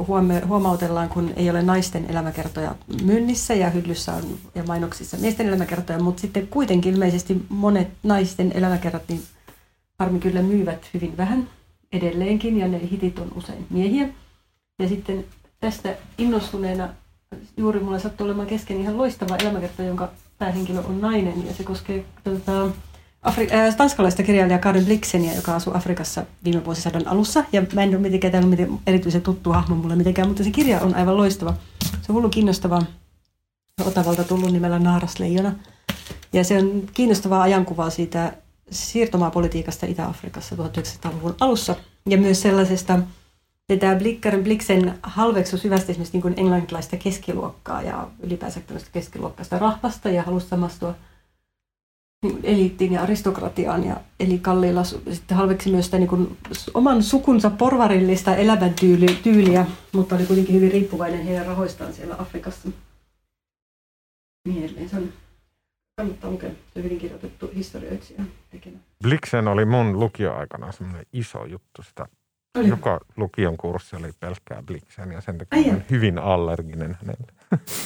huomautellaan, 0.47 1.09
kun 1.09 1.33
ei 1.35 1.49
ole 1.49 1.61
naisten 1.61 2.05
elämäkertoja 2.09 2.75
myynnissä 3.03 3.53
ja 3.53 3.69
hyllyssä 3.69 4.13
on, 4.13 4.23
ja 4.55 4.63
mainoksissa 4.63 5.17
miesten 5.17 5.47
elämäkertoja, 5.47 5.99
mutta 5.99 6.21
sitten 6.21 6.47
kuitenkin 6.47 6.93
ilmeisesti 6.93 7.45
monet 7.49 7.87
naisten 8.03 8.51
elämäkerrat 8.55 9.03
niin 9.07 9.21
harmi 9.99 10.19
kyllä 10.19 10.41
myyvät 10.41 10.89
hyvin 10.93 11.17
vähän 11.17 11.49
edelleenkin 11.91 12.57
ja 12.57 12.67
ne 12.67 12.81
hitit 12.91 13.19
on 13.19 13.31
usein 13.35 13.65
miehiä. 13.69 14.09
Ja 14.81 14.87
sitten 14.87 15.25
tästä 15.59 15.95
innostuneena 16.17 16.89
juuri 17.57 17.79
mulle 17.79 17.99
sattuu 17.99 18.25
olemaan 18.25 18.47
kesken 18.47 18.81
ihan 18.81 18.97
loistava 18.97 19.35
elämäkerta, 19.35 19.83
jonka 19.83 20.09
päähenkilö 20.37 20.79
on 20.79 21.01
nainen 21.01 21.47
ja 21.47 21.53
se 21.53 21.63
koskee 21.63 22.05
tuota, 22.23 22.69
Afri- 23.21 23.53
äh, 23.53 23.75
tanskalaista 23.75 24.23
kirjailijaa 24.23 24.59
Karin 24.59 24.85
Bliksenia, 24.85 25.33
joka 25.33 25.55
asui 25.55 25.75
Afrikassa 25.75 26.25
viime 26.43 26.65
vuosisadan 26.65 27.07
alussa. 27.07 27.43
Ja 27.51 27.63
mä 27.73 27.83
en 27.83 27.89
ole 27.89 27.97
mitenkään 27.97 28.31
täällä 28.31 28.49
miten 28.49 28.79
erityisen 28.87 29.21
tuttu 29.21 29.51
hahmo 29.51 29.75
mulle 29.75 29.95
mitenkään, 29.95 30.27
mutta 30.27 30.43
se 30.43 30.51
kirja 30.51 30.79
on 30.79 30.95
aivan 30.95 31.17
loistava. 31.17 31.53
Se 31.83 32.05
on 32.09 32.15
hullu 32.15 32.29
kiinnostava. 32.29 32.81
Otavalta 33.85 34.23
tullut 34.23 34.51
nimellä 34.51 34.79
Naarasleijona. 34.79 35.55
Ja 36.33 36.43
se 36.43 36.57
on 36.57 36.83
kiinnostavaa 36.93 37.41
ajankuvaa 37.41 37.89
siitä 37.89 38.33
siirtomaapolitiikasta 38.71 39.85
Itä-Afrikassa 39.85 40.55
1900-luvun 40.55 41.35
alussa. 41.39 41.75
Ja 42.09 42.17
myös 42.17 42.41
sellaisesta, 42.41 42.99
että 43.69 43.95
Blikkaren 43.95 44.43
Bliksen 44.43 44.99
halveksu 45.03 45.57
syvästi 45.57 45.91
esimerkiksi 45.91 46.13
niin 46.13 46.21
kuin 46.21 46.33
englantilaista 46.37 46.97
keskiluokkaa 46.97 47.81
ja 47.81 48.07
ylipäänsä 48.19 48.59
tämmöistä 48.59 48.89
keskiluokkaista 48.91 49.59
rahvasta 49.59 50.09
ja 50.09 50.23
halusi 50.23 50.47
samastua– 50.47 50.95
eliittiin 52.43 52.93
ja 52.93 53.01
aristokratiaan 53.01 53.83
ja 53.83 53.95
eli 54.19 54.39
kalliilla 54.39 54.83
sitten 54.83 55.37
halveksi 55.37 55.71
myös 55.71 55.85
sitä 55.85 55.97
niin 55.97 56.07
kuin 56.07 56.37
oman 56.73 57.03
sukunsa 57.03 57.49
porvarillista 57.49 58.35
elämäntyyliä, 58.35 59.65
mutta 59.91 60.15
oli 60.15 60.25
kuitenkin 60.25 60.55
hyvin 60.55 60.71
riippuvainen 60.71 61.25
heidän 61.25 61.45
rahoistaan 61.45 61.93
siellä 61.93 62.15
Afrikassa. 62.19 62.69
Niin 64.47 64.89
Se 64.89 64.97
on 64.97 65.13
kannattaa 65.95 66.31
lukea. 66.31 66.49
Se 66.49 66.79
on 66.79 66.83
hyvin 66.83 66.99
kirjoitettu 66.99 67.51
historioitsija 67.55 68.23
tekemä. 68.51 68.77
Bliksen 69.03 69.47
oli 69.47 69.65
mun 69.65 69.99
lukioaikana 69.99 70.71
semmoinen 70.71 71.05
iso 71.13 71.45
juttu. 71.45 71.83
Sitä 71.83 72.05
oli. 72.57 72.67
Joka 72.67 72.99
lukion 73.17 73.57
kurssi 73.57 73.95
oli 73.95 74.11
pelkkää 74.19 74.63
Bliksen 74.65 75.11
ja 75.11 75.21
sen 75.21 75.37
takia 75.37 75.71
olen 75.71 75.85
hyvin 75.89 76.19
allerginen 76.19 76.97
hänelle. 77.01 77.33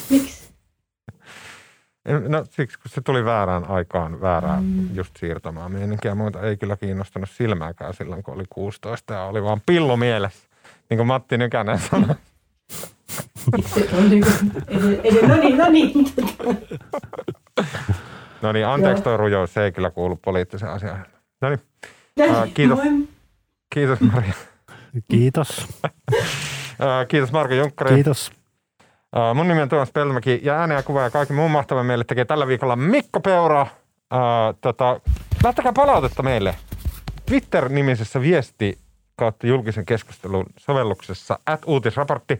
Miksi? 0.09 0.44
No 2.27 2.45
siksi, 2.49 2.79
kun 2.79 2.91
se 2.91 3.01
tuli 3.01 3.25
väärään 3.25 3.69
aikaan, 3.69 4.21
väärään 4.21 4.63
mm. 4.63 4.89
just 4.93 5.17
siirtämään 5.17 5.71
meininkiä. 5.71 6.11
ja 6.11 6.15
muuta 6.15 6.41
ei 6.41 6.57
kyllä 6.57 6.77
kiinnostanut 6.77 7.29
silmääkään 7.29 7.93
silloin, 7.93 8.23
kun 8.23 8.33
oli 8.33 8.43
16 8.49 9.13
ja 9.13 9.23
oli 9.23 9.43
vaan 9.43 9.61
pillu 9.65 9.97
mielessä, 9.97 10.49
niin 10.89 10.97
kuin 10.97 11.07
Matti 11.07 11.37
Nykänen 11.37 11.79
sanoi. 11.79 12.15
no 15.27 15.35
niin, 15.35 15.57
no 15.57 15.69
niin. 15.69 15.93
no 18.41 18.51
niin, 18.51 18.67
anteeksi 18.67 19.03
toi 19.03 19.17
rujous, 19.17 19.53
se 19.53 19.63
ei 19.63 19.71
kyllä 19.71 19.91
kuulu 19.91 20.15
poliittiseen 20.15 20.71
asiaan. 20.71 21.05
No 21.41 21.49
niin, 21.49 21.61
uh, 22.31 22.53
kiitos. 22.53 22.79
Kiitos 23.73 24.01
Maria. 24.01 24.33
Kiitos. 25.07 25.67
kiitos 27.09 27.31
Marko 27.31 27.53
Junkkari. 27.53 27.95
Kiitos. 27.95 28.31
Mun 29.33 29.47
nimi 29.47 29.61
on 29.61 29.69
Tuomas 29.69 29.91
Peltomäki 29.91 30.39
ja 30.43 30.59
ääneä 30.59 30.83
kuva 30.83 31.01
ja 31.01 31.09
kaikki 31.09 31.33
muun 31.33 31.51
mahtavan 31.51 31.85
meille 31.85 32.03
tekee 32.03 32.25
tällä 32.25 32.47
viikolla 32.47 32.75
Mikko 32.75 33.19
Peura. 33.19 33.61
Uh, 33.61 34.57
tota, 34.61 34.99
laittakaa 35.43 35.73
palautetta 35.73 36.23
meille 36.23 36.55
Twitter-nimisessä 37.25 38.21
viesti 38.21 38.77
kautta 39.15 39.47
julkisen 39.47 39.85
keskustelun 39.85 40.45
sovelluksessa 40.57 41.39
at 41.45 41.61
uutisraportti. 41.65 42.39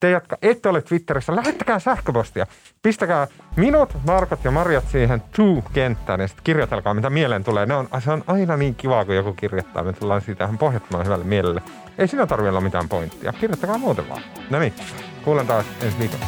Te, 0.00 0.10
jotka 0.10 0.38
ette 0.42 0.68
ole 0.68 0.82
Twitterissä, 0.82 1.36
lähettäkää 1.36 1.78
sähköpostia. 1.78 2.46
Pistäkää 2.82 3.26
minut, 3.56 3.96
Markot 4.06 4.44
ja 4.44 4.50
Marjat 4.50 4.88
siihen 4.88 5.22
to-kenttään 5.36 6.20
ja 6.20 6.28
sitten 6.28 6.44
kirjoitelkaa, 6.44 6.94
mitä 6.94 7.10
mieleen 7.10 7.44
tulee. 7.44 7.66
Ne 7.66 7.74
on, 7.74 7.88
se 8.04 8.10
on 8.10 8.24
aina 8.26 8.56
niin 8.56 8.74
kivaa, 8.74 9.04
kun 9.04 9.16
joku 9.16 9.32
kirjoittaa. 9.32 9.84
Me 9.84 9.92
tullaan 9.92 10.20
siitä 10.20 10.44
ihan 10.44 10.58
pohjattoman 10.58 11.06
hyvälle 11.06 11.24
mielelle. 11.24 11.62
Ei 11.98 12.08
siinä 12.08 12.26
tarvitse 12.26 12.48
olla 12.48 12.60
mitään 12.60 12.88
pointtia. 12.88 13.32
Kirjoittakaa 13.32 13.78
muuten 13.78 14.08
vaan. 14.08 14.22
No 14.50 14.58
niin, 14.58 14.74
Kuulen 15.24 15.46
taas 15.46 15.66
ensi 15.82 15.98
viikolla. 15.98 16.26